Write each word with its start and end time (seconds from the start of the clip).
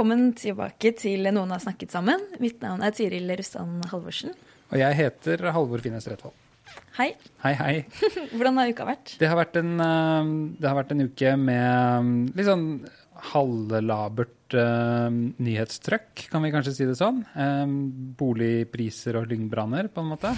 Velkommen 0.00 0.30
tilbake 0.32 0.94
til 0.96 1.28
Noen 1.28 1.50
har 1.52 1.60
snakket 1.60 1.92
sammen. 1.92 2.22
Mitt 2.40 2.62
navn 2.64 2.80
er 2.80 2.94
Tiril 2.96 3.26
Rustan 3.36 3.82
Halvorsen. 3.90 4.30
Og 4.72 4.78
jeg 4.80 4.96
heter 4.96 5.42
Halvor 5.52 5.82
Finnes 5.84 6.06
Retvold. 6.08 6.32
Hei. 6.96 7.10
Hei, 7.42 7.52
hei. 7.58 7.74
Hvordan 8.32 8.56
har 8.56 8.72
uka 8.72 8.86
vært? 8.88 9.12
Det 9.20 9.28
har 9.28 9.36
vært 9.36 9.58
en, 9.60 9.74
eh, 9.84 10.30
det 10.56 10.70
har 10.70 10.78
vært 10.78 10.94
en 10.96 11.04
uke 11.04 11.34
med 11.42 12.32
litt 12.32 12.48
sånn 12.48 12.64
halvlabert 13.34 14.56
uh, 14.56 15.12
nyhetstrøkk, 15.12 16.30
kan 16.32 16.48
vi 16.48 16.54
kanskje 16.56 16.78
si 16.78 16.88
det 16.88 16.96
sånn. 16.96 17.20
Um, 17.36 17.76
boligpriser 18.16 19.20
og 19.20 19.28
lyngbranner, 19.28 19.92
på 19.92 20.00
en 20.00 20.14
måte. 20.14 20.32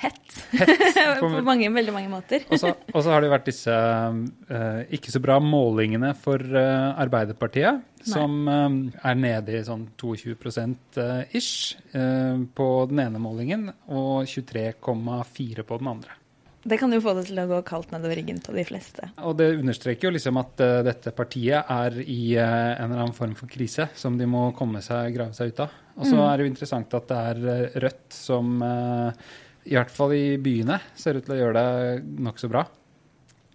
Hett. 0.00 0.36
På 1.20 1.28
mange, 1.44 1.68
veldig 1.72 1.92
mange 1.92 2.10
måter. 2.12 2.46
og 2.48 2.60
så 2.60 3.10
har 3.12 3.20
det 3.20 3.28
jo 3.28 3.34
vært 3.34 3.50
disse 3.50 3.74
uh, 3.74 4.80
ikke 4.96 5.12
så 5.12 5.20
bra 5.22 5.36
målingene 5.44 6.14
for 6.16 6.40
uh, 6.40 6.96
Arbeiderpartiet, 7.00 7.82
Nei. 8.00 8.06
som 8.08 8.48
uh, 8.48 8.70
er 9.04 9.20
nede 9.20 9.58
i 9.58 9.64
sånn 9.66 9.90
22% 10.00 11.02
ish 11.36 11.76
på 11.90 12.70
den 12.90 13.04
ene 13.04 13.20
målingen, 13.20 13.68
og 13.92 14.24
23,4 14.30 15.68
på 15.68 15.80
den 15.82 15.92
andre. 15.92 16.16
Det 16.62 16.76
kan 16.76 16.92
jo 16.92 17.00
få 17.00 17.14
det 17.16 17.24
til 17.30 17.38
å 17.40 17.46
gå 17.48 17.58
kaldt 17.64 17.92
nedover 17.94 18.18
ryggen 18.20 18.40
på 18.44 18.52
de 18.52 18.64
fleste. 18.68 19.06
Og 19.24 19.32
det 19.38 19.48
understreker 19.56 20.08
jo 20.08 20.14
liksom 20.16 20.40
at 20.42 20.60
uh, 20.60 20.80
dette 20.84 21.12
partiet 21.16 21.70
er 21.72 21.96
i 22.04 22.34
uh, 22.36 22.74
en 22.74 22.90
eller 22.90 23.04
annen 23.06 23.16
form 23.16 23.32
for 23.38 23.48
krise 23.50 23.88
som 23.96 24.18
de 24.20 24.28
må 24.28 24.50
komme 24.56 24.82
seg, 24.84 25.14
grave 25.16 25.32
seg 25.36 25.54
ut 25.54 25.62
av. 25.64 25.78
Og 25.96 26.04
så 26.04 26.18
mm. 26.18 26.24
er 26.26 26.34
det 26.34 26.44
jo 26.44 26.50
interessant 26.50 26.98
at 26.98 27.08
det 27.08 27.22
er 27.30 27.80
Rødt 27.86 28.16
som 28.16 28.60
uh, 28.60 29.30
i 29.64 29.76
hvert 29.76 29.92
fall 29.92 30.14
i 30.16 30.38
byene 30.40 30.78
ser 30.98 31.18
ut 31.18 31.26
til 31.26 31.36
å 31.36 31.40
gjøre 31.40 31.60
det 31.60 32.22
nokså 32.24 32.48
bra. 32.50 32.64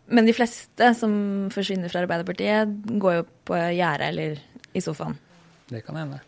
Men 0.06 0.28
de 0.28 0.36
fleste 0.38 0.92
som 0.98 1.14
forsvinner 1.54 1.90
fra 1.90 2.04
Arbeiderpartiet, 2.04 2.76
går 3.02 3.20
jo 3.20 3.26
på 3.50 3.58
gjerdet 3.58 4.12
eller 4.12 4.42
i 4.76 4.84
sofaen. 4.84 5.18
Det 5.72 5.82
kan 5.86 5.98
hende. 5.98 6.22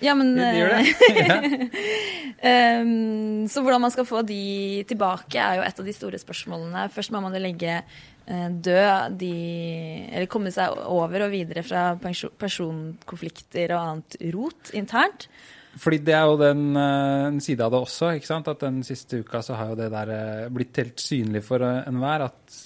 Ja, 0.00 0.14
men 0.14 0.30
de, 0.36 0.44
de 0.44 0.60
gjør 0.60 0.72
det. 0.72 1.68
um, 2.80 3.48
Så 3.50 3.62
hvordan 3.64 3.82
man 3.82 3.92
skal 3.92 4.06
få 4.08 4.22
de 4.26 4.84
tilbake, 4.88 5.40
er 5.42 5.58
jo 5.58 5.66
et 5.66 5.82
av 5.82 5.88
de 5.88 5.94
store 5.96 6.20
spørsmålene. 6.22 6.86
Først 6.94 7.12
må 7.12 7.20
man 7.24 7.34
legge 7.42 7.80
uh, 7.82 8.48
død 8.48 9.18
de 9.20 9.34
Eller 10.06 10.30
komme 10.30 10.54
seg 10.54 10.78
over 10.86 11.26
og 11.26 11.34
videre 11.34 11.66
fra 11.66 11.90
personkonflikter 11.98 13.74
og 13.74 13.82
annet 13.82 14.18
rot 14.36 14.72
internt. 14.78 15.28
Fordi 15.78 16.00
det 16.02 16.14
er 16.16 16.26
jo 16.26 16.40
den 16.40 16.64
uh, 16.74 17.38
side 17.44 17.64
av 17.64 17.74
det 17.74 17.82
også. 17.84 18.14
ikke 18.18 18.30
sant? 18.30 18.50
At 18.50 18.64
den 18.64 18.82
siste 18.86 19.22
uka 19.22 19.42
så 19.44 19.58
har 19.58 19.72
jo 19.72 19.78
det 19.78 19.92
der 19.94 20.10
uh, 20.10 20.48
blitt 20.52 20.80
helt 20.80 21.02
synlig 21.02 21.44
for 21.46 21.62
uh, 21.62 21.84
enhver. 21.86 22.26
At 22.28 22.58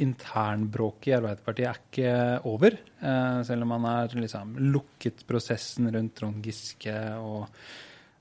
internbråket 0.00 1.10
i 1.10 1.16
Arbeiderpartiet 1.18 1.68
er 1.68 1.80
ikke 1.80 2.10
over. 2.48 2.76
Eh, 3.00 3.38
selv 3.46 3.66
om 3.66 3.72
man 3.74 3.86
har 3.88 4.16
liksom 4.16 4.56
lukket 4.72 5.24
prosessen 5.28 5.90
rundt 5.92 6.16
Trond 6.16 6.44
Giske 6.44 6.96
og 7.20 7.48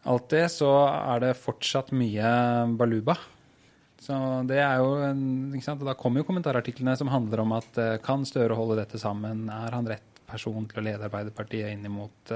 alt 0.10 0.30
det, 0.32 0.46
så 0.52 0.72
er 0.90 1.24
det 1.24 1.40
fortsatt 1.40 1.94
mye 1.96 2.32
baluba. 2.80 3.16
Så 4.00 4.16
det 4.48 4.62
er 4.64 4.80
jo 4.80 4.92
ikke 5.56 5.66
sant? 5.66 5.82
Og 5.84 5.90
Da 5.90 5.98
kommer 6.00 6.22
jo 6.22 6.30
kommentarartiklene 6.30 6.96
som 7.00 7.12
handler 7.12 7.44
om 7.44 7.58
at 7.58 7.80
eh, 7.80 7.98
kan 8.04 8.28
Støre 8.28 8.58
holde 8.60 8.80
dette 8.80 9.00
sammen? 9.00 9.48
Er 9.52 9.76
han 9.76 9.90
rett 9.90 10.24
person 10.30 10.68
til 10.70 10.82
å 10.82 10.86
lede 10.86 11.08
Arbeiderpartiet 11.08 11.74
inn 11.74 11.88
mot 11.92 12.34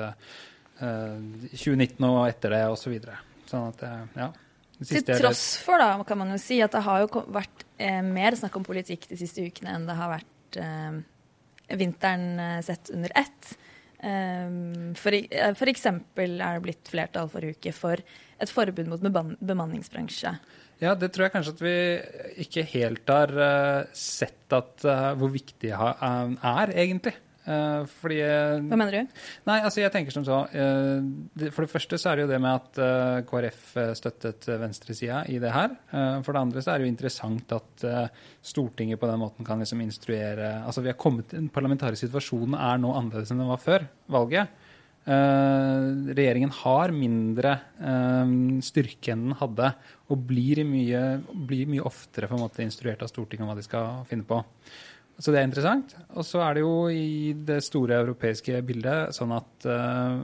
2019 0.80 2.08
og 2.08 2.24
etter 2.28 2.56
det, 2.56 2.64
osv. 2.74 2.96
Så 3.04 3.52
sånn 3.52 3.70
at, 3.70 3.84
ja. 4.18 4.32
Til 4.84 5.06
tross 5.06 5.44
for, 5.62 5.80
da, 5.80 5.96
kan 6.08 6.20
man 6.20 6.34
jo 6.34 6.40
si, 6.42 6.58
at 6.64 6.74
det 6.74 6.82
har 6.84 7.04
jo 7.04 7.24
vært 7.32 7.66
eh, 7.78 8.02
mer 8.04 8.36
snakk 8.36 8.56
om 8.60 8.66
politikk 8.66 9.06
de 9.12 9.20
siste 9.20 9.46
ukene 9.46 9.78
enn 9.78 9.86
det 9.88 9.96
har 9.96 10.12
vært 10.12 10.58
eh, 10.60 10.98
vinteren 11.80 12.42
eh, 12.42 12.58
sett 12.66 12.92
under 12.94 13.14
ett. 13.20 13.54
Um, 14.04 14.92
for, 15.00 15.16
eh, 15.16 15.54
for, 15.56 15.70
eksempel 15.72 16.36
er 16.44 16.58
det 16.58 16.64
blitt 16.66 16.90
flertall 16.92 17.30
forrige 17.32 17.56
uke 17.56 17.72
for 17.72 18.02
et 18.04 18.52
forbud 18.52 18.90
mot 18.92 19.00
bemanningsbransje. 19.00 20.34
Ja, 20.84 20.92
det 21.00 21.14
tror 21.14 21.30
jeg 21.30 21.36
kanskje 21.38 21.54
at 21.54 21.62
vi 21.64 21.76
ikke 22.44 22.66
helt 22.74 23.14
har 23.14 23.32
uh, 23.32 23.94
sett 23.96 24.52
at, 24.52 24.84
uh, 24.84 25.14
hvor 25.16 25.32
viktig 25.32 25.72
det 25.72 25.78
er, 25.78 26.74
egentlig. 26.74 27.16
Uh, 27.44 27.84
fordi, 28.00 28.22
Hva 28.24 28.78
mener 28.80 28.96
du? 28.96 29.22
Nei, 29.50 29.58
altså 29.60 29.82
jeg 29.82 29.92
tenker 29.92 30.16
som 30.16 30.24
så. 30.24 30.44
Uh, 30.54 31.50
for 31.52 31.66
det 31.66 31.72
første 31.74 32.00
så 32.00 32.12
er 32.12 32.20
det 32.20 32.26
jo 32.26 32.32
det 32.32 32.40
med 32.44 32.56
at 32.56 33.28
KrF 33.28 33.66
støttet 34.00 34.48
venstresida 34.62 35.24
i 35.32 35.40
det 35.44 35.52
her. 35.52 35.76
for 36.24 36.34
det 36.34 36.42
andre 36.42 36.64
så 36.64 36.74
er 36.74 36.80
det 36.80 36.88
jo 36.88 36.94
interessant 36.94 37.56
at 37.56 37.86
Stortinget 38.44 39.00
på 39.00 39.10
den 39.10 39.20
måten 39.22 39.46
kan 39.46 39.60
liksom 39.62 39.82
instruere 39.84 40.64
Altså 40.64 40.82
vi 40.84 40.92
har 40.92 41.00
kommet 41.00 41.32
Den 41.34 41.50
parlamentariske 41.54 42.08
situasjonen 42.08 42.56
er 42.58 42.80
nå 42.82 42.94
annerledes 42.96 43.32
enn 43.34 43.42
den 43.42 43.52
var 43.52 43.62
før 43.62 43.88
valget. 44.12 44.48
regjeringen 45.06 46.54
har 46.64 46.96
mindre 46.96 47.58
styrke 48.64 49.14
enn 49.14 49.28
den 49.28 49.38
hadde, 49.40 49.74
og 50.10 50.26
blir 50.30 50.64
mye, 50.68 51.04
blir 51.48 51.68
mye 51.68 51.84
oftere 51.84 52.30
på 52.30 52.38
en 52.38 52.46
måte 52.46 52.64
instruert 52.64 53.04
av 53.04 53.12
Stortinget 53.12 53.44
om 53.44 53.52
hva 53.52 53.60
de 53.60 53.68
skal 53.68 54.04
finne 54.10 54.28
på. 54.28 54.40
Så 55.22 55.30
det 55.30 55.40
er 55.40 55.46
interessant. 55.46 55.94
Og 56.18 56.26
så 56.26 56.42
er 56.42 56.58
det 56.58 56.64
jo 56.64 56.88
i 56.90 57.34
det 57.46 57.60
store 57.64 58.00
europeiske 58.02 58.58
bildet 58.66 59.14
sånn 59.14 59.34
at 59.36 59.68
uh, 59.70 60.24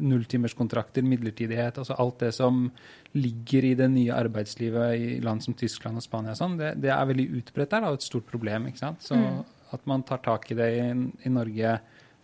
nulltimerskontrakter, 0.00 1.04
midlertidighet, 1.04 1.82
altså 1.82 1.98
alt 2.00 2.24
det 2.24 2.30
som 2.36 2.64
ligger 3.12 3.68
i 3.68 3.74
det 3.76 3.90
nye 3.92 4.16
arbeidslivet 4.16 4.96
i 4.96 5.18
land 5.24 5.44
som 5.44 5.56
Tyskland 5.58 6.00
og 6.00 6.06
Spania, 6.06 6.36
sånn, 6.38 6.56
det, 6.60 6.72
det, 6.80 6.92
er 6.94 7.10
veldig 7.12 7.28
utbredt 7.42 7.74
der. 7.74 7.84
Er 7.84 8.00
et 8.00 8.08
stort 8.08 8.26
problem. 8.30 8.70
ikke 8.70 8.80
sant? 8.80 9.04
Så 9.04 9.18
mm. 9.18 9.38
at 9.76 9.86
man 9.90 10.06
tar 10.08 10.24
tak 10.24 10.48
i 10.50 10.58
det 10.58 10.72
i, 10.78 10.88
i, 11.28 11.34
Norge 11.36 11.76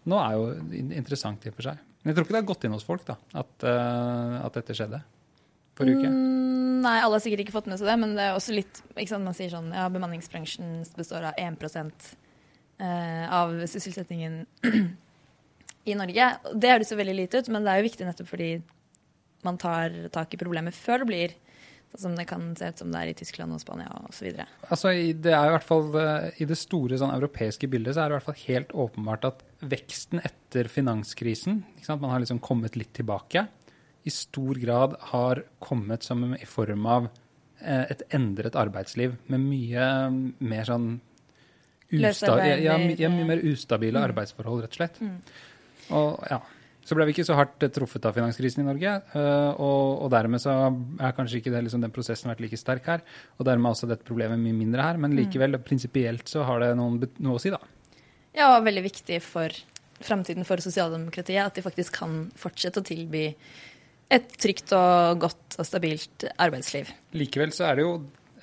nå, 0.09 0.17
er 0.17 0.41
jo 0.41 0.49
interessant 0.89 1.45
i 1.45 1.53
og 1.53 1.61
for 1.61 1.69
seg. 1.69 1.85
Men 2.01 2.15
jeg 2.15 2.17
tror 2.17 2.29
ikke 2.29 2.39
det 2.39 2.43
har 2.43 2.51
gått 2.55 2.65
inn 2.65 2.79
hos 2.79 2.89
folk 2.89 3.05
da, 3.05 3.21
at, 3.37 3.55
uh, 3.69 4.41
at 4.41 4.57
dette 4.57 4.79
skjedde 4.79 5.05
forrige 5.79 6.01
uke. 6.01 6.11
Mm. 6.17 6.48
Nei, 6.79 6.99
alle 7.01 7.17
har 7.17 7.23
sikkert 7.25 7.45
ikke 7.45 7.57
fått 7.57 7.69
med 7.71 7.81
seg 7.81 7.89
det, 7.91 7.97
men 8.03 8.15
det 8.19 8.25
er 8.27 8.37
også 8.37 8.55
litt 8.55 8.81
sant, 9.09 9.25
Man 9.25 9.37
sier 9.37 9.53
sånn 9.53 9.71
ja, 9.75 9.89
bemanningsbransjen 9.93 10.83
består 10.99 11.31
av 11.31 11.39
1 11.41 11.65
eh, 12.79 13.25
av 13.35 13.55
sysselsettingen 13.67 14.43
i 15.91 15.97
Norge. 15.99 16.31
Det 16.55 16.73
høres 16.75 16.93
jo 16.93 17.01
veldig 17.01 17.17
lite 17.17 17.43
ut, 17.43 17.51
men 17.55 17.65
det 17.65 17.73
er 17.73 17.81
jo 17.81 17.89
viktig 17.89 18.09
nettopp 18.09 18.31
fordi 18.31 18.51
man 19.47 19.59
tar 19.61 19.95
tak 20.15 20.35
i 20.35 20.41
problemet 20.41 20.77
før 20.77 21.05
det 21.05 21.11
blir 21.11 21.37
sånn 21.89 22.03
som 22.03 22.17
det 22.19 22.27
kan 22.29 22.51
se 22.59 22.69
ut 22.69 22.81
som 22.83 22.91
det 22.93 23.01
er 23.01 23.11
i 23.13 23.17
Tyskland 23.17 23.55
og 23.55 23.63
Spania 23.63 23.89
osv. 24.09 24.43
Altså, 24.69 24.93
det 24.93 25.33
er 25.33 25.49
i 25.49 25.55
hvert 25.55 25.65
fall 25.67 25.87
eh, 25.97 26.43
I 26.43 26.49
det 26.51 26.59
store 26.61 26.99
sånn, 27.01 27.15
europeiske 27.17 27.71
bildet 27.71 27.97
så 27.97 28.05
er 28.05 28.11
det 28.11 28.17
i 28.17 28.19
hvert 28.19 28.29
fall 28.29 28.43
helt 28.43 28.75
åpenbart 28.85 29.29
at 29.31 29.45
veksten 29.65 30.21
etter 30.21 30.69
finanskrisen 30.71 31.63
Man 31.89 32.11
har 32.13 32.21
liksom 32.21 32.43
kommet 32.45 32.77
litt 32.77 32.93
tilbake 32.97 33.47
i 34.07 34.13
stor 34.13 34.61
grad 34.63 34.97
har 35.13 35.43
kommet 35.63 36.07
som 36.07 36.31
i 36.35 36.47
form 36.49 36.87
av 36.89 37.09
eh, 37.61 37.85
et 37.91 38.05
endret 38.15 38.57
arbeidsliv 38.59 39.17
med 39.27 39.43
mye 39.43 39.89
mer 40.39 40.69
sånn 40.69 40.93
ustabile, 41.89 42.61
ja, 42.61 42.77
ja, 42.77 43.09
mye 43.11 43.27
mer 43.29 43.43
ustabile 43.49 43.97
mm. 43.97 44.07
arbeidsforhold, 44.11 44.65
rett 44.65 44.77
og 44.77 44.81
slett. 44.81 45.01
Mm. 45.03 45.19
Og 45.97 46.27
ja, 46.29 46.43
så 46.89 46.97
ble 46.97 47.05
vi 47.09 47.17
ikke 47.17 47.27
så 47.29 47.37
hardt 47.37 47.65
truffet 47.77 48.07
av 48.09 48.17
finanskrisen 48.17 48.63
i 48.63 48.67
Norge. 48.69 48.93
Eh, 49.17 49.49
og, 49.61 50.05
og 50.05 50.13
dermed 50.13 50.41
så 50.41 50.55
er 50.69 51.17
kanskje 51.17 51.43
ikke 51.43 51.53
det, 51.53 51.65
liksom, 51.67 51.83
den 51.85 51.93
prosessen 51.93 52.31
vært 52.33 52.45
like 52.45 52.61
sterk 52.61 52.89
her. 52.89 53.03
Og 53.37 53.49
dermed 53.49 53.75
også 53.75 53.89
dette 53.91 54.07
problemet 54.09 54.41
mye 54.41 54.57
mindre 54.57 54.87
her. 54.87 55.01
Men 55.01 55.13
mm. 55.13 55.19
likevel, 55.23 55.59
prinsipielt 55.65 56.29
så 56.33 56.47
har 56.49 56.65
det 56.65 56.71
noen, 56.79 57.01
noe 57.25 57.37
å 57.37 57.43
si, 57.43 57.53
da. 57.53 57.61
Ja, 58.37 58.55
veldig 58.65 58.85
viktig 58.87 59.21
for 59.25 59.53
framtiden 59.99 60.47
for 60.47 60.63
sosialdemokratiet 60.63 61.43
at 61.43 61.59
de 61.59 61.65
faktisk 61.65 61.99
kan 61.99 62.21
fortsette 62.39 62.81
å 62.81 62.87
tilby 62.87 63.33
et 64.09 64.31
trygt 64.41 64.73
og 64.77 65.21
godt 65.25 65.59
og 65.59 65.67
stabilt 65.69 66.25
arbeidsliv. 66.41 66.89
Likevel 67.19 67.53
så 67.55 67.69
er 67.69 67.79
det 67.79 67.85
jo 67.85 67.93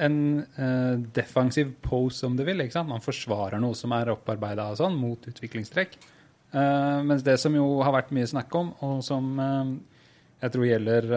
en 0.05 0.17
uh, 0.59 0.95
defensiv 1.15 1.71
pose, 1.83 2.25
om 2.27 2.35
du 2.37 2.43
vil. 2.45 2.61
Man 2.85 3.03
forsvarer 3.03 3.61
noe 3.63 3.77
som 3.77 3.93
er 3.95 4.11
opparbeida 4.13 4.67
sånn, 4.77 4.97
mot 4.99 5.25
utviklingstrekk. 5.31 5.97
Uh, 6.55 7.01
mens 7.07 7.23
det 7.25 7.37
som 7.41 7.55
jo 7.55 7.79
har 7.83 7.95
vært 7.95 8.13
mye 8.15 8.27
snakk 8.29 8.53
om, 8.59 8.73
og 8.85 8.99
som 9.07 9.31
uh, 9.39 9.75
jeg 10.43 10.53
tror 10.53 10.67
gjelder 10.67 11.07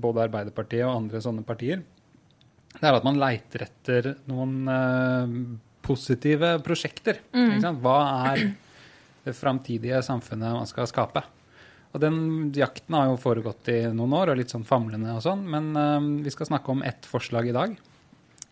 både 0.00 0.22
Arbeiderpartiet 0.28 0.86
og 0.86 0.94
andre 0.94 1.20
sånne 1.20 1.44
partier, 1.44 1.82
det 2.78 2.86
er 2.86 2.96
at 2.96 3.04
man 3.06 3.18
leiter 3.18 3.64
etter 3.66 4.12
noen 4.30 4.70
eh, 4.70 5.32
positive 5.84 6.52
prosjekter. 6.64 7.18
Sant? 7.32 7.80
Hva 7.82 7.96
er 8.30 8.44
det 9.24 9.34
framtidige 9.36 9.98
samfunnet 10.06 10.54
man 10.54 10.70
skal 10.70 10.88
skape? 10.88 11.24
Og 11.90 12.02
den 12.02 12.50
jakten 12.54 12.94
har 12.94 13.08
jo 13.10 13.18
foregått 13.18 13.68
i 13.72 13.80
noen 13.90 14.14
år, 14.14 14.30
og 14.30 14.38
litt 14.38 14.52
sånn 14.52 14.66
famlende 14.66 15.16
og 15.16 15.24
sånn. 15.24 15.42
Men 15.50 15.72
uh, 15.74 15.98
vi 16.24 16.30
skal 16.30 16.52
snakke 16.52 16.70
om 16.70 16.84
ett 16.86 17.08
forslag 17.08 17.50
i 17.50 17.56
dag. 17.56 17.78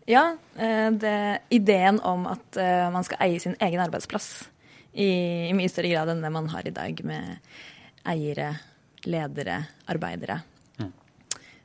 Ja, 0.09 0.37
eh, 0.57 0.91
det, 0.97 1.39
ideen 1.53 1.99
om 2.01 2.23
at 2.31 2.57
eh, 2.57 2.87
man 2.89 3.05
skal 3.05 3.21
eie 3.27 3.41
sin 3.43 3.59
egen 3.61 3.83
arbeidsplass 3.85 4.47
i, 4.97 5.11
i 5.51 5.53
mye 5.53 5.69
større 5.69 5.91
grad 5.93 6.09
enn 6.09 6.23
det 6.25 6.31
man 6.33 6.49
har 6.49 6.65
i 6.65 6.73
dag, 6.73 7.03
med 7.05 7.37
eiere, 8.09 8.55
ledere, 9.05 9.59
arbeidere. 9.93 10.39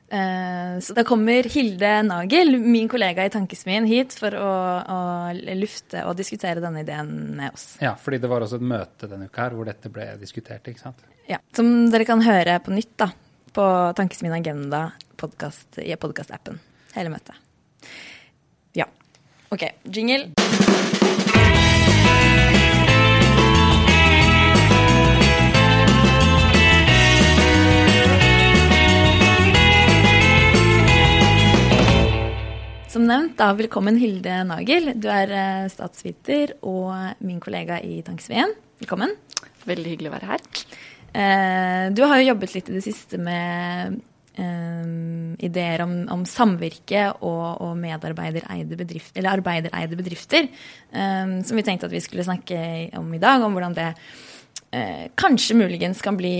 Eh, 0.08 0.78
Så 0.84 0.94
da 0.94 1.04
kommer 1.04 1.46
Hilde 1.48 2.02
Nagel, 2.06 2.58
min 2.60 2.88
kollega 2.88 3.24
i 3.24 3.30
Tankesmien, 3.32 3.86
hit 3.88 4.12
for 4.18 4.34
å, 4.36 4.50
å 4.84 4.98
lufte 5.56 6.04
og 6.06 6.16
diskutere 6.18 6.60
denne 6.62 6.82
ideen 6.84 7.36
med 7.38 7.54
oss. 7.54 7.76
Ja, 7.82 7.94
fordi 8.00 8.20
det 8.22 8.30
var 8.30 8.44
også 8.44 8.60
et 8.60 8.68
møte 8.74 9.08
denne 9.10 9.30
uka 9.30 9.46
her 9.46 9.56
hvor 9.56 9.68
dette 9.68 9.90
ble 9.92 10.10
diskutert. 10.20 10.66
ikke 10.68 10.84
sant? 10.84 11.00
Ja, 11.28 11.38
Som 11.56 11.90
dere 11.90 12.04
kan 12.04 12.20
høre 12.22 12.58
på 12.60 12.74
nytt 12.74 12.92
da, 13.00 13.10
på 13.54 13.64
Tankesmien 13.96 14.34
Agenda 14.36 14.90
podcast, 15.16 15.78
i 15.80 15.94
podkastappen. 15.96 16.60
Hele 16.94 17.10
møtet. 17.14 17.40
Ja. 18.76 18.86
OK. 19.54 19.68
Jingle. 19.88 20.63
Som 32.94 33.08
nevnt, 33.08 33.32
da, 33.34 33.48
velkommen 33.58 33.96
Hilde 33.98 34.36
Nagel. 34.46 34.92
Du 35.02 35.08
er 35.10 35.30
eh, 35.34 35.64
statsviter 35.66 36.52
og 36.62 37.24
min 37.26 37.40
kollega 37.42 37.80
i 37.82 37.96
Tanksveen. 38.06 38.52
Velkommen. 38.78 39.10
Veldig 39.66 39.94
hyggelig 39.96 40.12
å 40.12 40.12
være 40.12 40.28
her. 40.28 40.44
Eh, 41.10 41.86
du 41.90 42.04
har 42.06 42.20
jo 42.20 42.28
jobbet 42.28 42.54
litt 42.54 42.70
i 42.70 42.76
det 42.78 42.84
siste 42.86 43.20
med 43.22 44.02
Um, 44.34 45.36
ideer 45.46 45.78
om, 45.84 45.92
om 46.10 46.24
samvirke 46.26 47.04
og, 47.22 47.60
og 47.62 47.76
medarbeidereide 47.78 48.74
bedrift, 48.74 49.12
eller 49.14 49.36
arbeidereide 49.36 49.94
bedrifter, 49.94 50.48
Um, 50.90 51.36
som 51.46 51.54
vi 51.54 51.62
tenkte 51.62 51.86
at 51.86 51.94
vi 51.94 52.00
skulle 52.02 52.26
snakke 52.26 52.58
om 52.98 53.14
i 53.14 53.20
dag, 53.22 53.44
om 53.46 53.54
hvordan 53.54 53.78
det 53.78 53.86
uh, 53.94 55.06
kanskje 55.14 55.54
muligens 55.60 56.02
kan 56.02 56.18
bli 56.18 56.34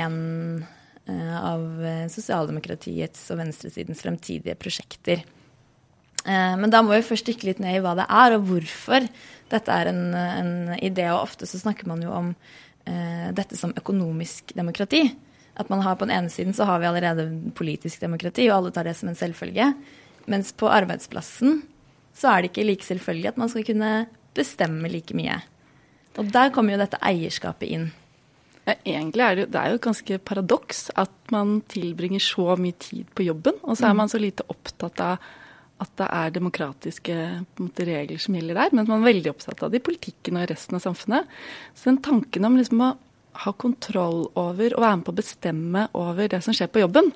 en 0.00 0.16
uh, 0.64 1.36
av 1.42 1.84
sosialdemokratiets 2.16 3.28
og 3.36 3.42
venstresidens 3.44 4.00
fremtidige 4.00 4.56
prosjekter. 4.56 5.26
Eh, 6.26 6.54
Men 6.58 6.72
da 6.72 6.82
må 6.82 6.94
vi 6.96 7.06
først 7.06 7.28
dykke 7.28 7.50
litt 7.50 7.62
ned 7.62 7.78
i 7.78 7.82
hva 7.84 7.94
det 7.98 8.06
er, 8.10 8.36
og 8.36 8.48
hvorfor 8.50 9.06
dette 9.52 9.72
er 9.72 9.92
en, 9.92 10.02
en 10.14 10.54
idé. 10.80 11.06
Og 11.12 11.22
ofte 11.28 11.46
så 11.46 11.60
snakker 11.62 11.88
man 11.90 12.02
jo 12.02 12.10
om 12.14 12.32
eh, 12.84 13.30
dette 13.36 13.58
som 13.58 13.74
økonomisk 13.78 14.54
demokrati. 14.58 15.06
At 15.56 15.70
man 15.72 15.84
har 15.86 15.96
på 15.96 16.08
den 16.08 16.16
ene 16.18 16.32
siden 16.32 16.56
så 16.56 16.66
har 16.68 16.82
vi 16.82 16.90
allerede 16.90 17.30
politisk 17.56 18.02
demokrati, 18.02 18.50
og 18.50 18.58
alle 18.58 18.74
tar 18.74 18.88
det 18.88 18.96
som 18.98 19.08
en 19.08 19.18
selvfølge. 19.18 19.70
Mens 20.26 20.50
på 20.52 20.68
arbeidsplassen 20.68 21.62
så 22.16 22.32
er 22.32 22.42
det 22.42 22.50
ikke 22.50 22.66
like 22.66 22.84
selvfølgelig 22.84 23.30
at 23.30 23.38
man 23.40 23.52
skal 23.52 23.64
kunne 23.68 23.92
bestemme 24.36 24.90
like 24.92 25.16
mye. 25.16 25.38
Og 26.16 26.28
der 26.32 26.50
kommer 26.52 26.74
jo 26.74 26.80
dette 26.80 27.00
eierskapet 27.04 27.72
inn. 27.76 27.88
Ja, 28.66 28.74
egentlig 28.82 29.22
er 29.22 29.36
det, 29.38 29.50
det 29.54 29.60
er 29.60 29.70
jo 29.70 29.78
et 29.78 29.84
ganske 29.84 30.18
paradoks 30.26 30.86
at 30.98 31.12
man 31.30 31.60
tilbringer 31.70 32.22
så 32.24 32.56
mye 32.58 32.74
tid 32.82 33.12
på 33.14 33.28
jobben, 33.28 33.60
og 33.62 33.78
så 33.78 33.90
er 33.90 33.98
man 33.98 34.10
så 34.10 34.18
lite 34.18 34.46
opptatt 34.50 35.02
av 35.04 35.28
at 35.82 35.90
det 36.00 36.06
er 36.08 36.32
demokratiske 36.32 37.16
måte, 37.60 37.84
regler 37.84 38.20
som 38.22 38.36
gjelder 38.36 38.56
der, 38.56 38.76
men 38.76 38.86
man 38.88 39.02
er 39.02 39.10
veldig 39.10 39.32
opptatt 39.34 39.64
av 39.64 39.72
det 39.72 39.82
i 39.82 39.86
politikken 39.88 40.38
og 40.38 40.46
i 40.46 40.50
resten 40.52 40.78
av 40.78 40.84
samfunnet. 40.86 41.34
Så 41.76 41.90
den 41.90 42.00
tanken 42.04 42.48
om 42.48 42.56
liksom 42.56 42.84
å 42.84 42.94
ha 43.42 43.52
kontroll 43.60 44.22
over 44.40 44.72
og 44.72 44.80
være 44.80 44.96
med 44.96 45.04
på 45.04 45.12
å 45.12 45.18
bestemme 45.18 45.82
over 46.00 46.30
det 46.32 46.40
som 46.44 46.56
skjer 46.56 46.70
på 46.72 46.80
jobben, 46.80 47.10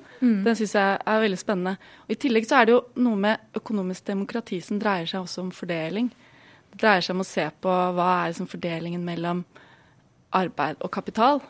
den 0.45 0.57
syns 0.59 0.75
jeg 0.77 0.99
er 1.01 1.23
veldig 1.23 1.39
spennende. 1.41 1.73
Og 2.05 2.13
I 2.13 2.19
tillegg 2.21 2.45
så 2.45 2.59
er 2.59 2.67
det 2.67 2.75
jo 2.75 2.83
noe 3.01 3.21
med 3.23 3.57
økonomisk 3.57 4.05
demokrati 4.11 4.61
som 4.61 4.77
dreier 4.81 5.09
seg 5.09 5.23
også 5.23 5.47
om 5.47 5.49
fordeling. 5.55 6.11
Det 6.71 6.83
dreier 6.83 7.01
seg 7.01 7.17
om 7.17 7.25
å 7.25 7.27
se 7.31 7.47
på 7.65 7.71
hva 7.97 8.09
er 8.19 8.29
liksom 8.29 8.51
fordelingen 8.51 9.07
mellom 9.07 9.41
arbeid 10.37 10.77
og 10.85 10.93
kapital. 10.93 11.41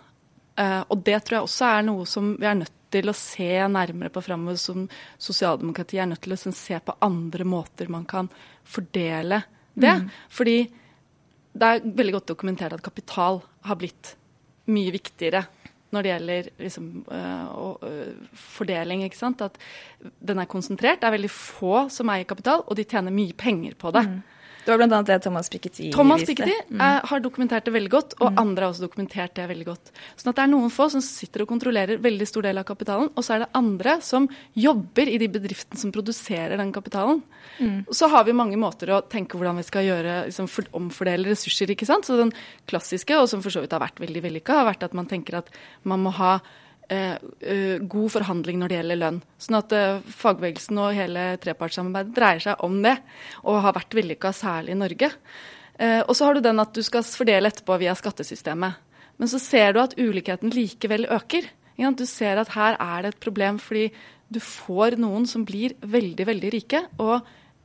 Eh, 0.55 0.81
og 0.87 1.03
det 1.05 1.19
tror 1.25 1.41
jeg 1.41 1.49
også 1.49 1.67
er 1.67 1.85
noe 1.91 2.07
som 2.09 2.31
vi 2.39 2.47
er 2.47 2.61
nødt 2.63 2.77
til 2.91 3.11
å 3.11 3.15
se 3.17 3.49
nærmere 3.71 4.11
på 4.13 4.23
framover, 4.25 4.59
som 4.59 4.85
sosialdemokratiet 5.21 6.03
er 6.03 6.11
nødt 6.11 6.23
til 6.25 6.35
å 6.35 6.39
sånn, 6.39 6.55
se 6.57 6.79
på 6.79 6.97
andre 7.01 7.47
måter 7.47 7.91
man 7.91 8.05
kan 8.09 8.29
fordele 8.67 9.43
det. 9.73 9.95
Fordi 10.29 10.57
det 11.51 11.67
er 11.67 11.83
veldig 11.83 12.17
godt 12.19 12.31
dokumentert 12.31 12.75
at 12.77 12.83
kapital 12.85 13.41
har 13.67 13.79
blitt 13.79 14.15
mye 14.71 14.93
viktigere 14.93 15.45
når 15.91 16.05
det 16.05 16.11
gjelder 16.11 16.49
liksom, 16.63 16.85
øh, 17.11 17.47
øh, 17.83 18.27
fordeling. 18.55 19.03
ikke 19.03 19.17
sant? 19.17 19.41
At 19.43 19.57
den 19.99 20.39
er 20.39 20.47
konsentrert. 20.47 21.01
Det 21.01 21.09
er 21.09 21.17
veldig 21.17 21.31
få 21.31 21.89
som 21.91 22.11
eier 22.13 22.27
kapital, 22.29 22.63
og 22.63 22.77
de 22.79 22.85
tjener 22.87 23.11
mye 23.11 23.35
penger 23.35 23.75
på 23.75 23.91
det. 23.91 24.05
Det 24.65 24.71
var 24.71 24.83
annet 24.85 25.09
det 25.09 25.19
Thomas 25.25 25.49
Piketty 25.49 25.89
Thomas 25.93 26.21
viste. 26.21 26.35
Piketty 26.35 26.75
mm. 26.75 26.81
har 27.09 27.23
dokumentert 27.23 27.65
det 27.65 27.73
veldig 27.73 27.91
godt, 27.91 28.15
og 28.21 28.39
andre 28.39 28.65
har 28.65 28.73
også 28.73 28.85
dokumentert 28.85 29.33
det 29.37 29.47
veldig 29.49 29.67
godt. 29.67 29.91
Sånn 30.19 30.31
at 30.31 30.37
det 30.37 30.45
er 30.45 30.51
noen 30.53 30.73
få 30.73 30.87
som 30.93 31.03
sitter 31.05 31.45
og 31.45 31.51
kontrollerer 31.51 32.01
veldig 32.03 32.27
stor 32.29 32.45
del 32.45 32.61
av 32.61 32.67
kapitalen, 32.69 33.09
og 33.15 33.25
så 33.25 33.35
er 33.35 33.45
det 33.45 33.49
andre 33.57 33.97
som 34.05 34.29
jobber 34.53 35.09
i 35.09 35.19
de 35.21 35.29
bedriftene 35.33 35.81
som 35.81 35.93
produserer 35.95 36.61
den 36.61 36.73
kapitalen. 36.75 37.23
Mm. 37.57 37.77
Så 37.89 38.09
har 38.11 38.25
vi 38.27 38.37
mange 38.37 38.59
måter 38.61 38.93
å 38.93 39.01
tenke 39.01 39.39
hvordan 39.39 39.61
vi 39.61 39.67
skal 39.67 39.87
gjøre, 39.87 40.17
liksom, 40.29 40.49
omfordele 40.77 41.33
ressurser. 41.33 41.73
ikke 41.73 41.89
sant? 41.89 42.05
Så 42.07 42.19
den 42.19 42.33
klassiske, 42.69 43.17
og 43.17 43.29
som 43.31 43.43
for 43.43 43.53
så 43.53 43.63
vidt 43.63 43.73
har 43.73 43.83
vært 43.83 44.01
veldig 44.01 44.25
vellykka, 44.27 44.61
har 44.61 44.69
vært 44.69 44.85
at 44.89 44.97
man 44.97 45.09
tenker 45.09 45.41
at 45.41 45.49
man 45.87 46.05
må 46.05 46.13
ha 46.21 46.37
god 46.91 48.11
forhandling 48.11 48.59
når 48.59 48.71
det 48.71 48.77
gjelder 48.79 48.99
lønn. 48.99 49.19
Sånn 49.39 49.59
at 49.61 49.73
eh, 49.75 50.03
fagbevegelsen 50.21 50.79
og 50.81 50.95
hele 50.97 51.25
trepartssamarbeidet 51.43 52.15
dreier 52.17 52.43
seg 52.43 52.63
om 52.67 52.77
det, 52.83 52.97
og 53.45 53.61
har 53.65 53.77
vært 53.77 53.95
vellykka 53.95 54.33
særlig 54.35 54.75
i 54.75 54.79
Norge. 54.81 55.11
Eh, 55.79 56.01
og 56.01 56.13
så 56.17 56.27
har 56.27 56.37
du 56.37 56.43
den 56.45 56.61
at 56.61 56.73
du 56.75 56.81
skal 56.85 57.05
fordele 57.07 57.51
etterpå 57.51 57.79
via 57.81 57.95
skattesystemet. 57.97 58.79
Men 59.21 59.31
så 59.31 59.39
ser 59.41 59.75
du 59.75 59.81
at 59.83 59.97
ulikheten 59.99 60.53
likevel 60.53 61.07
øker. 61.13 61.49
Du 61.97 62.05
ser 62.05 62.37
at 62.37 62.51
her 62.53 62.75
er 62.77 63.01
det 63.01 63.15
et 63.15 63.23
problem 63.23 63.57
fordi 63.57 63.87
du 64.31 64.37
får 64.43 64.99
noen 65.01 65.25
som 65.25 65.45
blir 65.47 65.73
veldig, 65.81 66.27
veldig 66.27 66.51
rike. 66.53 66.83
og 67.01 67.21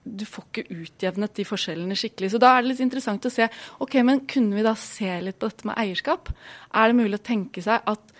du 0.07 0.23
får 0.29 0.45
ikke 0.47 0.77
utjevnet 0.85 1.35
de 1.35 1.45
forskjellene 1.47 1.97
skikkelig. 1.99 2.31
Så 2.31 2.39
da 2.39 2.53
er 2.55 2.63
det 2.63 2.71
litt 2.71 2.83
interessant 2.85 3.27
å 3.27 3.33
se 3.33 3.49
ok, 3.83 3.97
men 4.07 4.23
kunne 4.31 4.55
vi 4.55 4.63
da 4.63 4.77
se 4.79 5.11
litt 5.25 5.39
på 5.41 5.51
dette 5.51 5.67
med 5.67 5.79
eierskap. 5.83 6.31
Er 6.71 6.93
det 6.93 6.99
mulig 7.01 7.19
å 7.19 7.27
tenke 7.27 7.65
seg 7.65 7.83
at 7.83 8.13
eh, 8.13 8.16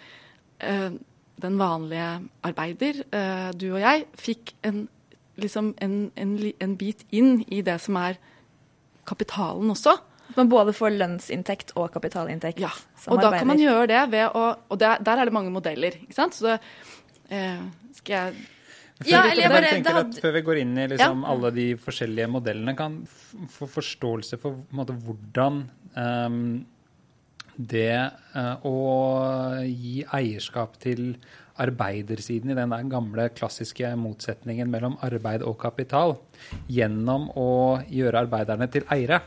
den 0.61 1.59
vanlige 1.61 2.29
arbeider, 2.49 3.03
eh, 3.13 3.51
du 3.53 3.67
og 3.75 3.81
jeg, 3.83 4.07
fikk 4.17 4.55
en, 4.65 4.89
liksom 5.37 5.75
en, 5.85 5.97
en, 6.17 6.37
en 6.61 6.77
bit 6.81 7.05
inn 7.13 7.43
i 7.53 7.61
det 7.63 7.79
som 7.85 7.97
er 8.01 8.17
kapitalen 9.07 9.71
også? 9.75 9.97
At 10.31 10.37
man 10.41 10.49
både 10.51 10.73
får 10.75 10.97
lønnsinntekt 10.97 11.75
og 11.79 11.93
kapitalinntekt. 11.95 12.59
Ja. 12.59 12.73
som 12.99 13.15
Og 13.15 13.23
da 13.23 13.31
kan 13.37 13.47
man 13.47 13.61
gjøre 13.63 13.87
det 13.87 14.01
ved 14.11 14.35
å 14.35 14.57
Og 14.69 14.79
der, 14.81 14.99
der 15.05 15.21
er 15.23 15.29
det 15.29 15.33
mange 15.37 15.53
modeller, 15.55 15.95
ikke 16.03 16.17
sant. 16.17 16.35
Så 16.35 16.49
det, 16.49 16.59
eh, 17.31 17.61
skal 17.95 18.15
jeg 18.17 18.35
Før, 18.97 19.11
Ja, 19.11 19.23
jeg 19.29 19.51
bare- 19.53 19.69
tenker 19.69 19.97
at 20.01 20.15
før 20.23 20.33
vi 20.33 20.41
går 20.41 20.57
inn 20.63 20.79
i 20.79 20.87
liksom 20.89 21.23
alle 21.29 21.51
de 21.53 21.75
forskjellige 21.77 22.31
modellene, 22.33 22.75
kan 22.75 22.95
få 23.53 23.69
forståelse 23.69 24.39
for 24.41 24.53
på 24.57 24.73
en 24.73 24.79
måte, 24.79 24.97
hvordan 25.05 25.59
ehm, 25.95 26.65
det 27.57 27.93
eh, 27.97 28.67
å 28.69 28.77
gi 29.65 30.01
eierskap 30.05 30.77
til 30.83 31.17
arbeidersiden 31.63 32.53
i 32.53 32.59
den 32.59 32.75
der 32.75 32.91
gamle, 32.91 33.31
klassiske 33.33 33.95
motsetningen 33.97 34.69
mellom 34.71 34.99
arbeid 35.05 35.45
og 35.47 35.57
kapital, 35.63 36.19
gjennom 36.69 37.31
å 37.33 37.81
gjøre 37.89 38.27
arbeiderne 38.27 38.69
til 38.73 38.85
eiere, 38.93 39.23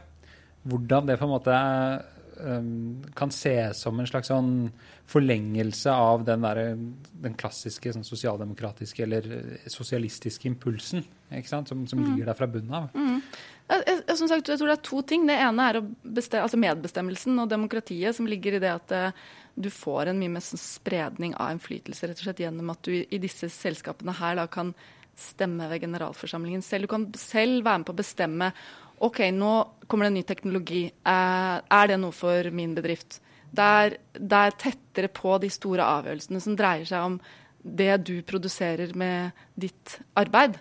hvordan 0.70 1.10
det 1.10 1.18
på 1.18 1.26
en 1.26 1.32
måte 1.32 1.56
ehm, 1.56 2.72
kan 3.18 3.34
ses 3.34 3.82
som 3.86 3.98
en 4.00 4.10
slags 4.10 4.30
sånn 4.30 4.70
forlengelse 5.10 5.90
av 5.90 6.26
den, 6.28 6.46
der, 6.46 6.76
den 7.24 7.38
klassiske 7.40 7.96
sånn 7.96 8.06
sosialdemokratiske 8.06 9.08
eller 9.08 9.32
eh, 9.40 9.70
sosialistiske 9.72 10.52
impulsen 10.52 11.02
ikke 11.34 11.50
sant? 11.50 11.72
Som, 11.72 11.88
som 11.90 12.02
ligger 12.04 12.30
der 12.30 12.38
fra 12.38 12.50
bunnen 12.50 12.76
av. 12.76 12.94
Jeg, 12.94 13.22
jeg, 13.70 13.84
jeg- 13.88 14.18
som 14.18 14.28
sagt, 14.28 14.48
jeg 14.48 14.60
tror 14.60 14.68
det 14.72 14.78
er 14.80 14.90
to 14.90 15.02
ting. 15.02 15.26
Det 15.28 15.38
ene 15.38 15.70
er 15.70 15.80
å 15.80 15.96
beste, 16.04 16.42
altså 16.42 16.58
medbestemmelsen 16.60 17.40
og 17.40 17.50
demokratiet, 17.50 18.16
som 18.16 18.28
ligger 18.28 18.58
i 18.58 18.60
det 18.64 18.72
at 18.74 18.92
eh, 18.92 19.12
du 19.60 19.70
får 19.70 20.10
en 20.10 20.20
mye 20.20 20.32
mer 20.36 20.42
sånn 20.46 20.62
spredning 20.62 21.36
av 21.36 21.52
innflytelse 21.54 22.08
rett 22.08 22.20
og 22.22 22.28
slett 22.28 22.44
gjennom 22.46 22.70
at 22.74 22.82
du 22.84 22.94
i, 22.94 23.06
i 23.12 23.22
disse 23.22 23.50
selskapene 23.52 24.16
her 24.20 24.36
da 24.40 24.48
kan 24.48 24.74
stemme 25.20 25.68
ved 25.70 25.82
generalforsamlingen 25.84 26.62
selv. 26.64 26.88
Du 26.88 26.94
kan 26.94 27.08
selv 27.20 27.66
være 27.66 27.82
med 27.82 27.90
på 27.90 27.96
å 27.96 28.00
bestemme 28.00 28.54
OK, 29.00 29.20
nå 29.32 29.52
kommer 29.88 30.06
det 30.06 30.12
en 30.12 30.18
ny 30.20 30.24
teknologi. 30.28 30.86
Eh, 30.92 31.58
er 31.72 31.88
det 31.92 32.00
noe 32.00 32.16
for 32.16 32.50
min 32.52 32.74
bedrift? 32.76 33.20
Det 33.52 33.66
er, 33.66 33.96
det 34.14 34.40
er 34.40 34.58
tettere 34.62 35.10
på 35.10 35.38
de 35.42 35.50
store 35.50 35.86
avgjørelsene 35.98 36.42
som 36.44 36.58
dreier 36.60 36.86
seg 36.86 37.06
om 37.06 37.20
det 37.64 37.92
du 38.08 38.22
produserer 38.24 38.94
med 38.96 39.32
ditt 39.60 39.98
arbeid. 40.20 40.60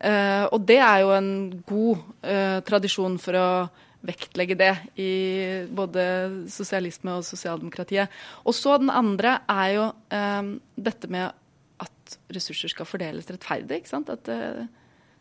Eh, 0.00 0.44
og 0.50 0.66
det 0.68 0.80
er 0.82 1.00
jo 1.04 1.12
en 1.14 1.32
god 1.68 2.04
eh, 2.26 2.58
tradisjon 2.66 3.18
for 3.22 3.38
å 3.38 3.48
vektlegge 4.04 4.56
det 4.60 4.72
i 5.00 5.12
både 5.72 6.04
sosialisme 6.52 7.16
og 7.18 7.24
sosialdemokratiet. 7.24 8.12
Og 8.44 8.56
så 8.56 8.76
den 8.80 8.92
andre 8.92 9.38
er 9.50 9.68
jo 9.78 9.86
eh, 10.12 10.54
dette 10.76 11.10
med 11.12 11.32
at 11.84 12.16
ressurser 12.34 12.72
skal 12.72 12.88
fordeles 12.88 13.30
rettferdig. 13.30 13.80
ikke 13.80 13.92
sant? 13.94 14.12
At, 14.12 14.28
eh, 14.28 14.66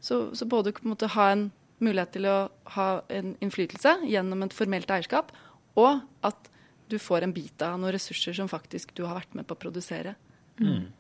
så, 0.04 0.26
så, 0.36 0.48
både 0.50 0.76
på 0.76 0.84
en 0.84 0.96
måte 0.96 1.12
ha 1.16 1.30
en 1.32 1.50
mulighet 1.84 2.16
til 2.16 2.28
å 2.30 2.38
ha 2.76 2.88
en 3.12 3.36
innflytelse 3.44 4.02
gjennom 4.08 4.44
et 4.46 4.56
formelt 4.56 4.92
eierskap, 4.92 5.32
og 5.80 6.04
at 6.24 6.50
du 6.92 7.00
får 7.02 7.26
en 7.26 7.34
bit 7.34 7.64
av 7.66 7.80
noen 7.80 7.96
ressurser 7.96 8.36
som 8.38 8.52
faktisk 8.52 8.94
du 8.98 9.06
har 9.08 9.18
vært 9.18 9.34
med 9.38 9.48
på 9.48 9.56
å 9.56 9.64
produsere. 9.64 10.14
Mm. 10.60 10.92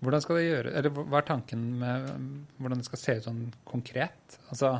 Hvordan 0.00 0.22
skal 0.24 0.38
det 0.38 0.46
gjøre, 0.46 0.72
eller 0.78 0.94
Hva 0.96 1.20
er 1.20 1.28
tanken 1.28 1.66
med 1.80 2.08
hvordan 2.56 2.80
det 2.80 2.88
skal 2.88 3.02
se 3.02 3.16
ut 3.18 3.26
sånn 3.28 3.42
konkret? 3.68 4.38
Altså, 4.48 4.72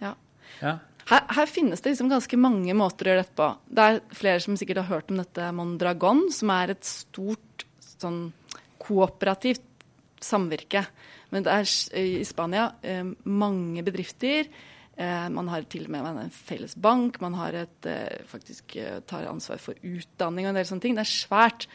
ja. 0.00 0.14
ja. 0.62 0.78
Her, 1.10 1.26
her, 1.36 1.50
finnes 1.50 1.82
det 1.82 1.92
liksom 1.92 2.10
ganske 2.12 2.38
mange 2.40 2.76
måter 2.78 3.08
å 3.08 3.12
gjøre 3.12 3.24
dette 3.24 3.36
på. 3.36 3.48
Det 3.68 3.88
er 3.88 4.00
flere 4.16 4.44
som 4.44 4.56
sikkert 4.56 4.84
har 4.84 4.90
hørt 4.94 5.12
om 5.12 5.20
dette 5.20 5.50
Mondragon, 5.56 6.24
som 6.32 6.52
er 6.54 6.72
et 6.72 6.88
stort 6.88 7.66
sånn 7.82 8.24
kooperativt 8.82 9.66
samvirke. 10.22 10.84
Men 11.32 11.46
det 11.46 11.54
er 11.54 11.72
i 11.98 12.22
Spania 12.28 12.68
eh, 12.84 13.02
mange 13.24 13.82
bedrifter. 13.84 14.48
Eh, 14.92 15.28
man 15.32 15.48
har 15.50 15.66
til 15.72 15.88
og 15.88 15.94
med 15.94 16.08
en 16.10 16.34
felles 16.34 16.76
bank, 16.78 17.18
man 17.24 17.36
har 17.40 17.56
et, 17.64 17.88
eh, 17.88 18.22
faktisk 18.28 18.76
tar 19.08 19.28
ansvar 19.30 19.60
for 19.62 19.78
utdanning 19.82 20.46
og 20.46 20.52
en 20.52 20.60
del 20.60 20.68
sånne 20.68 20.86
ting. 20.86 20.98
Det 20.98 21.06
er 21.06 21.12
svært. 21.12 21.68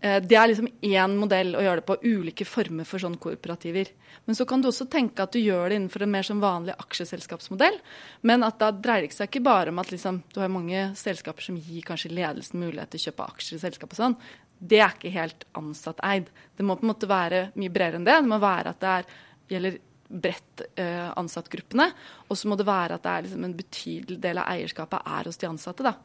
Eh, 0.00 0.18
det 0.22 0.36
er 0.38 0.50
liksom 0.50 0.68
én 0.84 1.14
modell 1.18 1.56
å 1.58 1.62
gjøre 1.64 1.80
det 1.80 1.86
på, 1.88 1.96
ulike 2.06 2.46
former 2.46 2.86
for 2.86 3.02
sånn 3.02 3.16
kooperativer. 3.18 3.90
Men 4.28 4.38
så 4.38 4.46
kan 4.48 4.62
du 4.62 4.70
også 4.70 4.86
tenke 4.90 5.24
at 5.24 5.34
du 5.34 5.40
gjør 5.40 5.68
det 5.68 5.78
innenfor 5.80 6.04
en 6.04 6.12
mer 6.12 6.26
sånn 6.26 6.42
vanlig 6.42 6.76
aksjeselskapsmodell. 6.78 7.80
Men 8.28 8.46
at 8.46 8.60
da 8.62 8.70
dreier 8.74 9.08
det 9.08 9.16
seg 9.16 9.30
ikke 9.30 9.46
bare 9.48 9.74
om 9.74 9.82
at 9.82 9.90
liksom, 9.94 10.22
du 10.34 10.40
har 10.42 10.52
mange 10.52 10.90
selskaper 10.98 11.48
som 11.48 11.58
gir 11.58 11.86
kanskje 11.86 12.12
ledelsen 12.14 12.62
mulighet 12.62 12.94
til 12.94 13.02
å 13.02 13.06
kjøpe 13.08 13.28
aksjer 13.32 13.58
i 13.58 13.64
selskapet 13.66 13.98
og 13.98 14.04
sånn. 14.04 14.18
Det 14.58 14.80
er 14.82 14.94
ikke 14.94 15.14
helt 15.14 15.46
ansatteid. 15.58 16.30
Det 16.56 16.66
må 16.66 16.78
på 16.78 16.86
en 16.86 16.92
måte 16.92 17.10
være 17.10 17.48
mye 17.58 17.74
bredere 17.74 18.00
enn 18.00 18.06
det. 18.06 18.18
Det 18.22 18.30
må 18.30 18.40
være 18.42 18.74
at 18.74 18.82
det 18.82 18.94
er, 18.94 19.12
gjelder 19.48 19.80
bredt 20.08 20.62
eh, 20.80 21.08
ansattgruppene. 21.18 21.90
Og 22.28 22.38
så 22.38 22.48
må 22.50 22.56
det 22.58 22.66
være 22.68 22.96
at 22.96 23.04
det 23.04 23.12
er 23.14 23.26
liksom 23.26 23.44
en 23.48 23.58
betydelig 23.58 24.20
del 24.22 24.40
av 24.40 24.54
eierskapet 24.54 25.10
er 25.18 25.30
hos 25.30 25.40
de 25.40 25.50
ansatte. 25.50 25.86
da. 25.86 25.96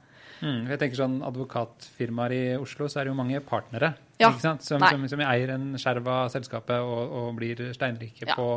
Mm, 0.43 0.65
jeg 0.67 0.79
tenker 0.81 0.99
sånn 0.99 1.21
Advokatfirmaer 1.23 2.33
i 2.35 2.41
Oslo, 2.59 2.89
så 2.91 2.99
er 2.99 3.07
det 3.07 3.13
jo 3.13 3.19
mange 3.19 3.39
partnere 3.47 3.93
ja. 4.19 4.31
som, 4.39 4.59
som, 4.61 5.07
som, 5.09 5.23
eier 5.25 5.53
en 5.55 5.73
skjerv 5.79 6.07
av 6.09 6.31
selskapet 6.33 6.83
og, 6.83 7.15
og 7.19 7.29
blir 7.37 7.61
steinrike 7.75 8.27
ja. 8.27 8.35
på 8.37 8.47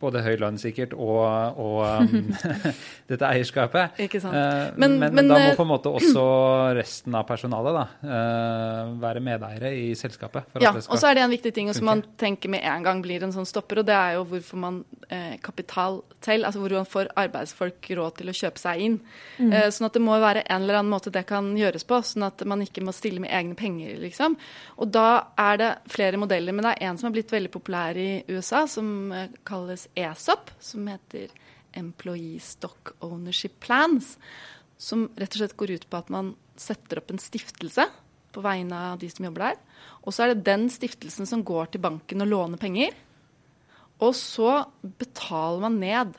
både 0.00 0.22
høy 0.24 0.34
lønn 0.40 0.58
sikkert 0.60 0.94
og, 0.96 1.58
og 1.60 1.80
um, 2.04 2.30
dette 3.10 3.28
eierskapet. 3.28 4.00
Ikke 4.04 4.20
sant. 4.22 4.36
Uh, 4.36 4.74
men, 4.80 4.98
men, 5.00 5.14
men, 5.16 5.30
da 5.30 5.38
må 5.40 5.52
eh, 5.52 5.58
på 5.58 5.66
en 5.66 5.70
måte 5.70 5.92
også 5.92 6.24
resten 6.76 7.16
av 7.16 7.26
personalet 7.28 7.78
da, 7.78 7.84
uh, 8.04 8.94
være 9.02 9.22
medeiere 9.24 9.72
i 9.76 9.86
selskapet. 9.98 10.56
ja, 10.62 10.74
og 10.74 10.98
så 11.00 11.10
er 11.10 11.18
det 11.18 11.26
en 11.26 11.34
viktig 11.34 11.54
ting 11.56 11.72
som 11.74 11.88
man 11.88 12.04
tenker 12.20 12.52
med 12.52 12.64
en 12.64 12.84
gang 12.84 13.02
blir 13.04 13.24
en 13.24 13.34
sånn 13.34 13.48
stopper, 13.48 13.82
og 13.82 13.88
det 13.88 13.96
er 13.96 14.18
jo 14.18 14.26
hvorfor 14.28 14.60
man 14.60 14.82
eh, 15.08 15.36
kapital 15.44 16.00
til, 16.24 16.44
altså 16.44 16.62
hvor 16.62 16.76
man 16.78 16.88
får 16.88 17.10
arbeidsfolk 17.20 17.90
råd 17.98 18.18
til 18.20 18.30
å 18.30 18.36
kjøpe 18.36 18.60
seg 18.60 18.84
inn. 18.86 18.98
Mm. 19.38 19.52
Uh, 19.52 19.68
sånn 19.74 19.88
at 19.88 19.96
det 19.96 20.02
må 20.04 20.16
være 20.20 20.44
en 20.44 20.64
eller 20.64 20.80
annen 20.80 20.92
måte 20.92 21.12
det 21.14 21.24
kan 21.28 21.52
gjøres 21.58 21.86
på, 21.88 22.00
sånn 22.06 22.26
at 22.28 22.44
man 22.48 22.62
ikke 22.64 22.84
må 22.84 22.94
stille 22.96 23.22
med 23.22 23.32
egne 23.34 23.56
penger, 23.58 23.96
liksom. 24.02 24.36
Og 24.80 24.92
da 24.94 25.08
er 25.40 25.58
det 25.60 25.70
flere 25.90 26.18
modeller, 26.20 26.54
men 26.54 26.66
det 26.66 26.74
er 26.74 26.88
en 26.88 26.98
som 26.98 27.08
har 27.08 27.16
blitt 27.16 27.32
veldig 27.34 27.50
populær 27.52 27.98
i 27.98 28.22
USA, 28.30 28.64
som 28.70 29.12
eh, 29.12 29.32
kalles 29.46 29.88
ESOP, 29.98 30.52
som 30.62 30.86
heter 30.90 31.32
Employee 31.74 32.40
Stock 32.42 32.94
Ownership 33.04 33.58
Plans. 33.64 34.14
Som 34.78 35.08
rett 35.18 35.34
og 35.34 35.42
slett 35.42 35.56
går 35.58 35.74
ut 35.76 35.86
på 35.90 36.00
at 36.00 36.10
man 36.14 36.34
setter 36.60 37.00
opp 37.00 37.10
en 37.10 37.22
stiftelse 37.22 37.86
på 38.34 38.42
vegne 38.44 38.78
av 38.92 39.00
de 39.02 39.10
som 39.10 39.26
jobber 39.26 39.48
der. 39.48 39.58
Og 40.04 40.14
så 40.14 40.24
er 40.24 40.32
det 40.32 40.46
den 40.46 40.68
stiftelsen 40.72 41.28
som 41.28 41.42
går 41.46 41.72
til 41.72 41.82
banken 41.84 42.22
og 42.24 42.30
låner 42.30 42.60
penger. 42.60 42.94
Og 44.02 44.14
så 44.18 44.64
betaler 44.82 45.62
man 45.64 45.80
ned 45.82 46.14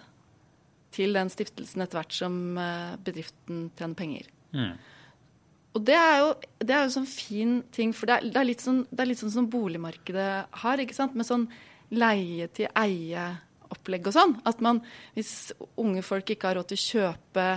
til 0.96 1.16
den 1.16 1.32
stiftelsen 1.32 1.84
etter 1.84 2.00
hvert 2.00 2.16
som 2.16 2.36
eh, 2.60 2.96
bedriften 3.04 3.70
tjener 3.76 4.00
penger. 4.00 4.30
Mm. 4.56 4.76
Og 5.76 5.84
det 5.84 5.96
er 6.00 6.20
jo 6.22 6.28
det 6.66 6.74
er 6.74 6.86
jo 6.86 6.94
sånn 6.96 7.10
fin 7.10 7.56
ting, 7.76 7.92
for 7.94 8.10
det 8.10 8.18
er, 8.18 8.28
det 8.32 8.40
er, 8.40 8.48
litt, 8.48 8.64
sånn, 8.64 8.84
det 8.90 9.04
er 9.04 9.10
litt 9.12 9.22
sånn 9.22 9.34
som 9.34 9.50
boligmarkedet 9.52 10.30
har, 10.64 10.82
ikke 10.82 10.98
sant? 10.98 11.18
med 11.18 11.28
sånn 11.28 11.50
leie 11.94 12.48
til 12.56 12.72
eie-opplegg 12.80 14.08
og 14.10 14.16
sånn. 14.16 14.38
At 14.50 14.64
man, 14.66 14.80
hvis 15.18 15.52
unge 15.78 16.02
folk 16.06 16.32
ikke 16.32 16.50
har 16.50 16.58
råd 16.60 16.72
til 16.72 16.80
å 16.80 16.86
kjøpe 16.86 17.48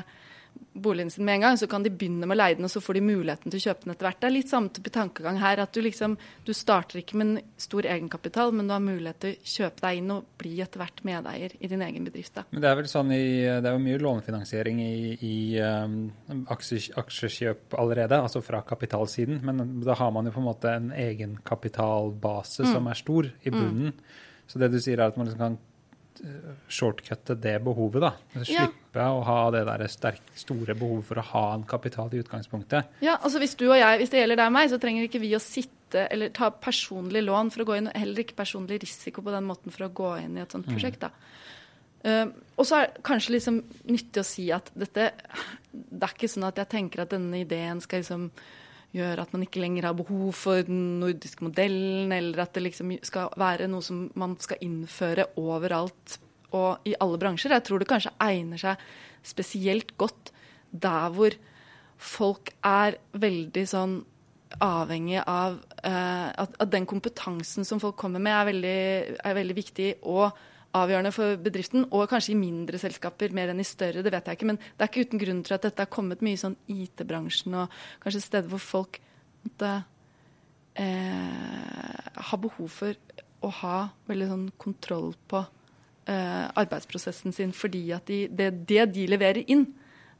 boligen 0.78 1.10
sin 1.10 1.24
med 1.24 1.34
en 1.34 1.40
gang, 1.40 1.58
så 1.58 1.66
kan 1.66 1.82
de 1.82 1.90
begynne 1.90 2.26
med 2.26 2.36
å 2.36 2.38
leie 2.38 2.56
den, 2.58 2.66
og 2.66 2.72
så 2.72 2.80
får 2.82 2.98
de 2.98 3.02
muligheten 3.04 3.52
til 3.52 3.60
å 3.60 3.64
kjøpe 3.66 3.84
den 3.84 3.94
etter 3.94 4.08
hvert. 4.08 4.18
Det 4.20 4.28
er 4.28 4.34
litt 4.34 4.50
samme 4.50 4.72
type 4.74 4.92
tankegang 4.94 5.40
her. 5.42 5.62
At 5.62 5.74
du 5.74 5.80
liksom 5.82 6.16
du 6.46 6.52
starter 6.56 7.00
ikke 7.00 7.18
med 7.18 7.26
en 7.26 7.52
stor 7.60 7.88
egenkapital, 7.88 8.52
men 8.54 8.68
du 8.68 8.74
har 8.74 8.84
mulighet 8.84 9.20
til 9.22 9.34
å 9.34 9.52
kjøpe 9.54 9.84
deg 9.84 10.00
inn 10.00 10.12
og 10.14 10.28
bli 10.40 10.54
etter 10.64 10.82
hvert 10.82 11.02
medeier 11.08 11.56
i 11.58 11.70
din 11.72 11.84
egen 11.86 12.08
bedrift. 12.08 12.34
Da. 12.38 12.46
Men 12.50 12.64
det 12.64 12.70
er 12.70 12.80
vel 12.80 12.90
sånn 12.90 13.14
i, 13.16 13.24
det 13.46 13.70
er 13.70 13.76
jo 13.76 13.84
mye 13.84 14.02
lånefinansiering 14.04 14.82
i, 14.84 14.98
i 15.28 15.36
um, 15.62 15.98
aksjekjøp 16.54 17.78
allerede, 17.78 18.22
altså 18.28 18.42
fra 18.44 18.62
kapitalsiden. 18.66 19.42
Men 19.46 19.80
da 19.84 19.98
har 19.98 20.14
man 20.14 20.30
jo 20.30 20.36
på 20.36 20.42
en 20.42 20.50
måte 20.50 20.74
en 20.78 20.92
egenkapitalbase 20.94 22.66
mm. 22.66 22.74
som 22.74 22.90
er 22.92 23.02
stor 23.02 23.32
i 23.32 23.54
mm. 23.54 23.58
bunnen. 23.58 23.96
Mm. 23.96 24.46
Så 24.48 24.62
det 24.62 24.70
du 24.72 24.78
sier 24.80 25.00
er 25.00 25.10
at 25.10 25.18
man 25.18 25.28
liksom 25.28 25.42
kan 25.42 25.58
shortcutte 26.68 27.36
det 27.38 27.58
behovet. 27.62 28.02
da. 28.02 28.42
Slippe 28.42 28.77
ja. 28.94 29.08
å 29.12 29.24
ha 29.26 29.38
det 29.54 29.64
der 29.68 29.84
sterk, 29.90 30.22
store 30.38 30.76
behovet 30.78 31.08
for 31.10 31.20
å 31.20 31.26
ha 31.32 31.44
en 31.54 31.66
kapital 31.68 32.12
i 32.14 32.22
utgangspunktet. 32.22 33.00
Ja, 33.04 33.18
altså 33.18 33.42
Hvis 33.42 33.56
du 33.58 33.66
og 33.68 33.78
jeg, 33.78 34.00
hvis 34.00 34.12
det 34.12 34.22
gjelder 34.22 34.40
deg 34.40 34.50
og 34.50 34.56
meg, 34.56 34.70
så 34.72 34.80
trenger 34.82 35.08
ikke 35.08 35.22
vi 35.22 35.34
å 35.36 35.42
sitte 35.42 36.06
eller 36.12 36.32
ta 36.36 36.50
personlig 36.52 37.22
lån 37.24 37.52
for 37.54 37.64
å 37.64 37.68
gå 37.70 37.78
inn, 37.78 37.90
heller 37.96 38.24
ikke 38.24 38.36
personlig 38.38 38.82
risiko 38.84 39.24
på 39.24 39.32
den 39.32 39.46
måten 39.48 39.72
for 39.74 39.86
å 39.86 39.92
gå 39.92 40.14
inn 40.22 40.36
i 40.36 40.44
et 40.44 40.54
sånt 40.54 40.68
mm. 40.68 40.74
prosjekt. 40.74 41.04
da. 41.04 41.12
Uh, 42.04 42.30
og 42.56 42.68
så 42.68 42.78
er 42.78 42.86
det 42.86 43.02
kanskje 43.06 43.34
liksom 43.34 43.56
nyttig 43.90 44.22
å 44.22 44.26
si 44.26 44.44
at 44.54 44.68
dette 44.78 45.08
Det 45.72 45.98
er 45.98 46.12
ikke 46.14 46.28
sånn 46.30 46.46
at 46.46 46.60
jeg 46.60 46.70
tenker 46.70 47.02
at 47.02 47.10
denne 47.10 47.40
ideen 47.40 47.80
skal 47.82 48.04
liksom 48.04 48.28
gjøre 48.94 49.24
at 49.24 49.32
man 49.34 49.42
ikke 49.44 49.60
lenger 49.60 49.88
har 49.88 49.96
behov 49.98 50.30
for 50.38 50.62
den 50.64 51.00
nordiske 51.02 51.44
modellen, 51.44 52.12
eller 52.14 52.44
at 52.44 52.54
det 52.56 52.64
liksom 52.64 52.94
skal 53.04 53.34
være 53.38 53.66
noe 53.68 53.84
som 53.84 54.06
man 54.18 54.36
skal 54.40 54.62
innføre 54.64 55.28
overalt 55.40 56.16
og 56.56 56.88
i 56.88 56.94
alle 57.00 57.20
bransjer. 57.20 57.54
Jeg 57.56 57.66
tror 57.66 57.82
det 57.82 57.90
kanskje 57.90 58.14
egner 58.24 58.60
seg 58.60 58.84
spesielt 59.26 59.96
godt 60.00 60.32
der 60.70 61.08
hvor 61.14 61.34
folk 61.98 62.52
er 62.66 62.98
veldig 63.18 63.64
sånn 63.68 63.98
avhengig 64.64 65.18
av 65.28 65.58
uh, 65.84 66.28
at, 66.32 66.54
at, 66.56 66.70
den 66.72 66.86
kompetansen 66.88 67.66
som 67.68 67.80
folk 67.82 67.98
kommer 68.00 68.22
med, 68.22 68.32
er 68.32 68.46
veldig, 68.48 68.78
er 69.24 69.36
veldig 69.42 69.58
viktig. 69.58 69.90
og 70.02 70.30
avgjørende 70.76 71.12
for 71.16 71.38
bedriften, 71.40 71.86
og 71.96 72.10
kanskje 72.10 72.34
i 72.34 72.38
mindre 72.38 72.78
selskaper 72.80 73.32
mer 73.34 73.48
enn 73.52 73.62
i 73.62 73.66
større, 73.66 74.02
det 74.04 74.12
vet 74.12 74.26
jeg 74.28 74.38
ikke. 74.38 74.48
Men 74.50 74.58
det 74.60 74.84
er 74.84 74.90
ikke 74.90 75.04
uten 75.08 75.22
grunn 75.22 75.42
til 75.46 75.56
at 75.56 75.64
dette 75.64 75.84
har 75.84 75.90
kommet 75.92 76.24
mye 76.24 76.36
i 76.36 76.40
sånn 76.40 76.58
IT-bransjen 76.70 77.56
og 77.56 77.78
kanskje 78.02 78.20
steder 78.26 78.50
hvor 78.52 78.62
folk 78.62 78.98
måtte 79.46 79.70
uh, 80.78 82.02
har 82.28 82.42
behov 82.44 82.68
for 82.68 82.92
å 83.40 83.52
ha 83.62 83.78
veldig 84.10 84.28
sånn 84.28 84.48
kontroll 84.60 85.14
på 85.30 85.40
arbeidsprosessen 86.08 87.34
sin 87.36 87.50
fordi 87.52 87.82
at 87.92 88.08
de, 88.08 88.22
det, 88.32 88.52
det 88.68 88.86
de 88.94 89.06
leverer 89.10 89.42
inn, 89.52 89.66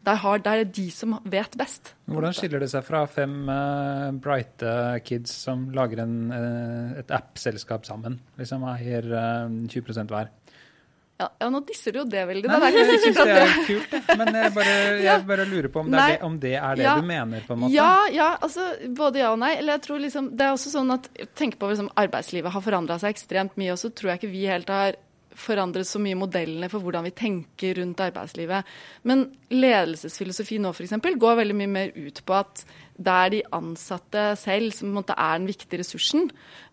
der, 0.06 0.18
har, 0.22 0.38
der, 0.38 0.62
er 0.62 0.64
de 0.64 0.86
som 0.94 1.16
vet 1.28 1.54
best. 1.58 1.92
Hvordan 2.08 2.34
skiller 2.36 2.62
det 2.62 2.70
seg 2.72 2.84
fra 2.86 3.04
fem 3.10 3.40
uh, 3.50 4.10
brighte 4.22 4.72
kids 5.06 5.34
som 5.44 5.68
lager 5.74 6.04
en, 6.04 6.18
uh, 6.32 6.98
et 7.00 7.10
app-selskap 7.14 7.86
sammen? 7.88 8.20
Liksom 8.38 8.66
eier 8.70 9.08
uh, 9.10 9.48
20 9.68 10.06
hver? 10.08 10.30
Ja, 11.18 11.26
ja, 11.40 11.48
nå 11.50 11.64
disser 11.66 11.96
du 11.96 11.98
jo 11.98 12.04
det 12.06 12.20
veldig. 12.28 12.46
Nei, 12.46 12.68
jeg 12.76 12.98
syns 13.02 13.16
det 13.18 13.32
er 13.34 13.54
kult, 13.66 13.94
men 14.20 14.36
jeg 14.38 14.52
bare, 14.54 14.74
jeg 15.08 15.24
bare 15.26 15.46
lurer 15.50 15.66
på 15.74 15.82
om 15.82 15.90
det, 15.90 16.04
det, 16.12 16.18
om 16.28 16.36
det 16.38 16.52
er 16.54 16.78
det, 16.78 16.84
ja, 16.86 16.92
du 16.94 17.08
mener? 17.08 17.42
på 17.42 17.56
en 17.56 17.64
måte? 17.64 17.74
Ja, 17.74 17.90
ja, 18.14 18.28
altså 18.38 18.68
både 18.94 19.24
ja 19.24 19.32
og 19.34 19.40
nei. 19.42 19.56
Eller 19.58 19.80
jeg 19.80 19.86
tror 19.88 20.04
liksom, 20.04 20.30
det 20.38 20.46
er 20.46 20.54
også 20.54 20.70
sånn 20.76 20.94
at 20.94 21.10
Tenk 21.34 21.58
på 21.58 21.72
liksom, 21.72 21.90
arbeidslivet 21.98 22.54
har 22.54 22.62
forandra 22.62 23.00
seg 23.02 23.16
ekstremt 23.16 23.58
mye, 23.58 23.74
og 23.74 23.82
så 23.82 23.90
tror 23.90 24.12
jeg 24.12 24.22
ikke 24.22 24.30
vi 24.30 24.46
helt 24.46 24.70
har 24.70 24.94
forandret 25.38 25.88
så 25.88 26.00
mye 26.02 26.18
modellene 26.18 26.68
for 26.72 26.84
hvordan 26.84 27.06
vi 27.06 27.14
tenker 27.16 27.78
rundt 27.78 28.02
arbeidslivet. 28.04 28.66
Men 29.08 29.28
ledelsesfilosofi 29.54 30.58
nå 30.62 30.74
f.eks. 30.74 30.96
går 30.98 31.40
veldig 31.42 31.58
mye 31.58 31.72
mer 31.72 31.94
ut 31.96 32.22
på 32.26 32.36
at 32.36 32.64
det 32.98 33.14
er 33.14 33.30
de 33.30 33.40
ansatte 33.54 34.22
selv 34.40 34.72
som 34.74 34.96
er 34.98 35.36
den 35.38 35.46
viktige 35.46 35.78
ressursen. 35.78 36.24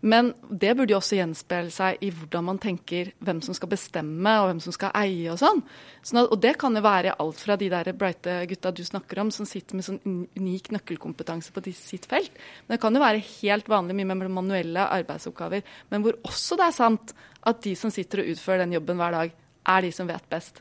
Men 0.02 0.32
det 0.50 0.72
burde 0.74 0.90
jo 0.90 0.98
også 0.98 1.20
gjenspeile 1.20 1.70
seg 1.70 2.02
i 2.02 2.10
hvordan 2.10 2.48
man 2.48 2.58
tenker 2.62 3.12
hvem 3.22 3.38
som 3.46 3.54
skal 3.54 3.70
bestemme 3.70 4.32
og 4.40 4.48
hvem 4.48 4.62
som 4.64 4.74
skal 4.74 4.90
eie 4.98 5.30
og 5.30 5.38
sånn. 5.38 5.62
sånn 6.02 6.24
at, 6.24 6.32
og 6.34 6.42
det 6.42 6.56
kan 6.58 6.74
jo 6.74 6.82
være 6.82 7.14
alt 7.22 7.44
fra 7.44 7.56
de 7.60 7.70
der 7.70 7.92
brighte 7.94 8.40
gutta 8.50 8.74
du 8.74 8.82
snakker 8.86 9.22
om, 9.22 9.30
som 9.30 9.46
sitter 9.46 9.78
med 9.78 9.86
sånn 9.86 10.02
unik 10.34 10.72
nøkkelkompetanse 10.74 11.54
på 11.54 11.62
sitt 11.70 12.10
felt. 12.10 12.34
Men 12.66 12.74
det 12.74 12.82
kan 12.82 12.98
jo 12.98 13.06
være 13.06 13.24
helt 13.38 13.70
vanlig 13.70 14.00
mye 14.00 14.10
med 14.10 14.36
manuelle 14.42 14.90
arbeidsoppgaver, 14.98 15.62
men 15.94 16.02
hvor 16.02 16.18
også 16.26 16.58
det 16.58 16.66
er 16.66 16.78
sant 16.82 17.14
at 17.46 17.62
de 17.62 17.78
som 17.78 17.94
sitter 17.94 18.24
og 18.24 18.34
utfører 18.34 18.64
den 18.64 18.74
jobben 18.74 18.98
hver 18.98 19.14
dag, 19.14 19.34
er 19.66 19.82
de 19.82 19.94
som 19.94 20.10
vet 20.10 20.26
best. 20.30 20.58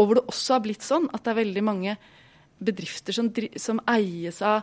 Og 0.00 0.08
hvor 0.08 0.16
det 0.16 0.28
også 0.32 0.56
har 0.56 0.64
blitt 0.64 0.84
sånn 0.84 1.10
at 1.12 1.20
det 1.20 1.34
er 1.34 1.42
veldig 1.44 1.64
mange 1.64 2.00
bedrifter 2.62 3.12
som, 3.12 3.28
som 3.60 3.80
eies 3.92 4.40
av 4.40 4.62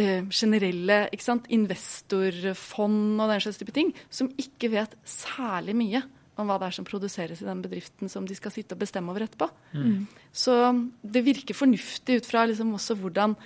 eh, 0.00 0.24
generelle 0.32 1.02
ikke 1.14 1.26
sant, 1.26 1.50
investorfond 1.52 3.20
og 3.20 3.30
den 3.30 3.44
slags 3.44 3.60
type 3.60 3.74
ting, 3.76 3.92
som 4.12 4.30
ikke 4.40 4.72
vet 4.72 4.96
særlig 5.08 5.76
mye 5.78 6.02
om 6.40 6.48
hva 6.48 6.56
det 6.60 6.70
er 6.70 6.76
som 6.78 6.86
produseres 6.88 7.42
i 7.42 7.48
den 7.48 7.60
bedriften 7.64 8.10
som 8.12 8.26
de 8.28 8.36
skal 8.36 8.52
sitte 8.54 8.76
og 8.76 8.80
bestemme 8.80 9.12
over 9.12 9.26
etterpå. 9.26 9.50
Mm. 9.76 10.06
Så 10.32 10.54
det 11.02 11.24
virker 11.26 11.58
fornuftig 11.58 12.20
ut 12.20 12.28
fra 12.28 12.46
liksom 12.48 12.72
også 12.78 12.96
hvordan, 13.00 13.36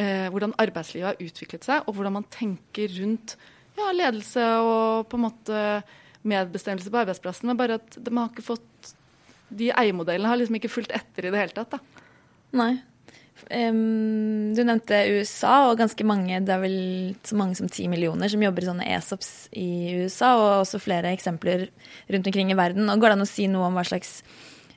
eh, 0.00 0.26
hvordan, 0.32 0.56
arbeidslivet 0.58 1.12
har 1.12 1.22
utviklet 1.22 1.68
seg, 1.68 1.86
og 1.86 1.94
hvordan 1.94 2.18
man 2.18 2.28
tenker 2.32 2.90
rundt 2.98 3.36
ja, 3.78 3.92
ledelse 3.94 4.44
og 4.64 5.06
på 5.10 5.18
en 5.18 5.26
måte 5.28 5.62
medbestemmelse 6.28 6.90
på 6.90 7.02
arbeidsplassen. 7.04 7.50
Men 7.50 7.60
bare 7.60 7.78
at 7.78 8.00
man 8.10 8.26
har 8.26 8.34
ikke 8.34 8.50
fått 8.54 8.94
De 9.48 9.70
eiermodellene 9.72 10.28
har 10.28 10.36
liksom 10.36 10.58
ikke 10.58 10.68
fulgt 10.68 10.90
etter 10.92 11.24
i 11.24 11.30
det 11.32 11.38
hele 11.40 11.54
tatt. 11.56 11.70
da. 11.72 12.04
Nei. 12.52 12.74
Um, 13.46 14.52
du 14.52 14.60
nevnte 14.66 14.98
USA, 15.14 15.70
og 15.70 15.78
ganske 15.80 16.04
mange, 16.04 16.40
det 16.44 16.52
er 16.52 16.60
vel 16.60 17.14
så 17.24 17.36
mange 17.38 17.56
som 17.56 17.68
ti 17.72 17.86
millioner 17.88 18.28
som 18.28 18.42
jobber 18.44 18.62
i 18.64 18.68
sånne 18.68 18.88
ESOPs 18.96 19.30
i 19.56 19.94
USA, 20.02 20.34
og 20.36 20.62
også 20.64 20.80
flere 20.82 21.12
eksempler 21.14 21.68
rundt 22.10 22.28
omkring 22.28 22.50
i 22.52 22.58
verden. 22.58 22.90
Og 22.90 23.00
Går 23.00 23.08
det 23.14 23.16
an 23.16 23.24
å 23.24 23.30
si 23.30 23.46
noe 23.48 23.68
om 23.70 23.76
hva 23.78 23.84
slags 23.88 24.10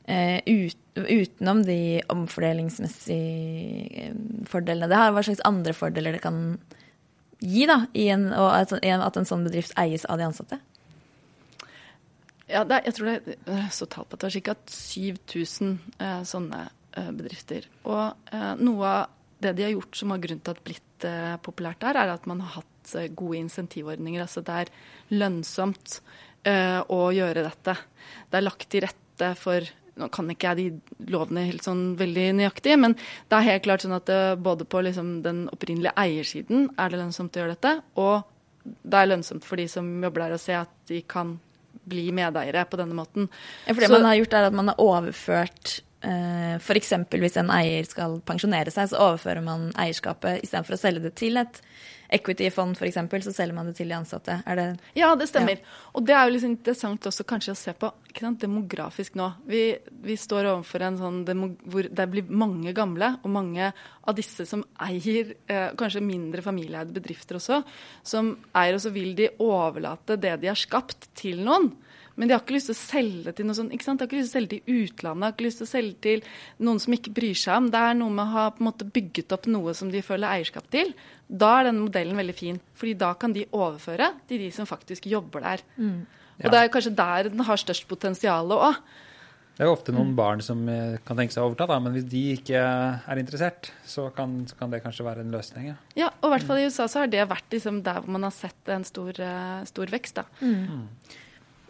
uh, 0.08 0.40
ut, 0.48 0.78
Utenom 0.92 1.62
de 1.64 2.02
omfordelingsmessige 2.12 4.10
fordelene 4.52 4.90
det 4.92 4.98
har, 5.00 5.14
hva 5.16 5.24
slags 5.24 5.40
andre 5.48 5.72
fordeler 5.72 6.12
det 6.18 6.24
kan 6.26 6.60
gi 7.40 7.64
da, 7.70 7.88
en, 7.96 8.26
og 8.36 8.50
at, 8.52 8.74
at 8.76 9.18
en 9.18 9.30
sånn 9.30 9.46
bedrift 9.48 9.72
eies 9.80 10.04
av 10.12 10.20
de 10.20 10.28
ansatte? 10.28 10.60
Ja, 12.52 12.66
er, 12.66 12.84
jeg 12.90 12.94
tror 12.98 13.08
det 13.08 13.38
er 13.56 13.72
så 13.72 13.88
tall 13.88 14.04
på 14.04 14.20
at 14.20 14.26
det 14.26 14.28
var 14.28 14.36
ca. 14.52 14.56
7000 14.68 15.80
eh, 16.04 16.22
sånne 16.28 16.60
Eh, 16.66 16.81
bedrifter. 17.16 17.68
Og 17.88 18.34
eh, 18.34 18.54
noe 18.62 18.88
av 18.88 19.18
det 19.42 19.56
de 19.58 19.66
har 19.66 19.74
gjort 19.74 19.98
som 19.98 20.14
har 20.14 20.22
grunn 20.22 20.42
til 20.44 20.54
at 20.54 20.64
blitt 20.66 21.08
eh, 21.08 21.36
populært 21.42 21.82
der, 21.84 21.98
er 21.98 22.14
at 22.14 22.28
man 22.30 22.44
har 22.46 22.62
hatt 22.62 22.96
gode 23.18 23.38
insentivordninger. 23.40 24.24
Altså 24.24 24.44
det 24.46 24.58
er 24.64 24.72
lønnsomt 25.14 26.02
å 26.42 27.02
gjøre 27.14 27.44
dette. 27.46 27.76
Det 28.32 28.40
er 28.40 28.42
lagt 28.42 28.66
til 28.74 28.82
rette 28.82 29.28
for 29.38 29.68
nå 30.02 30.08
kan 30.14 30.30
ikke 30.32 30.52
jeg 30.52 30.58
de 30.58 31.08
lovene 31.12 31.46
helt 31.50 31.66
sånn 31.66 31.84
veldig 32.00 32.28
nøyaktig, 32.40 32.78
men 32.80 32.96
det 32.96 33.38
er 33.38 33.48
helt 33.50 33.66
klart 33.68 33.86
sånn 33.86 33.96
at 33.98 34.08
det, 34.10 34.20
både 34.44 34.68
på 34.70 34.84
liksom 34.86 35.20
den 35.26 35.44
opprinnelige 35.52 35.94
eiersiden 36.00 36.70
er 36.80 36.92
det 36.92 37.02
lønnsomt 37.02 37.38
å 37.38 37.44
gjøre 37.44 37.56
dette, 37.58 37.76
og 38.00 38.28
det 38.64 39.00
er 39.00 39.10
lønnsomt 39.10 39.48
for 39.48 39.60
de 39.60 39.68
som 39.72 39.88
jobber 40.06 40.26
der 40.26 40.38
å 40.38 40.42
se 40.42 40.56
at 40.58 40.74
de 40.90 41.02
kan 41.10 41.36
bli 41.92 42.10
medeiere 42.16 42.64
på 42.70 42.78
denne 42.80 42.96
måten. 42.96 43.28
Ja, 43.66 43.74
for 43.74 43.82
det 43.82 43.90
Så, 43.90 43.98
man 43.98 44.10
har 44.10 44.20
gjort 44.20 44.36
er 44.38 44.48
at 44.48 44.58
man 44.58 44.72
har 44.72 44.84
overført 44.84 45.80
F.eks. 46.02 46.94
hvis 47.14 47.38
en 47.38 47.52
eier 47.54 47.86
skal 47.86 48.20
pensjonere 48.26 48.74
seg, 48.74 48.90
så 48.92 49.02
overfører 49.10 49.44
man 49.46 49.70
eierskapet 49.80 50.42
istedenfor 50.46 50.78
å 50.78 50.82
selge 50.82 51.04
det 51.06 51.16
til 51.20 51.38
et 51.42 51.62
equity-fond 52.12 52.76
f.eks., 52.76 52.98
så 53.26 53.34
selger 53.34 53.56
man 53.56 53.70
det 53.70 53.78
til 53.78 53.92
de 53.92 53.96
ansatte. 53.96 54.42
Det 54.44 54.66
Ja, 54.98 55.14
det 55.16 55.30
stemmer. 55.30 55.62
Ja. 55.62 55.78
Og 55.96 56.06
det 56.08 56.16
er 56.16 56.28
jo 56.28 56.34
liksom 56.36 56.56
interessant 56.56 57.08
også 57.08 57.26
kanskje 57.28 57.54
å 57.54 57.60
se 57.60 57.74
på 57.78 57.92
sant, 58.18 58.42
demografisk 58.42 59.16
nå. 59.20 59.30
Vi, 59.48 59.64
vi, 60.04 60.18
står 60.20 60.50
overfor 60.52 60.86
en 60.88 61.00
sånn 61.00 61.22
demo, 61.28 61.54
hvor 61.64 61.88
det 61.88 62.08
blir 62.12 62.28
mange 62.28 62.74
gamle, 62.78 63.14
og 63.24 63.32
mange 63.32 63.72
av 63.72 64.18
disse 64.18 64.46
som 64.50 64.66
eier 64.84 65.36
eh, 65.48 65.70
kanskje 65.80 66.04
mindre 66.04 66.44
familieeide 66.44 66.96
bedrifter 66.96 67.40
også, 67.40 67.62
som 68.04 68.36
eier, 68.52 68.76
og 68.76 68.84
så 68.84 68.92
vil 68.94 69.16
de 69.18 69.32
overlate 69.40 70.20
det 70.20 70.36
de 70.42 70.52
har 70.52 70.60
skapt, 70.60 71.12
til 71.22 71.42
noen. 71.46 71.72
Men 72.22 72.30
de 72.30 72.36
har 72.36 72.44
ikke 72.44 72.54
lyst 72.54 72.70
til 72.70 72.76
å 72.76 72.78
selge 72.78 73.32
til 73.34 73.48
noe 73.50 73.58
sånt, 73.58 73.72
ikke 73.74 73.88
sant? 73.88 73.98
De 73.98 74.06
har 74.06 74.12
ikke 74.12 74.20
lyst 74.20 74.30
til 74.30 74.38
å 74.38 74.38
selge 74.38 74.52
til 74.54 74.76
utlandet, 74.84 75.24
de 75.24 75.26
har 75.26 75.34
ikke 75.34 75.46
lyst 75.48 75.58
til 75.58 75.66
å 75.66 75.72
selge 75.72 75.96
til 76.06 76.26
noen 76.68 76.82
som 76.84 76.94
ikke 76.94 77.14
bryr 77.18 77.40
seg 77.42 77.56
om. 77.58 77.70
Det 77.74 77.82
er 77.82 77.96
noe 77.98 78.14
med 78.14 78.22
å 78.28 78.34
ha 78.36 78.44
på 78.54 78.62
en 78.62 78.68
måte 78.68 78.86
bygget 78.94 79.34
opp 79.34 79.48
noe 79.50 79.74
som 79.80 79.90
de 79.90 80.04
føler 80.06 80.30
eierskap 80.30 80.68
til. 80.70 80.94
Da 81.26 81.50
er 81.58 81.72
denne 81.72 81.82
modellen 81.88 82.22
veldig 82.22 82.36
fin, 82.38 82.60
fordi 82.78 82.94
da 83.02 83.10
kan 83.18 83.34
de 83.34 83.48
overføre 83.50 84.12
til 84.30 84.44
de 84.46 84.52
som 84.54 84.70
faktisk 84.70 85.10
jobber 85.10 85.48
der. 85.48 85.64
Mm. 85.82 86.04
Og 86.44 86.46
ja. 86.46 86.52
det 86.54 86.60
er 86.60 86.76
kanskje 86.76 86.94
der 87.02 87.32
den 87.34 87.42
har 87.48 87.64
størst 87.64 87.90
potensial 87.90 88.54
òg. 88.54 88.78
Det 89.58 89.66
er 89.66 89.68
jo 89.68 89.74
ofte 89.74 89.94
noen 89.96 90.14
mm. 90.14 90.20
barn 90.22 90.46
som 90.46 90.62
eh, 90.72 91.00
kan 91.06 91.18
tenke 91.18 91.34
seg 91.34 91.42
å 91.42 91.50
overta, 91.50 91.68
da, 91.74 91.80
men 91.82 91.98
hvis 91.98 92.06
de 92.10 92.22
ikke 92.38 92.62
er 92.62 93.20
interessert, 93.22 93.74
så 93.86 94.08
kan, 94.16 94.38
så 94.50 94.62
kan 94.62 94.72
det 94.74 94.84
kanskje 94.86 95.06
være 95.10 95.26
en 95.26 95.34
løsning. 95.34 95.68
Ja, 95.74 95.76
ja 96.06 96.14
og 96.22 96.30
i 96.30 96.36
hvert 96.36 96.48
fall 96.48 96.62
i 96.62 96.70
USA 96.70 96.86
så 96.86 97.04
har 97.04 97.12
det 97.12 97.26
vært 97.34 97.58
liksom 97.58 97.82
der 97.86 98.00
hvor 98.00 98.14
man 98.16 98.30
har 98.30 98.34
sett 98.34 98.72
en 98.74 98.86
stor, 98.88 99.12
uh, 99.18 99.60
stor 99.70 99.92
vekst. 99.98 100.22
da. 100.22 100.26
Mm. 100.46 100.88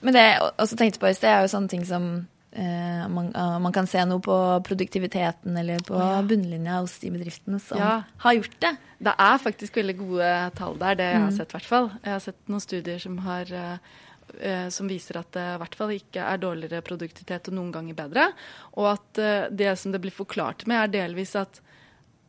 Men 0.02 0.18
det 0.18 0.22
jeg 0.26 0.46
også 0.58 0.78
tenkte 0.80 1.02
på 1.02 1.10
i 1.12 1.18
sted, 1.18 1.30
er 1.30 1.44
jo 1.46 1.52
sånne 1.54 1.72
ting 1.72 1.84
som 1.86 2.06
eh, 2.52 3.08
man, 3.12 3.32
uh, 3.36 3.58
man, 3.62 3.74
kan 3.76 3.90
se 3.90 4.02
noe 4.10 4.22
på 4.24 4.36
produktiviteten 4.68 5.58
eller 5.58 5.82
på 5.86 5.98
ja. 5.98 6.22
bunnlinja 6.26 6.82
hos 6.82 6.98
de 7.04 7.12
bedriftene 7.14 7.62
som 7.62 7.82
ja. 7.82 7.96
har 8.26 8.38
gjort 8.38 8.58
det. 8.66 8.76
Det 9.02 9.16
er 9.28 9.42
faktisk 9.46 9.82
veldig 9.82 9.98
gode 10.02 10.30
tall 10.58 10.78
der, 10.82 10.98
det 11.00 11.10
jeg 11.10 11.20
har 11.20 11.28
mm. 11.30 11.36
sett 11.38 11.54
i 11.54 11.58
hvert 11.58 11.72
fall. 11.72 11.92
Jeg 12.02 12.16
har 12.16 12.24
sett 12.26 12.40
noen 12.52 12.64
studier 12.64 13.04
som, 13.04 13.18
har, 13.28 13.54
uh, 13.58 14.68
som 14.74 14.90
viser 14.90 15.22
at 15.22 15.34
det 15.38 15.48
i 15.56 15.60
hvert 15.64 15.78
fall 15.80 15.96
ikke 15.96 16.30
er 16.34 16.42
dårligere 16.42 16.86
produktivitet 16.86 17.52
og 17.52 17.60
noen 17.60 17.74
ganger 17.76 18.00
bedre. 18.02 18.30
Og 18.78 18.94
at 18.96 19.22
uh, 19.22 19.50
det 19.54 19.76
som 19.82 19.94
det 19.94 20.02
blir 20.02 20.16
forklart 20.16 20.66
med, 20.70 20.82
er 20.82 20.96
delvis 21.02 21.36
at 21.40 21.62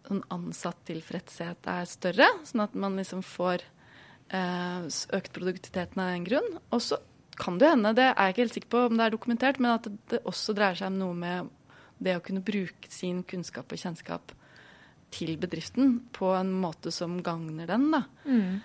sånn 0.03 0.25
ansatt 0.35 0.81
tilfredshet 0.89 1.69
er 1.71 1.87
større, 1.89 2.27
sånn 2.45 2.67
at 2.67 2.75
man 2.77 2.99
liksom 3.01 3.23
får 3.25 3.65
økt 4.33 5.29
produktiviteten 5.37 6.01
av 6.01 6.15
den 6.15 6.23
grunn. 6.25 6.47
Og 6.73 6.81
så 6.81 6.97
kan 7.43 7.59
det 7.59 7.73
hende, 7.73 7.95
det 7.99 8.07
er 8.11 8.15
jeg 8.15 8.35
ikke 8.35 8.45
helt 8.45 8.57
sikker 8.59 8.73
på 8.75 8.85
om 8.89 8.99
det 8.99 9.07
er 9.07 9.15
dokumentert, 9.15 9.59
men 9.63 9.75
at 9.75 9.89
det 10.13 10.23
også 10.29 10.55
dreier 10.57 10.79
seg 10.79 10.93
om 10.93 11.01
noe 11.01 11.19
med 11.19 11.51
det 12.03 12.17
å 12.19 12.23
kunne 12.25 12.43
bruke 12.45 12.91
sin 12.91 13.23
kunnskap 13.27 13.73
og 13.73 13.81
kjennskap 13.83 14.35
til 15.13 15.35
bedriften 15.41 15.99
på 16.15 16.31
en 16.35 16.53
måte 16.63 16.93
som 16.95 17.19
gagner 17.25 17.69
den. 17.69 17.91
da. 17.93 18.05
Mm. 18.25 18.61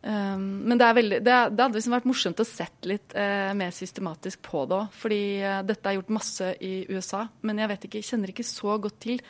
Um, 0.00 0.44
men 0.64 0.80
det, 0.80 0.86
veldig, 0.96 1.18
det, 1.20 1.32
det, 1.52 1.60
hadde 1.60 1.76
liksom 1.76 1.92
vært 1.92 2.06
morsomt 2.08 2.40
å 2.40 2.46
sett 2.48 2.86
litt 2.88 3.12
eh, 3.12 3.50
mer 3.52 3.74
systematisk 3.76 4.40
på 4.46 4.64
det 4.70 4.78
òg. 4.78 4.94
Fordi 4.96 5.20
eh, 5.44 5.58
dette 5.68 5.90
er 5.90 5.98
gjort 5.98 6.14
masse 6.16 6.54
i 6.64 6.72
USA, 6.88 7.26
men 7.44 7.60
jeg 7.60 7.72
vet 7.74 7.84
ikke, 7.88 8.04
kjenner 8.08 8.32
ikke 8.32 8.48
så 8.48 8.78
godt 8.80 8.96
til 9.04 9.20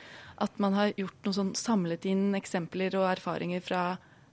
at 0.41 0.63
man 0.63 0.77
har 0.79 0.93
gjort 0.95 1.27
noe 1.27 1.37
sånn 1.37 1.53
samlet 1.59 2.07
inn 2.09 2.31
eksempler 2.39 2.95
og 3.01 3.11
erfaringer 3.11 3.65
fra 3.65 3.83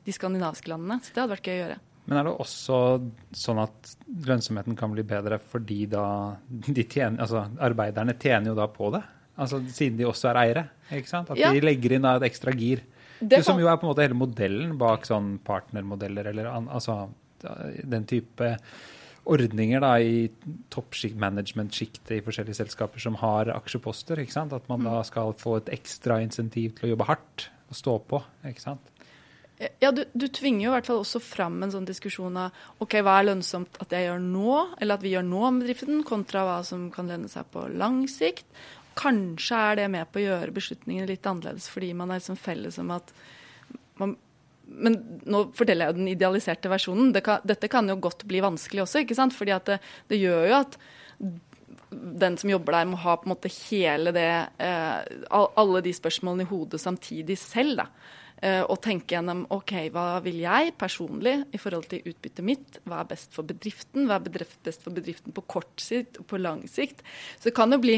de 0.06 0.14
skandinaviske 0.16 0.70
landene. 0.72 1.02
Så 1.04 1.16
det 1.16 1.24
hadde 1.24 1.36
vært 1.36 1.50
gøy 1.50 1.56
å 1.56 1.62
gjøre. 1.64 1.80
Men 2.08 2.22
er 2.22 2.28
det 2.28 2.34
også 2.39 2.80
sånn 3.36 3.60
at 3.60 3.93
lønnsomheten 4.28 4.78
kan 4.80 4.93
bli 4.93 5.04
bedre 5.08 5.39
fordi 5.43 5.84
da 5.91 6.06
de 6.48 6.86
tjener, 6.86 7.20
altså 7.26 7.43
arbeiderne 7.63 8.15
tjener 8.20 8.54
jo 8.54 8.58
da 8.58 8.67
på 8.72 8.91
det? 8.96 9.04
Altså 9.38 9.60
Siden 9.70 10.00
de 10.00 10.08
også 10.10 10.32
er 10.32 10.41
eiere. 10.41 10.67
ikke 10.98 11.12
sant? 11.12 11.34
At 11.34 11.39
ja. 11.39 11.52
de 11.54 11.62
legger 11.62 11.98
inn 11.98 12.08
et 12.10 12.26
ekstra 12.30 12.56
gir. 12.58 12.82
Det 13.20 13.43
som 13.46 13.60
jo 13.60 13.67
er 13.70 13.78
på 13.78 13.86
en 13.86 13.91
måte 13.91 14.06
hele 14.06 14.17
modellen 14.17 14.76
bak 14.80 15.06
sånn 15.10 15.36
partnermodeller 15.46 16.32
eller 16.32 16.50
altså 16.54 17.04
den 17.41 18.06
type 18.10 18.52
ordninger 19.28 19.82
da 19.84 19.93
i 20.00 20.28
toppmanagement-sjiktet 20.74 22.15
i 22.15 22.24
forskjellige 22.24 22.62
selskaper 22.62 23.04
som 23.04 23.17
har 23.20 23.52
aksjeposter. 23.54 24.22
ikke 24.24 24.36
sant? 24.36 24.56
At 24.56 24.70
man 24.72 24.86
da 24.86 25.00
mm. 25.02 25.08
skal 25.10 25.36
få 25.38 25.58
et 25.60 25.74
ekstra 25.76 26.22
insentiv 26.24 26.78
til 26.78 26.88
å 26.88 26.93
jobbe 26.93 27.10
hardt 27.10 27.50
og 27.67 27.82
stå 27.82 27.98
på. 28.08 28.22
ikke 28.48 28.63
sant? 28.63 28.93
Ja, 29.58 29.89
du, 29.91 30.04
du, 30.13 30.28
tvinger 30.30 30.67
jo 30.67 30.70
i 30.70 30.74
hvert 30.76 30.88
fall 30.89 31.00
også 31.02 31.20
fram 31.24 31.56
en 31.65 31.72
sånn 31.74 31.88
diskusjon 31.88 32.36
av 32.38 32.58
ok, 32.84 33.00
hva 33.02 33.15
er 33.17 33.30
lønnsomt 33.32 33.80
at 33.82 33.93
jeg 33.96 34.06
gjør 34.06 34.20
nå, 34.22 34.52
eller 34.78 35.00
at 35.00 35.06
vi 35.06 35.15
gjør 35.15 35.26
nå 35.26 35.39
med 35.48 35.63
bedriften, 35.63 36.04
kontra 36.06 36.43
hva 36.46 36.60
som 36.67 36.84
kan 36.93 37.10
lønne 37.10 37.30
seg 37.32 37.50
på 37.54 37.63
lang 37.74 38.04
sikt. 38.12 38.46
Kanskje 38.98 39.63
er 39.72 39.80
det 39.80 39.88
med 39.93 40.12
på 40.13 40.22
å 40.22 40.28
gjøre 40.28 40.54
beslutningene 40.54 41.10
litt 41.10 41.26
annerledes 41.30 41.72
fordi 41.74 41.89
man 41.98 42.13
er 42.13 42.22
liksom 42.22 42.38
felles 42.41 42.78
om 42.82 42.93
at 42.93 43.12
man, 43.98 44.13
Men 44.67 44.98
nå 45.26 45.46
forteller 45.58 45.88
jeg 45.89 45.96
den 45.96 46.10
idealiserte 46.12 46.70
versjonen. 46.70 47.13
Det 47.15 47.24
kan, 47.26 47.41
dette 47.48 47.70
kan 47.72 47.88
jo 47.89 47.96
godt 48.04 48.26
bli 48.30 48.41
vanskelig 48.43 48.84
også, 48.84 49.06
ikke 49.06 49.15
sant? 49.17 49.34
Fordi 49.34 49.56
det, 49.70 49.80
det 50.12 50.20
gjør 50.20 50.50
jo 50.52 50.58
at 50.60 50.78
den 51.89 52.38
som 52.38 52.52
jobber 52.52 52.76
der, 52.76 52.89
må 52.91 53.00
ha 53.00 53.15
på 53.17 53.30
en 53.30 53.32
måte 53.32 53.52
hele 53.70 54.12
det 54.12 54.28
eh, 54.60 54.98
Alle 55.32 55.82
de 55.86 55.93
spørsmålene 55.96 56.43
i 56.43 56.50
hodet 56.52 56.82
samtidig 56.84 57.39
selv. 57.39 57.80
da. 57.80 57.88
Eh, 58.38 58.62
og 58.69 58.78
tenke 58.86 59.15
gjennom 59.15 59.47
ok, 59.54 59.71
hva 59.95 60.19
vil 60.21 60.43
jeg 60.43 60.76
personlig 60.78 61.39
i 61.56 61.60
forhold 61.62 61.88
til 61.89 62.06
utbyttet 62.06 62.45
mitt? 62.45 62.80
Hva 62.86 63.02
er 63.02 63.10
best 63.10 63.34
for 63.34 63.47
bedriften? 63.50 64.06
Hva 64.06 64.19
er 64.19 64.45
best 64.67 64.86
for 64.86 64.93
bedriften 64.93 65.34
på 65.34 65.43
kort 65.50 65.82
sikt 65.82 66.19
og 66.21 66.28
på 66.30 66.41
lang 66.41 66.62
sikt? 66.69 67.02
Så 67.39 67.50
det 67.50 67.56
kan 67.58 67.73
jo 67.73 67.82
bli, 67.82 67.97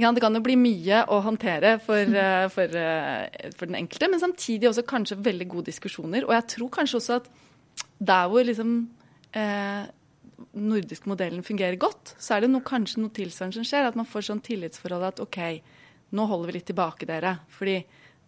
ja, 0.00 0.10
det 0.10 0.24
kan 0.24 0.34
jo 0.34 0.42
bli 0.42 0.58
mye 0.58 1.04
å 1.06 1.20
håndtere 1.22 1.76
for, 1.84 2.18
eh, 2.24 2.48
for, 2.50 2.74
eh, 2.82 3.46
for, 3.54 3.70
den 3.70 3.78
enkelte, 3.84 4.10
men 4.10 4.22
samtidig 4.22 4.72
også 4.72 4.86
kanskje 4.90 5.20
veldig 5.22 5.50
gode 5.54 5.70
diskusjoner. 5.70 6.26
Og 6.26 6.34
jeg 6.34 6.50
tror 6.56 6.74
kanskje 6.80 6.98
også 6.98 7.20
at 7.20 7.32
der 8.02 8.26
hvor 8.32 8.42
liksom 8.42 8.76
eh, 9.38 9.86
nordisk 10.58 11.06
modellen 11.06 11.46
fungerer 11.46 11.78
godt, 11.78 12.16
så 12.18 12.34
er 12.34 12.42
det 12.42 12.50
noe, 12.50 12.66
kanskje 12.66 13.04
noe 13.04 13.14
tilsvarende 13.14 13.60
som 13.60 13.70
skjer. 13.70 13.86
At 13.86 13.98
man 14.02 14.08
får 14.08 14.32
sånn 14.32 14.42
tillitsforhold 14.42 15.12
at 15.12 15.22
OK, 15.22 15.44
nå 16.10 16.26
holder 16.26 16.50
vi 16.50 16.58
litt 16.58 16.72
tilbake 16.72 17.06
dere. 17.06 17.38
Fordi 17.54 17.84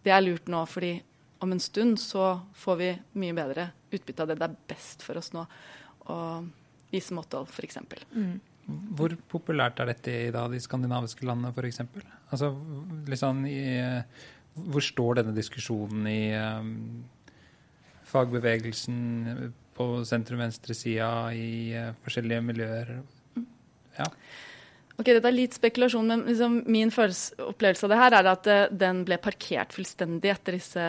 det 0.07 0.13
er 0.13 0.23
lurt 0.23 0.47
nå. 0.47 0.63
fordi 0.69 1.01
om 1.43 1.51
en 1.51 1.61
stund 1.61 1.99
så 1.99 2.37
får 2.55 2.79
vi 2.79 2.89
mye 3.19 3.35
bedre 3.35 3.69
utbytte 3.93 4.23
av 4.23 4.31
det. 4.31 4.39
Det 4.39 4.47
er 4.47 4.59
best 4.73 5.03
for 5.05 5.19
oss 5.19 5.33
nå 5.35 5.45
å 6.11 6.17
vise 6.93 7.15
måtehold, 7.15 7.49
f.eks. 7.51 7.79
Mm. 8.13 8.37
Hvor 8.95 9.15
populært 9.31 9.81
er 9.83 9.91
dette 9.91 10.13
i 10.13 10.29
da, 10.31 10.45
de 10.51 10.61
skandinaviske 10.63 11.27
landene, 11.27 11.51
f.eks.? 11.51 11.81
Altså, 12.31 12.53
liksom 13.09 13.43
i, 13.49 13.59
hvor 14.55 14.85
står 14.85 15.19
denne 15.19 15.35
diskusjonen 15.35 16.07
i 16.09 16.21
um, 16.37 16.71
fagbevegelsen, 18.13 19.51
på 19.73 19.87
sentrum-venstre-sida, 20.05 21.11
i 21.33 21.73
uh, 21.73 21.91
forskjellige 22.05 22.45
miljøer? 22.45 22.95
Ja. 23.97 24.07
Ok, 24.93 25.07
Dette 25.09 25.29
er 25.29 25.33
litt 25.35 25.55
spekulasjon, 25.57 26.09
men 26.09 26.25
liksom 26.27 26.59
min 26.69 26.91
opplevelse 26.93 27.87
av 27.87 27.93
det 27.93 27.97
her 27.97 28.15
er 28.19 28.29
at 28.29 28.49
uh, 28.49 28.65
den 28.69 29.01
ble 29.07 29.17
parkert 29.21 29.73
fullstendig 29.73 30.29
etter 30.29 30.57
disse 30.59 30.83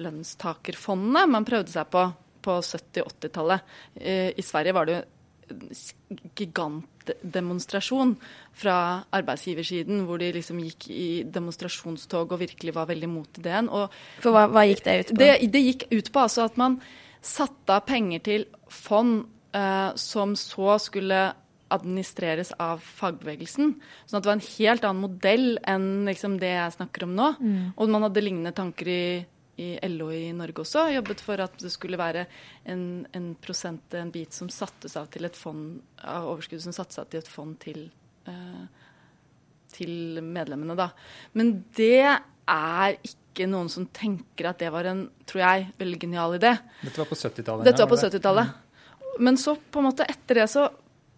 lønnstakerfondene 0.00 1.26
man 1.28 1.48
prøvde 1.48 1.74
seg 1.74 1.90
på 1.92 2.06
på 2.44 2.58
70-80-tallet. 2.60 3.62
Uh, 3.96 4.30
I 4.36 4.44
Sverige 4.44 4.74
var 4.76 4.88
det 4.88 4.96
jo 4.96 5.04
gigantdemonstrasjon 6.38 8.14
fra 8.56 8.76
arbeidsgiversiden, 9.14 10.04
hvor 10.08 10.20
de 10.20 10.30
liksom 10.36 10.60
gikk 10.64 10.88
i 10.92 11.08
demonstrasjonstog 11.28 12.32
og 12.32 12.40
virkelig 12.40 12.74
var 12.76 12.88
veldig 12.90 13.10
mot 13.10 13.40
ideen. 13.40 13.68
Og 13.68 13.92
For 14.24 14.34
hva, 14.34 14.46
hva, 14.52 14.64
gikk 14.68 14.84
det 14.86 14.98
ut 14.98 15.12
på? 15.12 15.20
Det, 15.20 15.30
det 15.52 15.64
gikk 15.66 15.86
ut 15.92 16.12
på 16.14 16.24
altså 16.24 16.46
at 16.48 16.58
man 16.60 16.78
satte 17.24 17.76
av 17.76 17.86
penger 17.88 18.24
til 18.24 18.46
fond 18.72 19.24
eh, 19.56 19.90
som 20.00 20.34
så 20.38 20.78
skulle 20.82 21.20
administreres 21.74 22.52
av 22.62 22.82
fagbevegelsen. 22.84 23.74
Sånn 24.06 24.18
at 24.18 24.24
det 24.24 24.30
var 24.30 24.38
en 24.38 24.48
helt 24.48 24.86
annen 24.86 25.04
modell 25.04 25.46
enn 25.70 25.88
liksom, 26.08 26.38
det 26.42 26.52
jeg 26.52 26.76
snakker 26.76 27.06
om 27.06 27.14
nå. 27.18 27.30
Mm. 27.40 27.62
Og 27.74 27.92
man 27.92 28.06
hadde 28.06 28.24
lignende 28.24 28.54
tanker 28.56 28.90
i, 28.90 29.04
i, 29.60 29.68
LO 29.90 30.10
i 30.14 30.28
Norge 30.36 30.64
også. 30.64 30.86
Jobbet 30.94 31.24
for 31.24 31.42
at 31.44 31.58
det 31.62 31.72
skulle 31.74 32.00
være 32.00 32.26
en, 32.70 32.84
en, 33.14 33.32
prosent, 33.42 33.98
en 33.98 34.12
bit 34.14 34.36
som 34.36 34.50
sattes 34.52 34.96
av 35.00 35.10
til 35.14 35.28
et 35.28 35.38
fond, 35.38 35.76
av 36.02 36.30
overskuddet 36.32 36.66
som 36.66 36.76
sattes 36.76 37.02
av 37.02 37.10
til 37.10 37.22
et 37.22 37.30
fond 37.30 37.56
til, 37.62 37.86
uh, 38.28 38.64
til 39.74 40.22
medlemmene, 40.24 40.78
da. 40.78 40.90
Men 41.38 41.56
det 41.76 42.02
er 42.04 42.98
ikke 43.06 43.48
noen 43.50 43.70
som 43.72 43.86
tenker 43.94 44.50
at 44.50 44.60
det 44.62 44.70
var 44.74 44.86
en, 44.90 45.06
tror 45.28 45.42
jeg, 45.42 45.70
veldig 45.80 46.02
genial 46.06 46.36
idé. 46.36 46.54
Dette 46.84 47.00
var 47.02 47.10
på 47.10 47.18
70-tallet? 47.18 47.66
Dette 47.66 47.82
var 47.82 47.90
på 47.90 48.00
70-tallet. 48.02 48.52
Mm. 48.54 48.64
Men 49.18 49.38
så 49.38 49.54
på 49.56 49.80
en 49.80 49.88
måte 49.88 50.06
etter 50.10 50.42
det 50.42 50.48
så 50.50 50.68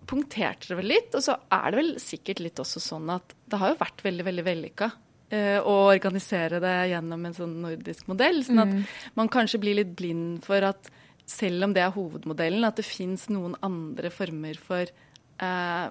punkterte 0.07 0.71
det 0.71 0.79
vel 0.81 0.91
litt. 0.95 1.11
Og 1.17 1.25
så 1.25 1.37
er 1.53 1.67
det 1.71 1.81
vel 1.81 1.91
sikkert 2.03 2.43
litt 2.45 2.63
også 2.63 2.83
sånn 2.83 3.11
at 3.15 3.35
det 3.47 3.61
har 3.61 3.75
jo 3.75 3.81
vært 3.83 4.05
veldig, 4.07 4.27
veldig 4.29 4.47
vellykka 4.47 4.91
eh, 5.35 5.59
å 5.61 5.77
organisere 5.91 6.61
det 6.63 6.77
gjennom 6.93 7.27
en 7.29 7.37
sånn 7.37 7.57
nordisk 7.65 8.11
modell. 8.11 8.43
Sånn 8.47 8.63
at 8.63 8.73
mm. 8.73 8.85
man 9.19 9.33
kanskje 9.33 9.63
blir 9.63 9.79
litt 9.81 9.95
blind 9.99 10.45
for 10.47 10.67
at 10.69 10.91
selv 11.27 11.67
om 11.67 11.75
det 11.75 11.83
er 11.83 11.95
hovedmodellen, 11.95 12.65
at 12.67 12.79
det 12.79 12.87
fins 12.87 13.27
noen 13.33 13.57
andre 13.67 14.13
former 14.15 14.59
for 14.63 14.87
eh, 14.87 15.87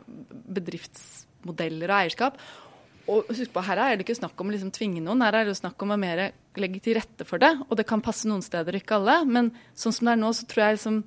bedriftsmodeller 0.59 1.91
og 1.91 1.97
eierskap. 1.97 2.39
Og 3.11 3.27
husk 3.29 3.51
på, 3.53 3.61
Her 3.61 3.77
er 3.83 3.97
det 3.97 4.05
ikke 4.07 4.17
snakk 4.17 4.39
om 4.41 4.49
å 4.49 4.55
liksom 4.55 4.71
tvinge 4.73 5.03
noen, 5.03 5.21
her 5.21 5.41
er 5.41 5.45
det 5.45 5.57
snakk 5.59 5.81
om 5.85 5.93
å 5.93 5.99
mer 6.01 6.31
legge 6.57 6.79
til 6.81 6.95
rette 6.97 7.27
for 7.27 7.41
det. 7.41 7.51
Og 7.67 7.77
det 7.77 7.85
kan 7.85 8.01
passe 8.01 8.29
noen 8.29 8.41
steder, 8.41 8.79
ikke 8.79 8.97
alle. 8.97 9.19
Men 9.29 9.51
sånn 9.77 9.93
som 9.93 10.09
det 10.09 10.15
er 10.15 10.21
nå, 10.23 10.31
så 10.33 10.47
tror 10.49 10.63
jeg 10.63 10.77
liksom, 10.79 11.01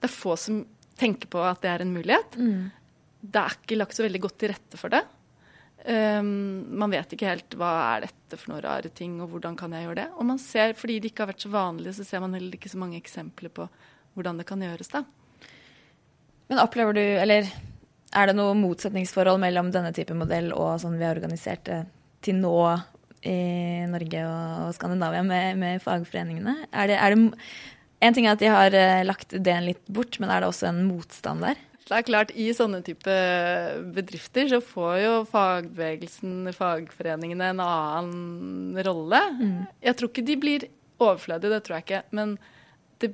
det 0.00 0.08
er 0.08 0.14
få 0.14 0.38
som 0.40 0.62
tenker 0.98 1.30
på 1.32 1.42
at 1.44 1.62
det 1.64 1.72
er 1.72 1.84
en 1.84 1.94
mulighet. 1.94 2.38
Mm. 2.38 2.70
Det 3.22 3.42
er 3.42 3.58
ikke 3.58 3.78
lagt 3.78 3.96
så 3.96 4.04
veldig 4.06 4.22
godt 4.24 4.38
til 4.42 4.52
rette 4.52 4.80
for 4.80 4.92
det. 4.92 5.02
Um, 5.82 6.62
man 6.78 6.92
vet 6.94 7.14
ikke 7.14 7.26
helt 7.26 7.56
hva 7.58 7.70
er 7.96 8.04
dette 8.04 8.38
for 8.38 8.52
noen 8.52 8.62
rare 8.62 8.90
ting, 8.94 9.16
og 9.22 9.32
hvordan 9.32 9.56
kan 9.58 9.72
jeg 9.74 9.88
gjøre 9.88 10.00
det. 10.02 10.08
Og 10.14 10.28
man 10.28 10.38
ser, 10.42 10.76
fordi 10.78 11.00
det 11.02 11.10
ikke 11.10 11.24
har 11.24 11.32
vært 11.32 11.46
så 11.46 11.50
vanlig, 11.54 11.96
så 11.96 12.06
ser 12.06 12.22
man 12.22 12.36
heller 12.38 12.54
ikke 12.58 12.70
så 12.70 12.78
mange 12.82 13.00
eksempler 13.00 13.50
på 13.54 13.66
hvordan 14.14 14.38
det 14.38 14.46
kan 14.46 14.62
gjøres. 14.62 14.92
da. 14.92 15.02
Men 16.52 16.62
opplever 16.62 16.94
du, 16.94 17.02
eller 17.02 17.48
er 18.12 18.28
det 18.28 18.36
noe 18.36 18.54
motsetningsforhold 18.58 19.40
mellom 19.42 19.70
denne 19.74 19.92
type 19.96 20.14
modell 20.16 20.50
og 20.52 20.76
sånn 20.82 20.98
vi 21.00 21.06
har 21.06 21.16
organisert 21.16 21.64
det 21.66 21.78
til 22.22 22.36
nå 22.38 22.56
i 23.26 23.86
Norge 23.88 24.24
og 24.26 24.74
Skandinavia 24.76 25.22
med, 25.24 25.58
med 25.58 25.82
fagforeningene? 25.82 26.66
Er 26.70 26.90
det, 26.90 26.98
er 26.98 27.14
det, 27.14 27.40
en 28.02 28.16
ting 28.16 28.26
er 28.26 28.34
at 28.34 28.42
de 28.42 28.50
har 28.50 28.74
uh, 28.74 29.02
lagt 29.06 29.34
ideen 29.36 29.68
litt 29.68 29.82
bort, 29.86 30.18
men 30.22 30.32
er 30.32 30.42
det 30.42 30.50
også 30.50 30.70
en 30.70 30.82
motstand 30.88 31.44
der? 31.46 31.60
Det 31.82 31.98
er 31.98 32.06
klart, 32.06 32.30
I 32.38 32.52
sånne 32.54 32.80
type 32.86 33.14
bedrifter 33.92 34.46
så 34.48 34.62
får 34.64 34.94
jo 35.02 35.14
fagbevegelsen, 35.28 36.46
fagforeningene, 36.56 37.50
en 37.52 37.62
annen 37.64 38.78
rolle. 38.86 39.20
Mm. 39.38 39.58
Jeg 39.82 39.98
tror 39.98 40.12
ikke 40.12 40.24
de 40.28 40.36
blir 40.40 40.66
overflødige, 41.02 41.50
det 41.52 41.60
tror 41.66 41.76
jeg 41.76 41.86
ikke. 41.86 42.02
Men 42.16 42.36
det 43.02 43.12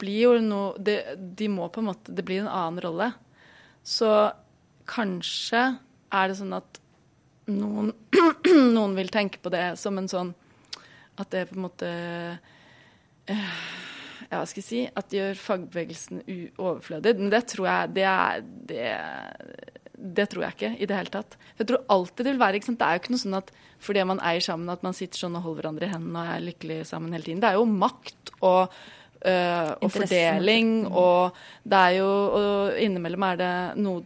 blir 0.00 0.20
jo 0.26 0.36
noe 0.44 0.76
det, 0.78 0.98
De 1.18 1.48
må 1.52 1.68
på 1.72 1.82
en 1.82 1.90
måte 1.90 2.14
Det 2.14 2.24
blir 2.28 2.44
en 2.44 2.52
annen 2.52 2.80
rolle. 2.84 3.10
Så 3.82 4.12
kanskje 4.90 5.64
er 6.10 6.30
det 6.30 6.38
sånn 6.38 6.54
at 6.54 6.80
noen, 7.50 7.92
noen 8.76 8.96
vil 8.98 9.10
tenke 9.10 9.40
på 9.42 9.52
det 9.52 9.72
som 9.80 9.98
en 9.98 10.10
sånn 10.10 10.34
At 11.18 11.32
det 11.32 11.48
på 11.50 11.58
en 11.58 11.66
måte 11.66 11.90
øh, 13.30 13.54
ja, 14.30 14.44
skal 14.46 14.62
jeg 14.62 14.68
si, 14.68 14.80
at 14.86 15.10
det 15.10 15.18
gjør 15.18 15.40
fagbevegelsen 15.42 16.22
overflødig. 16.54 17.16
Men 17.18 17.32
det 17.32 17.42
tror 17.50 17.66
jeg 17.66 17.94
det, 17.96 18.06
er, 18.06 18.44
det, 18.70 18.84
det 20.18 20.28
tror 20.30 20.46
jeg 20.46 20.56
ikke 20.56 20.70
i 20.78 20.86
det 20.86 20.98
hele 21.00 21.14
tatt. 21.16 21.34
For 21.40 21.64
jeg 21.64 21.70
tror 21.72 21.82
alltid 21.96 22.22
det 22.22 22.34
vil 22.36 22.44
være 22.44 22.60
ikke 22.60 22.70
sant? 22.70 22.80
Det 22.80 22.86
er 22.86 22.94
jo 22.94 23.02
ikke 23.02 23.14
noe 23.16 23.24
sånn 23.24 23.40
at 23.40 23.52
fordi 23.80 24.06
man 24.06 24.22
eier 24.30 24.44
sammen, 24.44 24.70
at 24.70 24.86
man 24.86 24.96
sitter 24.96 25.24
sånn 25.24 25.36
og 25.40 25.44
holder 25.48 25.64
hverandre 25.64 25.88
i 25.88 25.92
hendene 25.94 26.22
og 26.22 26.32
er 26.36 26.46
lykkelig 26.46 26.80
sammen 26.92 27.16
hele 27.16 27.26
tiden. 27.26 27.42
Det 27.42 27.50
er 27.50 27.60
jo 27.60 27.68
makt 27.68 28.34
og, 28.40 28.80
Uh, 29.20 29.74
og 29.84 29.90
fordeling, 29.92 30.86
og 30.96 31.36
det 31.68 31.76
er 31.76 31.96
jo 31.98 32.06
Og 32.08 32.78
innimellom 32.80 33.26
er 33.26 33.36
det 33.36 33.50
noe 33.76 34.00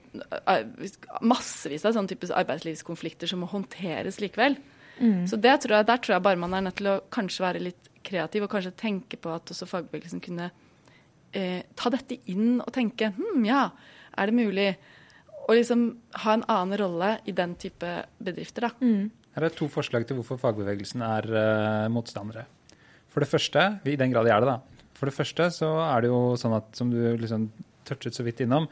Massevis 1.23 1.85
av 1.87 1.95
sånne 1.95 2.11
type 2.11 2.27
arbeidslivskonflikter 2.35 3.31
som 3.31 3.45
må 3.45 3.47
håndteres 3.53 4.19
likevel. 4.19 4.59
Mm. 4.99 5.29
Så 5.31 5.39
det 5.39 5.55
tror 5.63 5.77
jeg, 5.77 5.87
der 5.87 6.03
tror 6.03 6.17
jeg 6.17 6.25
bare 6.27 6.41
man 6.43 6.59
er 6.59 6.67
nødt 6.67 6.81
til 6.81 6.91
å 6.91 6.97
kanskje 7.15 7.47
være 7.47 7.63
litt 7.63 7.94
kreativ 8.05 8.47
og 8.47 8.53
kanskje 8.53 8.75
tenke 8.79 9.19
på 9.21 9.33
at 9.35 9.51
også 9.55 9.69
fagbevegelsen 9.69 10.23
kunne 10.25 10.51
eh, 11.35 11.63
ta 11.77 11.93
dette 11.93 12.19
inn 12.31 12.61
og 12.63 12.71
tenke 12.75 13.11
hm, 13.17 13.45
ja, 13.49 13.69
er 14.15 14.31
det 14.31 14.37
mulig? 14.37 14.69
Og 15.45 15.57
liksom 15.59 15.87
ha 16.25 16.37
en 16.37 16.47
annen 16.49 16.79
rolle 16.81 17.11
i 17.29 17.35
den 17.37 17.55
type 17.61 17.91
bedrifter. 18.17 18.69
da. 18.69 18.73
Mm. 18.81 19.11
Her 19.35 19.49
er 19.49 19.57
to 19.57 19.69
forslag 19.69 20.07
til 20.07 20.21
hvorfor 20.21 20.39
fagbevegelsen 20.41 21.03
er 21.05 21.27
uh, 21.29 21.89
motstandere. 21.93 22.47
For 23.13 23.21
det 23.21 23.29
første, 23.29 23.65
i 23.85 23.99
den 24.01 24.15
grad 24.15 24.25
de 24.25 24.33
er 24.33 24.45
det, 24.45 24.55
da. 24.55 24.87
For 24.95 25.11
det 25.11 25.17
første 25.17 25.51
så 25.53 25.69
er 25.85 26.05
det 26.05 26.13
jo 26.13 26.21
sånn 26.41 26.55
at, 26.57 26.71
som 26.79 26.93
du 26.93 27.01
liksom 27.21 27.49
touchet 27.85 28.17
så 28.17 28.25
vidt 28.25 28.41
innom, 28.47 28.71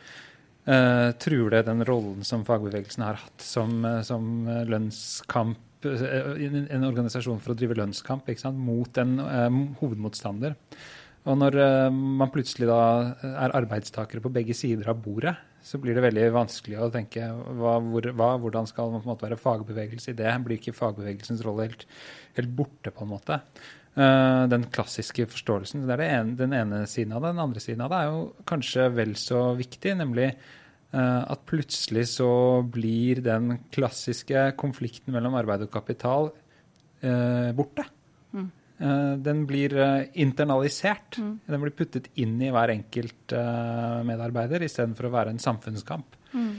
uh, 0.71 1.11
truer 1.21 1.59
det 1.59 1.67
den 1.69 1.85
rollen 1.89 2.25
som 2.25 2.47
fagbevegelsen 2.49 3.05
har 3.05 3.21
hatt 3.21 3.45
som, 3.45 3.83
uh, 3.85 4.01
som 4.07 4.47
lønnskamp 4.71 5.61
en 5.89 6.87
organisasjon 6.89 7.41
for 7.43 7.55
å 7.55 7.59
drive 7.59 7.77
lønnskamp 7.79 8.29
mot 8.57 8.99
en 9.03 9.15
uh, 9.21 9.49
hovedmotstander. 9.81 10.57
Og 11.23 11.39
når 11.39 11.59
uh, 11.59 11.89
man 11.93 12.33
plutselig 12.35 12.69
da 12.71 12.83
er 13.23 13.57
arbeidstakere 13.59 14.23
på 14.23 14.33
begge 14.35 14.57
sider 14.59 14.91
av 14.91 15.03
bordet, 15.03 15.35
så 15.63 15.79
blir 15.79 15.95
det 15.95 16.03
veldig 16.03 16.31
vanskelig 16.35 16.81
å 16.83 16.91
tenke 16.91 17.29
hva, 17.29 17.77
hvor, 17.85 18.09
hva, 18.19 18.33
hvordan 18.43 18.67
skal 18.67 18.91
man 18.91 19.03
på 19.03 19.07
en 19.07 19.13
måte 19.13 19.29
være 19.29 19.39
fagbevegelse 19.39 20.11
i 20.11 20.19
det? 20.19 20.33
Blir 20.43 20.59
ikke 20.59 20.75
fagbevegelsens 20.75 21.45
rolle 21.47 21.69
helt, 21.69 21.87
helt 22.39 22.57
borte, 22.59 22.91
på 22.91 23.07
en 23.07 23.13
måte? 23.13 23.39
Den 23.95 24.65
klassiske 24.73 25.29
forståelsen. 25.31 25.85
Det 25.87 25.95
er 25.95 26.01
det 26.01 26.09
ene, 26.17 26.35
den 26.41 26.57
ene 26.57 26.81
siden 26.91 27.15
av 27.15 27.23
det. 27.23 27.31
Den 27.37 27.45
andre 27.45 27.63
siden 27.63 27.85
av 27.85 27.93
det 27.93 28.01
er 28.01 28.11
jo 28.11 28.25
kanskje 28.49 28.89
vel 28.97 29.15
så 29.21 29.45
viktig, 29.55 29.95
nemlig 30.01 30.33
Eh, 30.33 30.62
at 30.93 31.45
plutselig 31.49 32.05
så 32.11 32.31
blir 32.69 33.23
den 33.25 33.57
klassiske 33.73 34.51
konflikten 34.61 35.15
mellom 35.15 35.39
arbeid 35.41 35.65
og 35.65 35.71
kapital 35.73 36.29
eh, 37.01 37.49
borte. 37.57 37.87
Mm. 38.37 38.51
Eh, 38.77 39.13
den 39.25 39.47
blir 39.49 39.77
internalisert. 40.13 41.17
Mm. 41.17 41.39
Den 41.47 41.65
blir 41.65 41.77
puttet 41.79 42.11
inn 42.21 42.37
i 42.45 42.51
hver 42.53 42.75
enkelt 42.75 43.37
medarbeider 44.09 44.67
istedenfor 44.67 45.09
å 45.09 45.15
være 45.17 45.33
en 45.33 45.41
samfunnskamp. 45.43 46.21
Mm. 46.33 46.53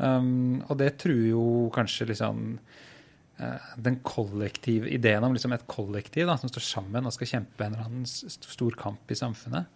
Um, 0.00 0.62
og 0.64 0.78
det 0.80 0.94
truer 1.02 1.34
jo 1.34 1.42
kanskje 1.74 2.06
liksom 2.08 2.46
den 3.80 3.94
kollektive 4.04 4.88
ideen 4.92 5.24
om 5.24 5.32
liksom 5.32 5.54
et 5.56 5.62
kollektiv 5.68 6.26
da, 6.28 6.34
som 6.36 6.50
står 6.52 6.64
sammen 6.66 7.06
og 7.08 7.14
skal 7.14 7.28
kjempe 7.30 7.64
en 7.64 7.72
eller 7.72 7.86
annen 7.88 8.04
stor 8.04 8.74
kamp 8.76 9.08
i 9.08 9.16
samfunnet. 9.16 9.70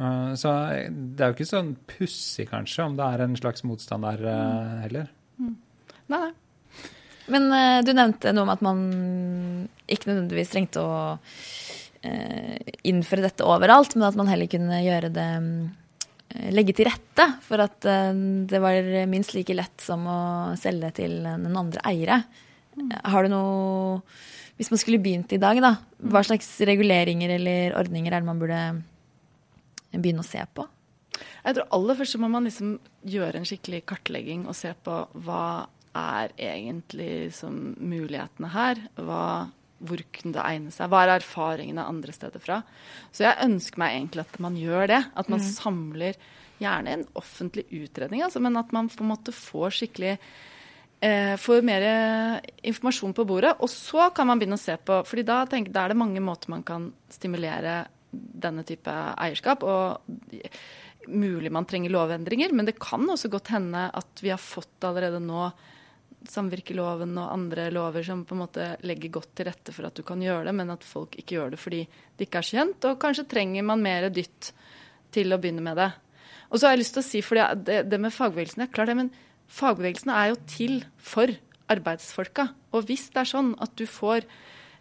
Mm. 0.00 0.30
Eh, 0.30 0.34
så 0.40 0.52
det 0.90 1.22
er 1.22 1.32
jo 1.32 1.36
ikke 1.36 1.48
sånn 1.48 1.74
pussig, 1.88 2.48
kanskje, 2.50 2.86
om 2.86 2.96
det 2.98 3.06
er 3.06 3.24
en 3.24 3.36
slags 3.38 3.64
motstand 3.68 4.06
der 4.08 4.24
uh, 4.24 4.78
heller. 4.86 5.10
Mm. 5.40 5.56
Nei, 6.12 6.20
nei. 6.20 6.88
Men 7.30 7.50
uh, 7.52 7.80
du 7.86 7.92
nevnte 7.94 8.32
noe 8.34 8.46
om 8.46 8.54
at 8.54 8.64
man 8.64 8.80
ikke 9.86 10.10
nødvendigvis 10.10 10.54
trengte 10.54 10.82
å 10.82 10.94
innføre 12.00 13.26
dette 13.26 13.44
overalt, 13.44 13.92
men 13.92 14.06
at 14.06 14.16
man 14.16 14.30
heller 14.30 14.48
kunne 14.48 14.78
gjøre 14.80 15.10
det 15.12 15.26
Legge 16.54 16.72
til 16.78 16.86
rette 16.86 17.24
for 17.44 17.60
at 17.60 17.82
det 17.84 18.60
var 18.62 18.86
minst 19.10 19.34
like 19.34 19.52
lett 19.52 19.82
som 19.84 20.06
å 20.08 20.20
selge 20.56 20.92
til 20.96 21.18
den 21.26 21.58
andre 21.58 21.82
eiere. 21.90 22.20
Mm. 22.78 22.94
Har 23.12 23.26
du 23.26 23.32
noe 23.34 23.98
Hvis 24.56 24.70
man 24.72 24.80
skulle 24.80 25.02
begynt 25.02 25.34
i 25.36 25.40
dag, 25.42 25.60
da, 25.60 25.74
hva 26.00 26.22
slags 26.24 26.48
reguleringer 26.70 27.34
eller 27.34 27.76
ordninger 27.82 28.14
er 28.14 28.24
det 28.24 28.30
man 28.30 28.40
burde 28.40 28.62
begynne 29.98 30.22
å 30.22 30.30
se 30.30 30.42
på? 30.54 30.66
Jeg 31.44 31.56
tror 31.56 31.70
aller 31.74 31.98
først 31.98 32.14
så 32.14 32.20
må 32.22 32.30
man 32.30 32.46
liksom 32.46 32.74
gjøre 33.08 33.40
en 33.40 33.48
skikkelig 33.48 33.82
kartlegging 33.88 34.46
og 34.48 34.56
se 34.56 34.72
på 34.84 34.96
hva 35.24 35.44
er 35.96 36.34
egentlig 36.38 37.32
som 37.34 37.56
mulighetene 37.76 38.50
her. 38.52 38.82
Hva, 38.94 39.48
hvor 39.82 40.04
kunne 40.14 40.36
det 40.36 40.44
egne 40.44 40.74
seg? 40.74 40.90
Hva 40.92 41.02
er 41.04 41.16
erfaringene 41.16 41.86
andre 41.88 42.14
steder 42.14 42.42
fra? 42.42 42.60
Så 43.10 43.26
jeg 43.26 43.48
ønsker 43.48 43.82
meg 43.82 43.96
egentlig 43.96 44.26
at 44.26 44.38
man 44.44 44.58
gjør 44.60 44.92
det. 44.92 45.00
At 45.18 45.32
man 45.32 45.42
mm. 45.42 45.48
samler 45.48 46.20
gjerne 46.60 46.94
en 46.94 47.06
offentlig 47.16 47.64
utredning, 47.72 48.20
altså, 48.26 48.40
men 48.44 48.58
at 48.60 48.72
man 48.76 48.90
på 48.92 49.00
en 49.00 49.08
måte 49.14 49.32
får 49.32 49.78
skikkelig 49.78 50.10
eh, 50.12 51.32
får 51.40 51.62
mer 51.64 51.86
informasjon 52.68 53.14
på 53.16 53.24
bordet. 53.28 53.54
Og 53.64 53.72
så 53.72 54.10
kan 54.14 54.28
man 54.28 54.40
begynne 54.40 54.60
å 54.60 54.62
se 54.62 54.76
på 54.76 55.00
fordi 55.08 55.24
da, 55.26 55.42
tenker, 55.48 55.72
da 55.74 55.86
er 55.86 55.94
det 55.94 56.02
mange 56.02 56.22
måter 56.24 56.52
man 56.52 56.66
kan 56.66 56.90
stimulere 57.12 57.82
denne 58.10 58.64
type 58.68 58.92
eierskap. 58.92 59.62
og 59.62 60.00
Mulig 61.08 61.50
man 61.52 61.66
trenger 61.68 61.92
lovendringer, 61.94 62.52
men 62.52 62.68
det 62.68 62.78
kan 62.82 63.08
også 63.08 63.30
godt 63.32 63.52
hende 63.54 63.86
at 63.96 64.20
vi 64.22 64.32
har 64.32 64.40
fått 64.42 64.84
allerede 64.84 65.22
nå 65.22 65.48
samvirkeloven 66.28 67.14
og 67.16 67.32
andre 67.32 67.70
lover 67.72 68.04
som 68.04 68.26
på 68.28 68.36
en 68.36 68.42
måte 68.42 68.66
legger 68.84 69.12
godt 69.14 69.30
til 69.38 69.48
rette 69.48 69.72
for 69.72 69.88
at 69.88 69.96
du 69.96 70.04
kan 70.06 70.20
gjøre 70.20 70.50
det, 70.50 70.54
men 70.58 70.72
at 70.74 70.84
folk 70.84 71.16
ikke 71.16 71.38
gjør 71.38 71.54
det 71.54 71.60
fordi 71.62 71.80
det 71.88 72.26
ikke 72.26 72.42
er 72.42 72.48
så 72.48 72.58
kjent. 72.58 72.86
Og 72.90 73.00
kanskje 73.00 73.28
trenger 73.30 73.64
man 73.66 73.84
mer 73.84 74.10
dytt 74.12 74.52
til 75.14 75.32
å 75.32 75.40
begynne 75.40 75.64
med 75.64 75.80
det. 75.80 75.90
Og 76.50 76.58
så 76.58 76.66
har 76.66 76.74
jeg 76.74 76.82
lyst 76.82 76.96
til 76.98 77.04
å 77.04 77.08
si, 77.08 77.22
for 77.24 77.40
det, 77.56 77.82
det 77.88 78.00
med 78.02 78.14
fagbevegelsen 78.14 78.66
er 78.66 78.72
klart 78.74 78.90
det, 78.90 78.98
men 78.98 79.12
fagbevegelsen 79.50 80.12
er 80.12 80.32
jo 80.32 80.40
til 80.50 80.80
for 80.98 81.32
arbeidsfolka. 81.70 82.48
Og 82.74 82.86
hvis 82.88 83.08
det 83.14 83.22
er 83.22 83.30
sånn 83.30 83.52
at 83.62 83.72
du 83.78 83.86
får 83.88 84.26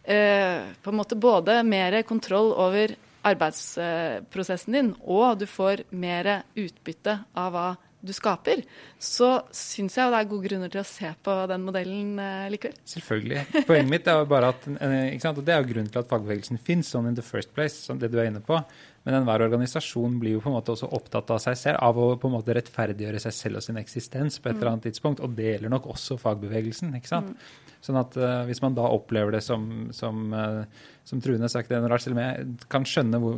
eh, 0.03 0.65
på 0.81 0.91
en 0.91 0.99
måte 0.99 1.17
både 1.19 1.61
mer 1.67 2.01
kontroll 2.09 2.51
over 2.57 2.95
arbeidsprosessen 3.33 4.75
din, 4.75 4.95
og 5.01 5.39
du 5.41 5.47
får 5.49 5.85
mer 5.91 6.39
utbytte 6.57 7.19
av 7.37 7.53
hva 7.55 7.69
du 7.99 8.13
skaper, 8.15 8.61
så 8.99 9.27
syns 9.51 9.97
jeg 9.99 10.11
det 10.11 10.19
er 10.21 10.27
gode 10.29 10.47
grunner 10.47 10.71
til 10.71 10.79
å 10.81 10.87
se 10.87 11.09
på 11.23 11.33
den 11.51 11.65
modellen 11.67 12.13
eh, 12.23 12.45
likevel. 12.53 12.77
Selvfølgelig. 12.87 13.41
Poenget 13.67 13.91
mitt 13.91 14.07
er 14.07 14.21
jo 14.21 14.29
bare 14.31 14.53
at 14.53 14.67
eh, 14.71 15.25
og 15.33 15.41
det 15.43 15.55
er 15.55 15.59
jo 15.59 15.69
grunnen 15.73 15.91
til 15.91 16.01
at 16.01 16.11
fagbevegelsen 16.11 16.61
fins, 16.63 16.93
sånn 16.93 17.09
in 17.11 17.17
the 17.17 17.25
first 17.25 17.51
place, 17.55 17.75
som 17.83 17.99
det 17.99 18.11
du 18.13 18.19
er 18.21 18.29
inne 18.31 18.43
på. 18.45 18.61
Men 19.03 19.19
enhver 19.19 19.43
organisasjon 19.47 20.15
blir 20.21 20.37
jo 20.37 20.43
på 20.43 20.51
en 20.51 20.55
måte 20.55 20.71
også 20.75 20.91
opptatt 20.95 21.31
av 21.35 21.41
seg 21.43 21.59
selv, 21.59 21.81
av 21.83 21.99
å 21.99 22.13
på 22.19 22.29
en 22.29 22.37
måte 22.37 22.55
rettferdiggjøre 22.55 23.23
seg 23.23 23.35
selv 23.35 23.59
og 23.59 23.67
sin 23.67 23.79
eksistens 23.81 24.39
på 24.39 24.51
et 24.51 24.55
eller 24.55 24.73
annet 24.73 24.89
tidspunkt. 24.89 25.23
Og 25.25 25.35
det 25.35 25.53
gjelder 25.53 25.75
nok 25.75 25.91
også 25.91 26.19
fagbevegelsen. 26.21 26.95
ikke 26.99 27.11
sant? 27.11 27.35
Mm. 27.35 27.68
Sånn 27.79 27.95
at 27.95 28.15
uh, 28.19 28.43
hvis 28.43 28.59
man 28.59 28.75
da 28.75 28.89
opplever 28.91 29.31
det 29.31 29.39
som, 29.45 29.61
som, 29.95 30.33
uh, 30.35 30.65
som 31.07 31.21
rart, 31.23 32.03
selv 32.03 32.17
om 32.17 32.19
jeg 32.19 32.65
kan 32.71 32.87
skjønne 32.87 33.21
hvor, 33.23 33.37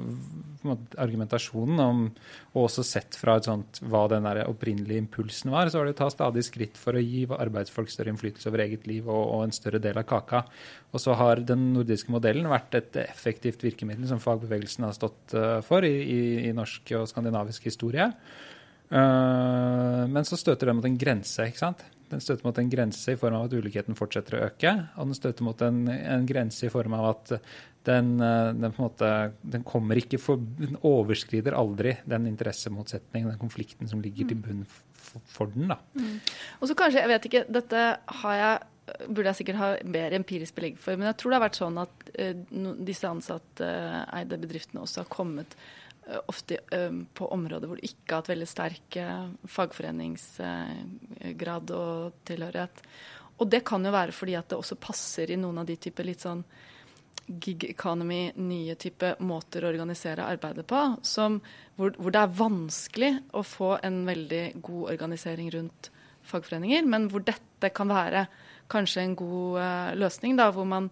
måte, 0.66 0.98
argumentasjonen 1.04 1.82
om, 1.84 2.02
og 2.56 2.64
også 2.64 2.86
sett 2.88 3.18
fra 3.22 3.36
et 3.38 3.46
sånt, 3.46 3.84
hva 3.86 4.08
den 4.10 4.26
opprinnelige 4.48 5.04
impulsen 5.04 5.54
var, 5.54 5.70
så 5.70 5.78
var 5.78 5.88
det 5.88 5.94
å 5.94 6.00
ta 6.02 6.10
stadig 6.14 6.46
skritt 6.48 6.82
for 6.82 6.98
å 6.98 7.06
gi 7.06 7.28
arbeidsfolk 7.30 7.94
større 7.94 8.16
innflytelse 8.16 8.50
over 8.50 8.66
eget 8.66 8.90
liv 8.90 9.06
og, 9.06 9.22
og 9.22 9.46
en 9.46 9.56
større 9.56 9.84
del 9.84 10.02
av 10.02 10.10
kaka. 10.10 10.44
Og 10.90 11.06
så 11.06 11.14
har 11.22 11.46
den 11.46 11.70
nordiske 11.78 12.12
modellen 12.12 12.50
vært 12.50 12.82
et 12.82 13.02
effektivt 13.06 13.62
virkemiddel 13.68 14.10
som 14.10 14.24
fagbevegelsen 14.26 14.90
har 14.90 14.98
stått 14.98 15.38
uh, 15.38 15.60
for 15.66 15.86
i, 15.86 15.96
i, 16.02 16.22
i, 16.48 16.58
norsk 16.58 16.96
og 16.98 17.10
skandinavisk 17.14 17.70
historie. 17.70 18.10
Men 18.92 20.26
så 20.28 20.36
støter 20.36 20.68
det 20.68 20.74
mot 20.76 20.84
en 20.84 20.98
grense. 21.00 21.46
ikke 21.48 21.62
sant? 21.62 21.86
Den 22.12 22.24
støter 22.24 22.48
mot 22.48 22.58
en 22.60 22.72
grense 22.72 23.14
i 23.14 23.20
form 23.20 23.38
av 23.38 23.48
at 23.48 23.56
ulikheten 23.56 23.98
fortsetter 23.98 24.38
å 24.38 24.46
øke. 24.50 24.74
Og 25.00 25.12
den 25.12 25.18
støter 25.18 25.48
mot 25.48 25.62
en, 25.66 25.84
en 25.88 26.28
grense 26.30 26.68
i 26.68 26.72
form 26.74 26.96
av 26.98 27.10
at 27.14 27.36
den, 27.88 28.14
eh, 28.22 28.52
den, 28.54 28.74
måte, 28.78 29.12
den 29.42 29.64
kommer 29.68 29.98
ikke 29.98 30.20
for, 30.22 30.42
den 30.60 30.78
overskrider 30.86 31.58
aldri 31.58 31.96
den 32.10 32.28
interessemotsetningen, 32.30 33.32
den 33.34 33.42
konflikten 33.42 33.90
som 33.90 34.04
ligger 34.04 34.30
til 34.30 34.42
bunn 34.44 34.66
for, 34.70 35.24
for 35.26 35.56
den. 35.56 35.74
Mm. 35.98 36.20
Og 36.60 36.70
så 36.70 36.78
kanskje, 36.78 37.02
jeg 37.02 37.14
vet 37.16 37.32
ikke, 37.32 37.46
dette 37.50 37.88
har 38.22 38.38
jeg 38.42 38.60
burde 39.08 39.30
jeg 39.30 39.40
sikkert 39.40 39.60
ha 39.60 39.68
mer 39.88 40.14
empirisk 40.18 40.58
belegg 40.58 40.80
for. 40.82 40.98
Men 41.00 41.12
jeg 41.12 41.20
tror 41.22 41.32
det 41.32 41.38
har 41.38 41.46
vært 41.46 41.60
sånn 41.60 41.78
at 41.80 42.10
uh, 42.12 42.74
disse 42.84 43.08
ansatteide 43.08 44.36
uh, 44.36 44.42
bedriftene 44.42 44.84
også 44.84 45.06
har 45.06 45.12
kommet 45.14 45.56
ofte 46.28 46.58
på 47.14 47.32
områder 47.32 47.68
hvor 47.70 47.78
du 47.78 47.82
ikke 47.86 48.10
har 48.10 48.16
hatt 48.24 48.30
veldig 48.32 48.48
sterk 48.50 48.98
fagforeningsgrad 49.56 51.72
og 51.78 52.14
tilhørighet. 52.28 52.76
Og 53.42 53.50
det 53.50 53.62
kan 53.66 53.86
jo 53.86 53.94
være 53.94 54.16
fordi 54.16 54.36
at 54.38 54.52
det 54.52 54.60
også 54.60 54.80
passer 54.82 55.32
i 55.32 55.40
noen 55.40 55.62
av 55.62 55.70
de 55.70 55.78
typer 55.82 56.08
litt 56.08 56.26
sånn 56.26 56.44
gig 57.42 57.64
economy, 57.70 58.32
nye 58.36 58.76
type 58.80 59.16
måter 59.24 59.64
å 59.64 59.72
organisere 59.72 60.28
arbeidet 60.28 60.66
på, 60.68 60.80
som, 61.06 61.40
hvor, 61.78 61.94
hvor, 61.98 62.12
det 62.14 62.22
er 62.22 62.38
vanskelig 62.38 63.12
å 63.38 63.44
få 63.46 63.76
en 63.86 64.02
veldig 64.08 64.44
god 64.64 64.94
organisering 64.96 65.52
rundt 65.54 65.92
fagforeninger, 66.28 66.86
men 66.88 67.08
hvor 67.12 67.24
dette 67.26 67.72
kan 67.76 67.92
være 67.92 68.26
kanskje 68.72 69.06
en 69.06 69.16
god 69.20 69.62
uh, 69.62 69.92
løsning, 70.00 70.38
da, 70.40 70.50
hvor 70.56 70.68
man 70.68 70.90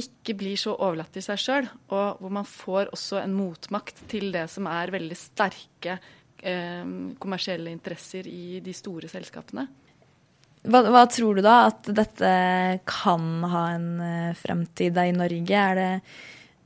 ikke 0.00 0.34
blir 0.38 0.58
så 0.60 0.74
overlatt 0.76 1.12
til 1.14 1.24
seg 1.24 1.40
sjøl, 1.40 1.68
og 1.92 2.22
hvor 2.22 2.32
man 2.40 2.48
får 2.48 2.90
også 2.94 3.20
en 3.22 3.36
motmakt 3.36 4.02
til 4.10 4.30
det 4.34 4.46
som 4.52 4.68
er 4.70 4.92
veldig 4.94 5.18
sterke 5.18 5.96
eh, 5.96 6.82
kommersielle 7.20 7.72
interesser 7.72 8.28
i 8.30 8.60
de 8.64 8.74
store 8.76 9.10
selskapene. 9.12 9.68
Hva, 10.60 10.82
hva, 10.92 11.06
tror 11.08 11.38
du 11.38 11.44
da 11.44 11.54
at 11.70 11.88
dette 11.96 12.30
kan 12.88 13.28
ha 13.48 13.62
en 13.78 13.88
uh, 13.96 14.36
fremtid 14.36 14.98
i 15.00 15.08
Norge? 15.16 15.56
Er 15.56 15.78
det 15.78 15.92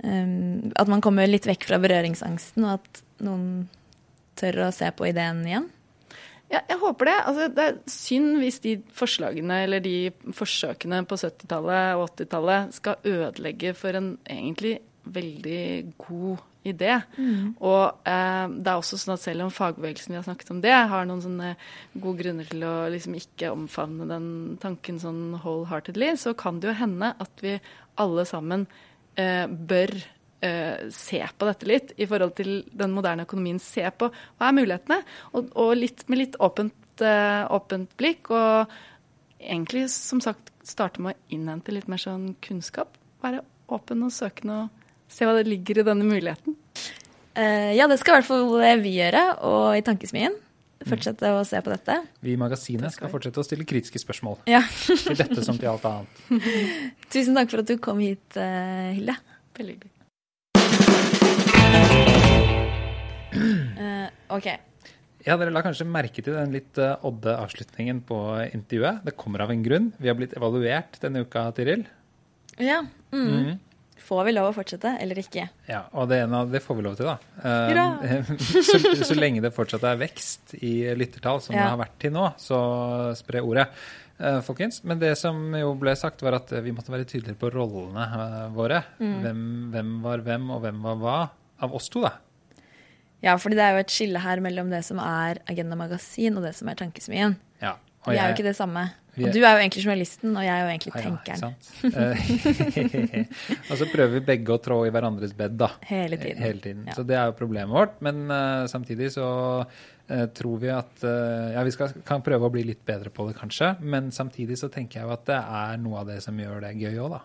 um, 0.02 0.72
at 0.74 0.90
man 0.90 1.04
kommer 1.04 1.30
litt 1.30 1.46
vekk 1.46 1.68
fra 1.68 1.78
berøringsangsten, 1.82 2.66
og 2.66 2.80
at 2.80 3.02
noen 3.22 3.68
tør 4.38 4.64
å 4.66 4.72
se 4.74 4.90
på 4.98 5.06
ideen 5.12 5.44
igjen? 5.46 5.70
Ja, 6.54 6.62
jeg 6.70 6.78
håper 6.78 7.10
det. 7.10 7.18
Altså, 7.26 7.50
det 7.50 7.66
er 7.66 7.78
synd 7.90 8.38
hvis 8.38 8.60
de 8.62 8.78
forslagene 8.94 9.60
eller 9.66 9.82
de 9.82 9.96
forsøkene 10.36 11.02
på 11.08 11.18
70-tallet 11.18 11.98
og 11.98 12.08
80-tallet 12.12 12.74
skal 12.76 13.08
ødelegge 13.10 13.74
for 13.78 13.98
en 13.98 14.12
egentlig 14.30 14.76
veldig 15.04 15.94
god 15.98 16.44
idé. 16.64 16.94
Mm. 17.18 17.54
Og 17.60 18.08
eh, 18.08 18.46
det 18.54 18.70
er 18.70 18.78
også 18.78 18.98
sånn 19.00 19.16
at 19.16 19.24
selv 19.24 19.44
om 19.44 19.52
fagbevegelsen 19.52 20.14
vi 20.14 20.18
har 20.20 20.26
snakket 20.26 20.52
om 20.54 20.62
det, 20.64 20.72
har 20.72 21.08
noen 21.08 21.22
sånne 21.24 21.52
gode 21.92 22.22
grunner 22.22 22.48
til 22.48 22.64
å 22.64 22.74
liksom 22.92 23.18
ikke 23.18 23.52
omfavne 23.52 24.08
den 24.08 24.28
tanken 24.62 25.00
sånn 25.02 25.36
wholeheartedly, 25.42 26.14
så 26.20 26.32
kan 26.38 26.62
det 26.62 26.72
jo 26.72 26.78
hende 26.80 27.12
at 27.20 27.44
vi 27.44 27.58
alle 28.00 28.24
sammen 28.28 28.66
eh, 29.20 29.44
bør 29.44 29.92
uh, 30.44 30.90
se 30.92 31.20
på 31.24 31.48
dette 31.48 31.68
litt 31.68 31.92
i 31.96 32.07
forhold 32.09 32.35
til 32.38 32.52
den 32.72 32.94
moderne 32.94 33.26
økonomien. 33.26 33.61
Se 33.62 33.85
på 33.96 34.11
hva 34.12 34.50
er 34.50 34.57
mulighetene, 34.57 35.00
og, 35.33 35.52
og 35.61 35.74
litt, 35.78 36.04
med 36.11 36.20
litt 36.20 36.38
åpent, 36.42 36.76
uh, 37.02 37.44
åpent, 37.54 37.92
blikk. 38.00 38.30
Og 38.35 38.70
egentlig, 39.40 39.87
som 39.92 40.22
sagt, 40.24 40.52
starte 40.64 41.02
med 41.04 41.14
å 41.14 41.35
innhente 41.37 41.74
litt 41.74 41.90
mer 41.90 42.02
sånn 42.02 42.33
kunnskap. 42.44 42.96
Være 43.24 43.44
åpen 43.72 44.04
og 44.04 44.12
søkende 44.14 44.64
og 44.64 45.12
se 45.12 45.26
hva 45.26 45.37
det 45.38 45.48
ligger 45.48 45.80
i 45.80 45.87
denne 45.87 46.07
muligheten. 46.07 46.59
Uh, 47.35 47.72
ja, 47.74 47.88
det 47.90 47.98
skal 48.00 48.18
i 48.18 48.20
hvert 48.20 48.30
fall 48.30 48.83
vi 48.83 48.96
gjøre, 49.00 49.28
og 49.46 49.68
i 49.78 49.85
Tankesmien. 49.87 50.37
Fortsette 50.85 51.30
å 51.33 51.40
se 51.48 51.57
på 51.64 51.70
dette. 51.72 51.94
Vi 52.20 52.35
i 52.35 52.37
Magasinet 52.37 52.92
skal 52.92 53.09
fortsette 53.09 53.40
å 53.40 53.46
stille 53.46 53.64
kritiske 53.64 54.02
spørsmål. 54.02 54.42
Ja. 54.50 54.61
til 54.85 55.16
dette 55.16 55.40
som 55.46 55.57
til 55.57 55.70
alt 55.70 55.87
annet. 55.88 56.20
Tusen 57.14 57.38
takk 57.38 57.54
for 57.54 57.64
at 57.64 57.72
du 57.72 57.78
kom 57.80 58.04
hit, 58.04 58.37
Hilde. 58.37 59.16
Veldig 59.57 59.78
hyggelig. 59.78 59.93
Uh, 63.34 64.08
OK. 64.37 64.48
Ja, 65.24 65.38
Dere 65.40 65.52
la 65.54 65.62
kanskje 65.64 65.87
merke 65.88 66.20
til 66.20 66.37
den 66.37 66.52
litt 66.52 66.76
uh, 66.80 66.98
odde 67.08 67.32
avslutningen 67.40 68.02
på 68.04 68.18
intervjuet. 68.50 69.00
Det 69.06 69.16
kommer 69.16 69.44
av 69.44 69.52
en 69.54 69.62
grunn. 69.64 69.92
Vi 69.96 70.10
har 70.10 70.18
blitt 70.18 70.37
evaluert 70.37 70.98
denne 71.00 71.24
uka, 71.24 71.46
Tiril. 71.56 71.87
Ja. 72.60 72.82
Mm. 73.14 73.30
Mm. 73.32 73.54
Får 74.04 74.26
vi 74.26 74.34
lov 74.34 74.50
å 74.50 74.52
fortsette, 74.52 74.98
eller 75.00 75.16
ikke? 75.22 75.46
Ja, 75.64 75.87
og 75.96 76.10
det, 76.10 76.18
ene, 76.26 76.42
det 76.52 76.60
får 76.60 76.76
vi 76.76 76.84
lov 76.84 76.98
til, 76.98 77.08
da. 77.08 77.16
Uh, 77.40 78.34
så, 78.68 78.80
så, 79.00 79.16
lenge 79.16 79.40
det 79.40 79.54
fortsatt 79.56 79.87
er 79.88 80.00
vekst 80.02 80.58
i 80.60 80.74
lyttertall, 80.92 81.40
som 81.40 81.56
ja. 81.56 81.62
det 81.62 81.70
har 81.72 81.80
vært 81.80 81.96
til 82.04 82.12
nå, 82.12 82.28
så 82.40 82.58
spre 83.16 83.42
ordet. 83.44 83.70
Folkens. 84.46 84.76
Men 84.87 85.00
det 85.00 85.16
som 85.18 85.40
jo 85.58 85.72
ble 85.74 85.96
sagt, 85.98 86.20
var 86.22 86.37
at 86.37 86.52
vi 86.62 86.70
måtte 86.70 86.92
være 86.92 87.08
tydeligere 87.08 87.40
på 87.40 87.48
rollene 87.50 88.04
våre. 88.54 88.78
Mm. 89.00 89.16
Hvem, 89.24 89.40
hvem, 89.72 89.96
var 90.04 90.22
hvem, 90.28 90.44
og 90.54 90.60
hvem 90.62 90.84
var 90.84 91.00
hva 91.00 91.16
av 91.62 91.74
oss 91.76 91.90
to, 91.92 92.02
da. 92.04 92.16
Ja, 93.24 93.38
fordi 93.40 93.56
det 93.56 93.64
er 93.64 93.76
jo 93.76 93.84
et 93.84 93.92
skille 93.92 94.20
her 94.20 94.42
mellom 94.44 94.68
det 94.72 94.82
som 94.84 94.98
er 95.00 95.40
Agenda 95.48 95.78
Magasin, 95.80 96.36
og 96.36 96.44
det 96.44 96.52
som 96.58 96.68
er 96.68 96.76
Tankesmien. 96.80 97.38
Ja, 97.62 97.78
og 98.04 98.12
vi 98.12 98.20
er 98.20 98.28
jo 98.28 98.36
ikke 98.36 98.50
det 98.50 98.58
samme. 98.58 98.90
Og 99.14 99.30
du 99.30 99.40
er 99.44 99.54
jo 99.54 99.60
egentlig 99.62 99.84
journalisten, 99.84 100.32
og 100.34 100.42
jeg 100.42 100.50
er 100.50 100.64
jo 100.64 100.70
egentlig 100.72 100.92
tenkeren. 100.98 101.52
Ja, 101.94 103.26
og 103.70 103.78
så 103.78 103.86
prøver 103.92 104.16
vi 104.16 104.22
begge 104.26 104.56
å 104.56 104.60
trå 104.62 104.80
i 104.88 104.92
hverandres 104.94 105.36
bed, 105.38 105.54
da. 105.60 105.70
Hele 105.86 106.18
tiden. 106.18 106.42
Hele 106.42 106.62
tiden. 106.64 106.82
Ja. 106.90 106.96
Så 106.98 107.04
det 107.06 107.16
er 107.20 107.30
jo 107.30 107.36
problemet 107.38 107.70
vårt. 107.76 107.94
Men 108.04 108.24
uh, 108.26 108.66
samtidig 108.70 109.12
så 109.14 109.28
uh, 109.62 110.24
tror 110.34 110.58
vi 110.62 110.72
at 110.74 111.06
uh, 111.06 111.54
Ja, 111.54 111.62
vi 111.66 111.74
skal, 111.76 111.94
kan 112.06 112.24
prøve 112.26 112.50
å 112.50 112.54
bli 112.54 112.66
litt 112.66 112.82
bedre 112.86 113.14
på 113.14 113.28
det, 113.30 113.38
kanskje. 113.38 113.76
Men 113.86 114.10
samtidig 114.14 114.58
så 114.60 114.70
tenker 114.72 115.00
jeg 115.00 115.08
jo 115.08 115.14
at 115.14 115.28
det 115.30 115.38
er 115.38 115.78
noe 115.84 116.02
av 116.02 116.10
det 116.10 116.18
som 116.26 116.40
gjør 116.40 116.66
det 116.66 116.74
gøy 116.82 116.98
òg, 117.06 117.14
da. 117.14 117.22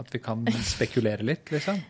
At 0.00 0.08
vi 0.10 0.24
kan 0.24 0.48
spekulere 0.64 1.26
litt, 1.26 1.52
liksom. 1.52 1.84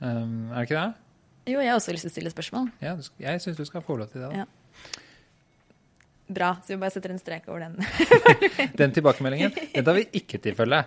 Um, 0.00 0.52
er 0.52 0.60
det 0.60 0.68
ikke 0.68 0.80
det? 0.80 1.02
Jo, 1.46 1.60
jeg 1.62 1.70
har 1.70 1.78
også 1.78 1.94
lyst 1.94 2.06
til 2.08 2.10
å 2.10 2.14
stille 2.16 2.32
spørsmål. 2.32 2.70
Ja, 2.82 2.96
jeg 3.22 3.42
syns 3.44 3.58
du 3.58 3.66
skal 3.68 3.84
få 3.86 3.98
lov 4.00 4.10
til 4.10 4.24
det. 4.24 4.30
da. 4.32 4.44
Ja. 4.44 5.02
Bra. 6.26 6.50
Så 6.64 6.74
vi 6.74 6.80
bare 6.82 6.90
setter 6.90 7.14
en 7.14 7.22
strek 7.22 7.46
over 7.46 7.62
den. 7.62 7.78
Den 8.80 8.94
tilbakemeldingen 8.96 9.54
den 9.54 9.86
tar 9.86 9.94
vi 9.94 10.08
ikke 10.18 10.40
til 10.42 10.56
følge. 10.58 10.82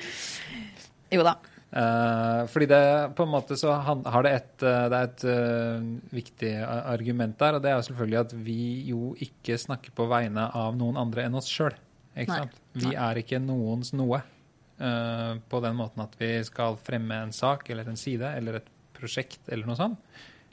jo 1.14 1.26
da. 1.26 1.34
Eh, 1.70 2.40
fordi 2.50 2.66
det 2.70 2.80
på 3.18 3.26
en 3.26 3.30
måte 3.34 3.58
så 3.60 3.76
har 3.84 4.24
det 4.24 4.32
et, 4.38 4.64
eh, 4.64 4.86
det 4.90 4.98
er 4.98 5.10
et 5.10 5.26
uh, 5.28 5.90
viktig 6.16 6.54
argument 6.64 7.36
der, 7.38 7.58
og 7.58 7.62
det 7.62 7.70
er 7.70 7.76
jo 7.76 7.84
selvfølgelig 7.90 8.20
at 8.24 8.34
vi 8.48 8.62
jo 8.88 9.12
ikke 9.28 9.60
snakker 9.60 9.94
på 9.94 10.08
vegne 10.10 10.48
av 10.56 10.74
noen 10.78 10.98
andre 10.98 11.28
enn 11.28 11.36
oss 11.38 11.50
sjøl. 11.50 11.76
Vi 12.16 12.96
er 12.96 13.20
ikke 13.20 13.38
noens 13.44 13.92
noe 13.94 14.24
eh, 14.80 15.32
på 15.52 15.62
den 15.64 15.78
måten 15.78 16.04
at 16.04 16.16
vi 16.20 16.32
skal 16.48 16.78
fremme 16.84 17.22
en 17.26 17.34
sak 17.36 17.68
eller 17.70 17.88
en 17.90 18.00
side 18.00 18.34
eller 18.40 18.60
et 18.60 18.70
prosjekt 18.96 19.48
eller 19.48 19.68
noe 19.68 19.78
sånt. 19.78 20.00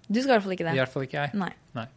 Du 0.07 0.21
skal 0.21 0.29
i 0.29 0.33
hvert 0.37 0.45
fall 0.45 0.55
ikke 0.55 0.67
det. 0.69 0.75
I 0.75 0.81
hvert 0.83 0.93
fall 0.93 1.07
ikke 1.07 1.23
jeg. 1.23 1.39
Nei. 1.39 1.51
Nei. 1.75 1.87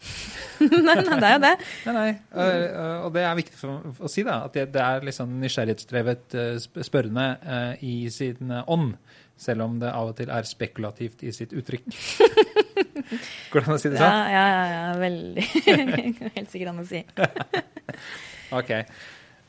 nei, 0.60 0.94
nei, 0.96 1.16
det 1.20 1.28
er 1.28 1.34
jo 1.34 1.40
det. 1.42 1.54
Nei, 1.86 1.94
nei. 1.94 2.12
Og, 2.32 2.62
og 3.06 3.10
det 3.16 3.24
er 3.26 3.36
viktig 3.36 3.58
for, 3.58 3.90
å 4.00 4.10
si, 4.10 4.24
da. 4.26 4.42
At 4.46 4.56
det, 4.56 4.68
det 4.74 4.84
er 4.84 5.04
liksom 5.08 5.34
nysgjerrighetsdrevet 5.42 6.36
eh, 6.40 6.54
spørrende 6.86 7.26
uh, 7.44 7.84
i 7.84 7.94
sin 8.12 8.52
eh, 8.52 8.64
ånd. 8.70 8.94
Selv 9.40 9.64
om 9.64 9.78
det 9.80 9.92
av 9.92 10.10
og 10.12 10.16
til 10.18 10.32
er 10.32 10.48
spekulativt 10.48 11.24
i 11.24 11.32
sitt 11.32 11.54
uttrykk. 11.56 11.86
Går 13.50 13.62
det 13.62 13.66
an 13.66 13.76
å 13.76 13.78
si 13.80 13.92
det 13.92 13.96
Ja, 13.96 14.04
sånn? 14.04 14.34
ja, 14.34 14.42
ja, 14.52 14.64
ja 14.72 14.90
veldig. 15.00 15.46
Helt 16.36 16.52
sikkert 16.52 16.72
an 16.74 16.82
å 16.82 16.88
si. 16.88 17.00
OK. 18.60 18.74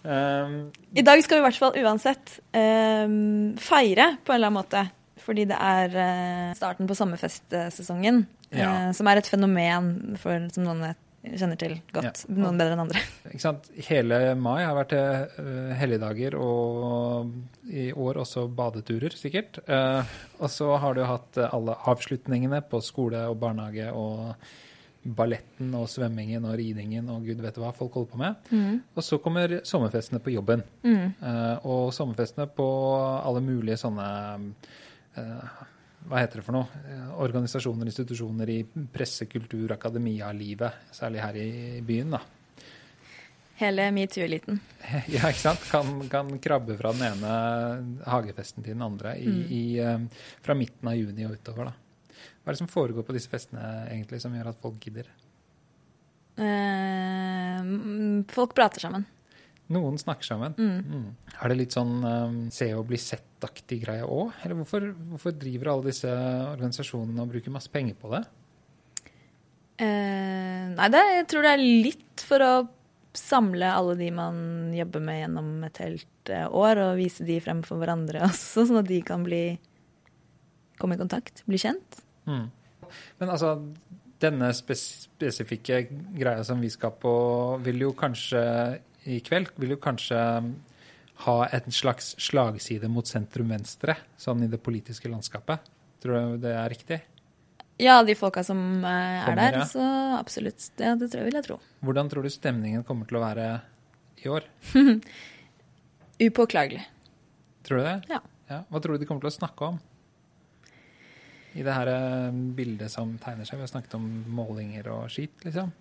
Um, 0.04 0.72
I 0.98 1.04
dag 1.06 1.22
skal 1.24 1.38
vi 1.38 1.44
i 1.44 1.46
hvert 1.46 1.62
fall 1.62 1.78
uansett 1.84 2.40
um, 2.56 3.54
feire 3.62 4.16
på 4.26 4.34
en 4.34 4.40
eller 4.40 4.52
annen 4.52 4.60
måte. 4.62 4.88
Fordi 5.22 5.46
det 5.50 5.58
er 5.62 5.94
uh, 5.94 6.58
starten 6.58 6.90
på 6.90 6.98
sommerfestsesongen. 6.98 8.26
Ja. 8.52 8.68
uh, 8.68 8.92
som 8.98 9.08
er 9.08 9.22
et 9.22 9.30
fenomen 9.30 10.18
for, 10.20 10.50
som 10.52 10.66
noen 10.66 10.96
kjenner 11.22 11.60
til 11.62 11.76
godt. 11.94 12.24
Ja. 12.26 12.34
Noen 12.34 12.58
bedre 12.58 12.74
enn 12.76 12.84
andre. 12.88 13.04
ikke 13.30 13.44
sant? 13.44 13.70
Hele 13.88 14.34
mai 14.42 14.64
har 14.66 14.74
vært 14.80 14.98
uh, 14.98 15.70
helligdager, 15.78 16.36
og 16.42 17.70
i 17.70 17.92
år 17.94 18.24
også 18.26 18.48
badeturer, 18.58 19.14
sikkert. 19.16 19.62
Og 19.70 20.50
så 20.52 20.74
har 20.82 20.98
du 20.98 21.06
hatt 21.06 21.38
alle 21.46 21.78
avslutningene 21.88 22.64
på 22.68 22.82
skole 22.84 23.22
og 23.30 23.38
barnehage 23.40 23.94
og 23.94 24.34
balletten 25.04 25.74
og 25.78 25.88
svømmingen 25.90 26.46
og 26.46 26.56
ridingen 26.60 27.10
og 27.10 27.26
gud 27.26 27.42
vet 27.42 27.58
hva 27.58 27.72
folk 27.74 27.96
holder 27.98 28.12
på 28.12 28.22
med. 28.22 28.82
Og 28.96 29.06
så 29.06 29.18
kommer 29.24 29.60
sommerfestene 29.68 30.22
på 30.22 30.34
jobben. 30.36 30.64
Mm. 30.86 31.08
Uh, 31.22 31.66
og 31.66 31.94
sommerfestene 31.96 32.48
på 32.54 32.68
alle 33.22 33.42
mulige 33.46 33.80
sånne 33.82 34.08
uh, 35.18 35.64
Hva 36.10 36.22
heter 36.22 36.42
det 36.42 36.46
for 36.46 36.58
noe? 36.58 36.84
Eh, 36.90 37.10
organisasjoner, 37.22 37.86
institusjoner 37.86 38.50
i 38.50 38.62
presse, 38.94 39.28
kultur, 39.30 39.70
akademia-livet. 39.76 40.88
Særlig 40.98 41.22
her 41.22 41.38
i 41.38 41.82
byen, 41.86 42.16
da. 42.18 42.22
Hele 43.62 43.86
metoo-eliten. 43.94 44.58
Ja, 45.14 45.30
ikke 45.30 45.44
sant? 45.44 45.62
Kan, 45.70 46.00
kan 46.10 46.32
krabbe 46.42 46.74
fra 46.80 46.90
den 46.98 47.06
ene 47.06 48.02
hagefesten 48.10 48.66
til 48.66 48.74
den 48.74 48.82
andre 48.82 49.14
i, 49.22 49.36
i, 49.46 49.64
eh, 49.78 50.26
fra 50.42 50.58
midten 50.58 50.90
av 50.90 50.98
juni 50.98 51.30
og 51.30 51.38
utover. 51.38 51.70
da. 51.70 51.91
Hva 52.42 52.50
er 52.50 52.58
det 52.58 52.64
som 52.64 52.72
foregår 52.72 53.06
på 53.06 53.14
disse 53.16 53.30
festene 53.30 53.64
egentlig 53.92 54.22
som 54.24 54.34
gjør 54.34 54.50
at 54.52 54.62
folk 54.62 54.80
gidder? 54.82 55.10
Eh, 56.42 57.58
mm, 57.62 58.24
folk 58.32 58.56
prater 58.58 58.82
sammen. 58.82 59.06
Noen 59.72 60.00
snakker 60.02 60.28
sammen. 60.28 60.56
Mm. 60.58 61.14
Er 61.38 61.52
det 61.52 61.58
litt 61.60 61.76
sånn 61.78 62.02
um, 62.04 62.40
se 62.52 62.68
og 62.76 62.90
bli 62.90 63.00
sett-aktig 63.00 63.80
greie 63.86 64.04
òg? 64.04 64.34
Eller 64.44 64.58
hvorfor, 64.60 64.90
hvorfor 65.14 65.36
driver 65.38 65.72
alle 65.72 65.92
disse 65.92 66.12
organisasjonene 66.12 67.24
og 67.24 67.32
bruker 67.32 67.54
masse 67.54 67.72
penger 67.72 67.96
på 68.02 68.12
det? 68.12 68.26
Eh, 69.82 70.66
nei, 70.74 70.92
det, 70.94 71.02
jeg 71.22 71.28
tror 71.32 71.48
det 71.48 71.56
er 71.56 71.66
litt 71.88 72.26
for 72.28 72.46
å 72.46 72.54
samle 73.18 73.70
alle 73.72 73.96
de 74.00 74.12
man 74.16 74.72
jobber 74.76 75.04
med 75.04 75.22
gjennom 75.24 75.50
et 75.68 75.82
helt 75.84 76.32
eh, 76.32 76.46
år, 76.48 76.84
og 76.84 77.00
vise 77.00 77.26
de 77.28 77.40
frem 77.44 77.64
for 77.66 77.82
hverandre 77.82 78.26
også, 78.30 78.68
sånn 78.68 78.84
at 78.84 78.92
de 78.92 79.02
kan 79.08 79.24
bli 79.28 79.46
komme 80.82 80.98
i 80.98 81.02
kontakt, 81.02 81.46
bli 81.48 81.60
kjent. 81.62 82.02
Mm. 82.32 82.92
Men 83.20 83.34
altså, 83.34 83.56
denne 84.22 84.52
spes 84.56 84.86
spesifikke 85.06 85.84
greia 86.18 86.44
som 86.48 86.62
vi 86.64 86.72
skal 86.74 86.96
på, 86.98 87.14
vil 87.66 87.84
jo 87.86 87.92
kanskje 87.98 88.42
i 89.10 89.20
kveld 89.26 89.50
vil 89.58 89.76
jo 89.76 89.80
kanskje 89.82 90.18
ha 91.26 91.38
en 91.54 91.74
slags 91.74 92.16
slagside 92.22 92.90
mot 92.90 93.08
sentrum-venstre, 93.08 93.96
sånn 94.18 94.46
i 94.46 94.50
det 94.50 94.62
politiske 94.62 95.10
landskapet. 95.10 95.70
Tror 96.02 96.34
du 96.34 96.46
det 96.46 96.54
er 96.58 96.70
riktig? 96.74 97.00
Ja, 97.82 98.00
de 98.06 98.14
folka 98.18 98.44
som 98.46 98.60
eh, 98.86 98.90
er 98.90 99.26
Kommer, 99.26 99.42
der, 99.42 99.60
ja. 99.62 99.68
så 99.70 99.86
absolutt. 100.18 100.66
Det, 100.78 100.96
det 101.02 101.10
tror 101.10 101.22
jeg 101.22 101.30
vil 101.30 101.38
jeg 101.40 101.48
tro. 101.48 101.58
Hvordan 101.86 102.10
tror 102.12 102.26
du 102.26 102.34
stemningen 102.34 102.86
kommer 102.86 103.10
til 103.10 103.18
å 103.18 103.24
være 103.24 103.48
i 104.22 104.30
år? 104.30 104.46
Upåklagelig. 106.28 106.84
Tror 107.66 107.82
du 107.82 107.88
det? 107.88 107.96
Ja. 108.12 108.22
Hva 108.70 108.82
tror 108.84 108.98
du 108.98 109.02
de 109.02 109.08
kommer 109.10 109.24
til 109.26 109.32
å 109.32 109.38
snakke 109.38 109.72
om? 109.72 109.80
I 111.56 111.64
det 111.66 111.74
her 111.76 111.90
eh, 111.92 112.32
bildet 112.56 112.92
som 112.94 113.18
tegner 113.22 113.48
seg. 113.48 113.60
Vi 113.60 113.66
har 113.66 113.72
snakket 113.74 113.96
om 113.98 114.06
målinger 114.32 114.88
og 114.94 115.10
skit, 115.12 115.34
liksom. 115.46 115.72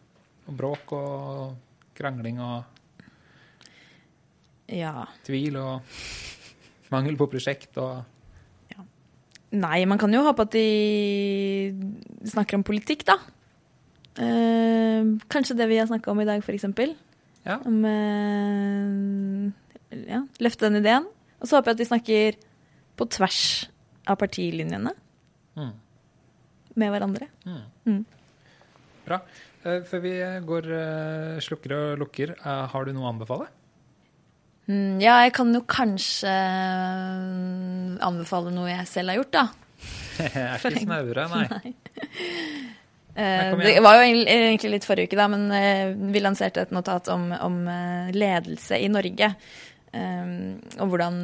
Og 0.50 0.56
bråk 0.59 0.92
og 0.96 1.56
krangling 1.98 2.40
og 2.42 2.64
Ja. 4.70 5.04
tvil 5.26 5.56
og 5.59 5.83
mangel 6.90 7.16
på 7.18 7.26
prosjekt 7.30 7.76
og 7.83 8.04
Nei, 9.50 9.85
man 9.85 9.98
kan 9.98 10.12
jo 10.14 10.20
håpe 10.22 10.44
at 10.46 10.52
de 10.54 11.74
snakker 12.30 12.54
om 12.54 12.62
politikk, 12.62 13.02
da. 13.09 13.16
Eh, 14.14 15.02
kanskje 15.26 15.56
det 15.59 15.66
vi 15.66 15.80
har 15.80 15.88
snakka 15.90 16.12
om 16.12 16.20
i 16.22 16.26
dag, 16.28 16.38
f.eks. 16.38 16.68
Ja. 17.42 17.56
Om 17.66 17.80
eh, 17.90 19.50
ja, 20.06 20.20
løfte 20.38 20.68
den 20.70 20.78
ideen. 20.85 21.09
Og 21.40 21.48
så 21.50 21.59
håper 21.59 21.72
jeg 21.72 21.74
at 21.74 21.83
de 21.83 21.88
snakker 21.88 22.38
på 22.94 23.09
tvers 23.11 23.40
av 24.06 24.20
partilinjene 24.22 24.94
Mm. 25.60 25.70
med 26.80 26.92
hverandre. 26.94 27.26
Mm. 27.44 27.62
Mm. 27.86 28.02
Bra. 29.06 29.18
Eh, 29.64 29.80
Før 29.84 30.00
vi 30.04 30.12
går 30.48 30.68
eh, 30.76 31.40
slukker 31.44 31.74
og 31.76 31.98
lukker, 32.04 32.34
eh, 32.38 32.60
har 32.72 32.84
du 32.86 32.92
noe 32.96 33.04
å 33.08 33.10
anbefale? 33.12 33.48
Mm, 34.70 35.00
ja, 35.02 35.16
jeg 35.26 35.32
kan 35.34 35.50
jo 35.52 35.60
kanskje 35.68 36.30
anbefale 38.06 38.52
noe 38.54 38.70
jeg 38.70 38.86
selv 38.88 39.12
har 39.12 39.18
gjort, 39.20 39.32
da. 39.34 39.46
Jeg 40.20 40.36
er 40.36 40.60
ikke 40.68 40.82
snaure, 40.84 41.24
nei. 41.32 41.44
nei. 41.48 41.72
kom 43.50 43.62
det 43.64 43.72
var 43.82 43.96
jo 43.98 44.02
egentlig- 44.04 44.72
litt 44.74 44.86
forrige 44.86 45.08
uke, 45.10 45.18
da, 45.18 45.26
men 45.32 46.12
vi 46.12 46.20
lanserte 46.22 46.62
et 46.66 46.74
notat 46.76 47.08
om, 47.12 47.30
om 47.32 47.56
ledelse 48.12 48.76
i 48.78 48.90
Norge. 48.92 49.30
Og 49.96 50.92
hvordan 50.92 51.22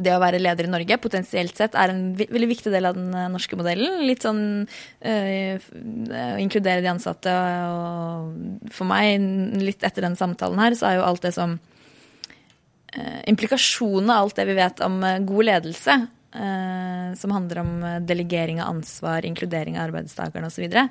det 0.00 0.14
å 0.14 0.20
være 0.22 0.40
leder 0.40 0.66
i 0.66 0.72
Norge 0.72 0.96
potensielt 1.02 1.58
sett 1.58 1.76
er 1.78 1.92
en 1.92 2.14
veldig 2.16 2.48
viktig 2.50 2.72
del 2.72 2.88
av 2.88 2.96
den 2.96 3.12
eh, 3.16 3.28
norske 3.32 3.58
modellen. 3.58 4.00
Litt 4.08 4.24
sånn 4.24 4.64
øh, 4.64 5.66
å 5.68 6.40
inkludere 6.40 6.84
de 6.84 6.90
ansatte. 6.92 7.34
Og 7.68 8.72
for 8.72 8.88
meg, 8.88 9.20
litt 9.60 9.84
etter 9.84 10.06
den 10.06 10.16
samtalen 10.18 10.62
her, 10.62 10.78
så 10.78 10.88
er 10.88 10.98
jo 10.98 11.06
alt 11.06 11.26
det 11.26 11.34
som 11.36 11.58
øh, 11.58 13.20
Implikasjonen 13.30 14.14
av 14.14 14.24
alt 14.24 14.40
det 14.40 14.48
vi 14.48 14.58
vet 14.58 14.82
om 14.86 15.00
god 15.28 15.48
ledelse, 15.50 15.98
øh, 16.40 17.08
som 17.20 17.36
handler 17.36 17.62
om 17.62 17.74
delegering 18.08 18.62
av 18.62 18.72
ansvar, 18.78 19.28
inkludering 19.28 19.76
av 19.78 19.90
arbeidstakerne 19.90 20.48
osv., 20.48 20.56
så, 20.56 20.64
videre, 20.64 20.88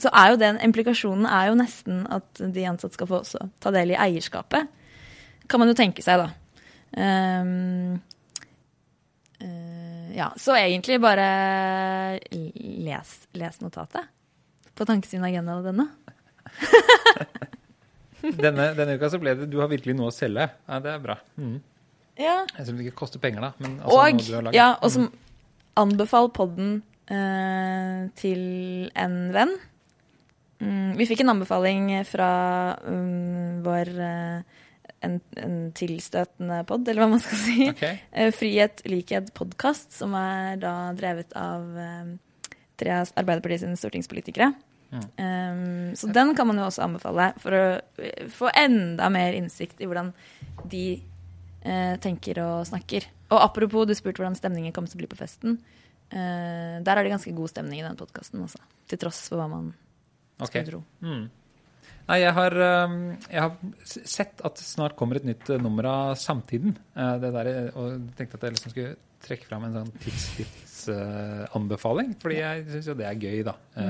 så 0.00 0.10
er 0.16 0.32
jo 0.32 0.40
den 0.40 0.60
implikasjonen 0.64 1.26
er 1.28 1.50
jo 1.50 1.56
nesten 1.58 2.04
at 2.10 2.40
de 2.40 2.66
ansatte 2.68 2.96
skal 2.96 3.10
få 3.10 3.22
også 3.22 3.50
ta 3.62 3.72
del 3.74 3.94
i 3.94 3.98
eierskapet. 4.00 4.70
Kan 5.50 5.62
man 5.62 5.70
jo 5.70 5.76
tenke 5.78 6.02
seg, 6.04 6.22
da. 6.22 6.30
Ehm, 6.98 8.00
uh, 9.42 10.16
ja, 10.16 10.32
så 10.36 10.56
egentlig 10.58 10.98
bare 11.02 11.26
les, 12.26 13.12
les 13.38 13.60
notatet 13.62 14.08
på 14.74 14.86
Tankesyn 14.88 15.24
Agenda 15.24 15.60
denne. 15.64 15.88
Denne, 18.20 18.66
denne 18.76 18.98
uka 18.98 19.08
så 19.08 19.16
ble 19.20 19.32
det 19.32 19.46
Du 19.48 19.60
har 19.62 19.70
virkelig 19.70 19.94
noe 19.96 20.10
å 20.10 20.14
selge. 20.14 20.44
Ja, 20.68 20.80
det 20.84 20.92
er 20.92 21.00
bra. 21.00 21.16
Mm. 21.40 21.58
Ja, 22.20 22.36
Jeg 22.52 22.66
tror 22.66 22.76
det 22.76 22.84
ikke 22.84 23.00
koster 23.00 23.22
penger, 23.22 23.46
da. 23.46 23.50
Men 23.62 23.78
altså, 23.80 23.96
og, 23.96 24.18
noe 24.18 24.26
du 24.26 24.34
har 24.34 24.44
laget. 24.44 24.58
ja, 24.58 24.68
og 24.76 24.92
som 24.92 25.06
anbefal 25.80 26.28
podden 26.36 26.72
eh, 27.08 28.02
til 28.20 28.42
en 28.98 29.16
venn. 29.32 29.54
Mm, 30.60 30.98
vi 30.98 31.06
fikk 31.08 31.22
en 31.24 31.32
anbefaling 31.32 31.88
fra 32.04 32.30
um, 32.84 33.62
vår 33.64 33.92
eh, 34.04 34.58
en, 35.06 35.18
en 35.40 35.58
tilstøtende 35.76 36.62
pod, 36.68 36.88
eller 36.88 37.04
hva 37.04 37.10
man 37.14 37.22
skal 37.22 37.40
si. 37.40 37.68
Ok. 37.72 37.84
Eh, 37.86 38.32
Frihet, 38.36 38.82
likhet, 38.90 39.30
podkast, 39.36 39.94
som 39.96 40.14
er 40.18 40.60
da 40.60 40.74
drevet 40.96 41.32
av 41.38 41.78
eh, 41.80 42.10
tre 42.80 42.96
av 43.00 43.14
Arbeiderpartiet 43.20 43.78
stortingspolitikere. 43.80 44.52
Mm. 44.90 45.04
Um, 45.22 45.90
så 45.94 46.08
den 46.10 46.32
kan 46.34 46.48
man 46.48 46.58
jo 46.58 46.64
også 46.66 46.82
anbefale 46.82 47.28
for 47.38 47.54
å 47.54 47.64
eh, 48.02 48.24
få 48.34 48.50
enda 48.58 49.06
mer 49.12 49.36
innsikt 49.38 49.78
i 49.78 49.86
hvordan 49.86 50.10
de 50.70 50.84
uh, 51.62 51.94
tenker 52.02 52.42
og 52.42 52.66
snakker. 52.68 53.06
Og 53.30 53.38
apropos, 53.38 53.86
du 53.86 53.94
spurte 53.94 54.18
hvordan 54.18 54.38
stemningen 54.38 54.74
kommer 54.74 54.90
til 54.90 54.98
å 54.98 55.04
bli 55.04 55.12
på 55.12 55.20
festen. 55.20 55.60
Uh, 56.10 56.82
der 56.82 56.96
er 56.96 57.06
det 57.06 57.14
ganske 57.14 57.34
god 57.36 57.52
stemning 57.52 57.80
i 57.80 57.86
den 57.86 57.98
podkasten, 58.00 58.42
altså. 58.42 58.58
Til 58.90 58.98
tross 59.04 59.28
for 59.30 59.38
hva 59.40 59.46
man 59.52 59.70
Ok. 60.40 60.48
skulle 60.50 60.66
tro. 60.66 60.82
Mm. 61.04 61.28
Nei, 62.08 62.20
jeg 62.22 62.32
har, 62.36 62.52
um, 62.86 62.94
jeg 63.26 63.42
har 63.44 63.50
sett 63.84 64.40
at 64.46 64.54
det 64.58 64.64
snart 64.66 64.96
kommer 64.98 65.16
et 65.20 65.26
nytt 65.28 65.50
uh, 65.52 65.62
nummer 65.62 65.84
av 65.90 66.14
Samtiden. 66.18 66.72
Uh, 66.96 67.16
det 67.22 67.30
der, 67.36 67.46
og 67.78 67.86
tenkte 68.18 68.36
at 68.38 68.44
jeg 68.46 68.54
liksom 68.56 68.72
skulle 68.74 68.96
trekke 69.20 69.46
fram 69.46 69.64
en 69.66 69.76
sånn 69.76 69.92
tidsskriftsanbefaling. 70.00 72.08
fordi 72.22 72.36
jeg 72.40 72.56
syns 72.70 72.88
jo 72.88 72.98
det 72.98 73.08
er 73.10 73.20
gøy, 73.20 73.38
da. 73.46 73.54
Mm. 73.76 73.86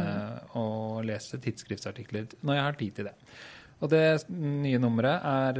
Å 0.58 0.60
lese 1.06 1.42
tidsskriftsartikler 1.42 2.24
når 2.42 2.54
jeg 2.56 2.66
har 2.66 2.76
tid 2.80 2.92
til 2.96 3.04
det. 3.10 3.16
Og 3.80 3.86
det 3.92 4.06
nye 4.34 4.82
nummeret 4.82 5.18
er 5.24 5.54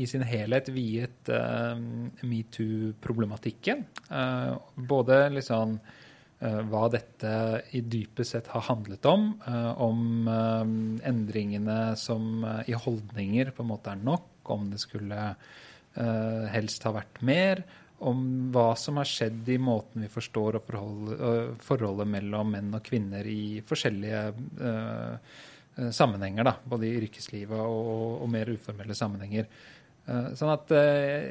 i 0.00 0.04
sin 0.10 0.24
helhet 0.26 0.66
viet 0.74 1.22
uh, 1.30 1.76
metoo-problematikken. 2.24 3.78
Både 4.88 5.14
litt 5.36 5.48
sånn 5.52 5.72
eh, 5.76 6.03
hva 6.44 6.88
dette 6.92 7.30
i 7.72 7.80
dypest 7.80 8.34
sett 8.34 8.50
har 8.52 8.66
handlet 8.68 9.06
om. 9.08 9.30
eh, 9.46 9.70
om 9.80 10.28
eh, 10.28 11.08
endringene 11.08 11.96
som 11.96 12.44
eh, 12.44 12.70
i 12.70 12.76
holdninger 12.76 13.52
på 13.54 13.64
en 13.64 13.70
måte 13.70 13.94
er 13.94 14.02
nok, 14.04 14.28
om 14.52 14.68
det 14.70 14.80
skulle 14.82 15.30
eh, 15.30 16.44
helst 16.52 16.84
ha 16.84 16.92
vært 16.96 17.22
mer. 17.24 17.64
Om 18.04 18.50
hva 18.52 18.74
som 18.76 18.98
har 19.00 19.08
skjedd 19.08 19.48
i 19.48 19.56
måten 19.62 20.04
vi 20.04 20.10
forstår 20.12 20.58
eh, 20.60 21.54
forholdet 21.64 22.10
mellom 22.10 22.50
menn 22.52 22.74
og 22.76 22.84
kvinner 22.84 23.24
i 23.24 23.62
forskjellige 23.64 24.24
eh, 24.60 25.14
eh, 25.78 25.90
sammenhenger. 25.94 26.44
Da, 26.50 26.56
både 26.68 26.90
i 26.90 26.98
yrkeslivet 26.98 27.60
og, 27.60 28.20
og 28.20 28.28
mer 28.34 28.52
uformelle 28.52 28.96
sammenhenger. 28.98 29.48
Eh, 30.06 30.26
Sånn 30.36 30.50
at 30.52 30.72
eh, 30.76 31.30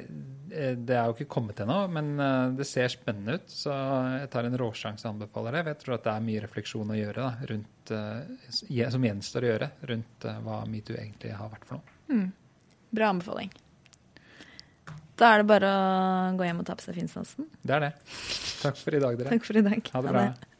eh, 0.49 0.71
Det 0.81 0.95
er 0.97 1.05
jo 1.09 1.13
ikke 1.17 1.29
kommet 1.35 1.59
ennå, 1.63 1.79
men 1.93 2.13
det 2.57 2.65
ser 2.69 2.89
spennende 2.93 3.37
ut. 3.39 3.49
Så 3.53 3.73
jeg 3.73 4.29
tar 4.33 4.47
en 4.49 4.57
råsjanse 4.59 5.05
og 5.07 5.15
anbefaler 5.15 5.59
det. 5.59 5.65
Jeg 5.75 5.81
tror 5.85 5.97
at 5.97 6.07
det 6.07 6.13
er 6.15 6.25
mye 6.29 6.43
refleksjon 6.45 6.93
å 6.93 6.97
gjøre 6.99 7.27
da, 7.27 7.49
rundt, 7.51 7.93
som 8.93 9.05
gjenstår 9.09 9.45
å 9.45 9.51
gjøre 9.53 9.69
rundt 9.91 10.27
hva 10.45 10.61
metoo 10.69 10.95
egentlig 10.97 11.33
har 11.35 11.51
vært 11.53 11.67
for 11.69 11.79
noe. 11.81 12.25
Bra 12.93 13.09
anbefaling. 13.13 13.49
Da 15.17 15.29
er 15.33 15.41
det 15.43 15.49
bare 15.49 15.69
å 15.69 16.37
gå 16.37 16.45
hjem 16.47 16.61
og 16.63 16.65
ta 16.67 16.73
på 16.77 16.85
seg 16.87 16.95
finstansen. 16.97 17.45
Det 17.61 17.75
er 17.75 17.83
det. 17.87 17.91
Takk 18.63 18.77
for 18.81 18.95
i 18.97 19.01
dag, 19.03 19.17
dere. 19.19 19.33
Takk 19.35 19.45
for 19.45 19.59
i 19.59 19.65
dag. 19.65 19.91
Ha 19.93 20.01
det 20.01 20.09
Ha 20.09 20.13
bra. 20.15 20.23
det. 20.29 20.52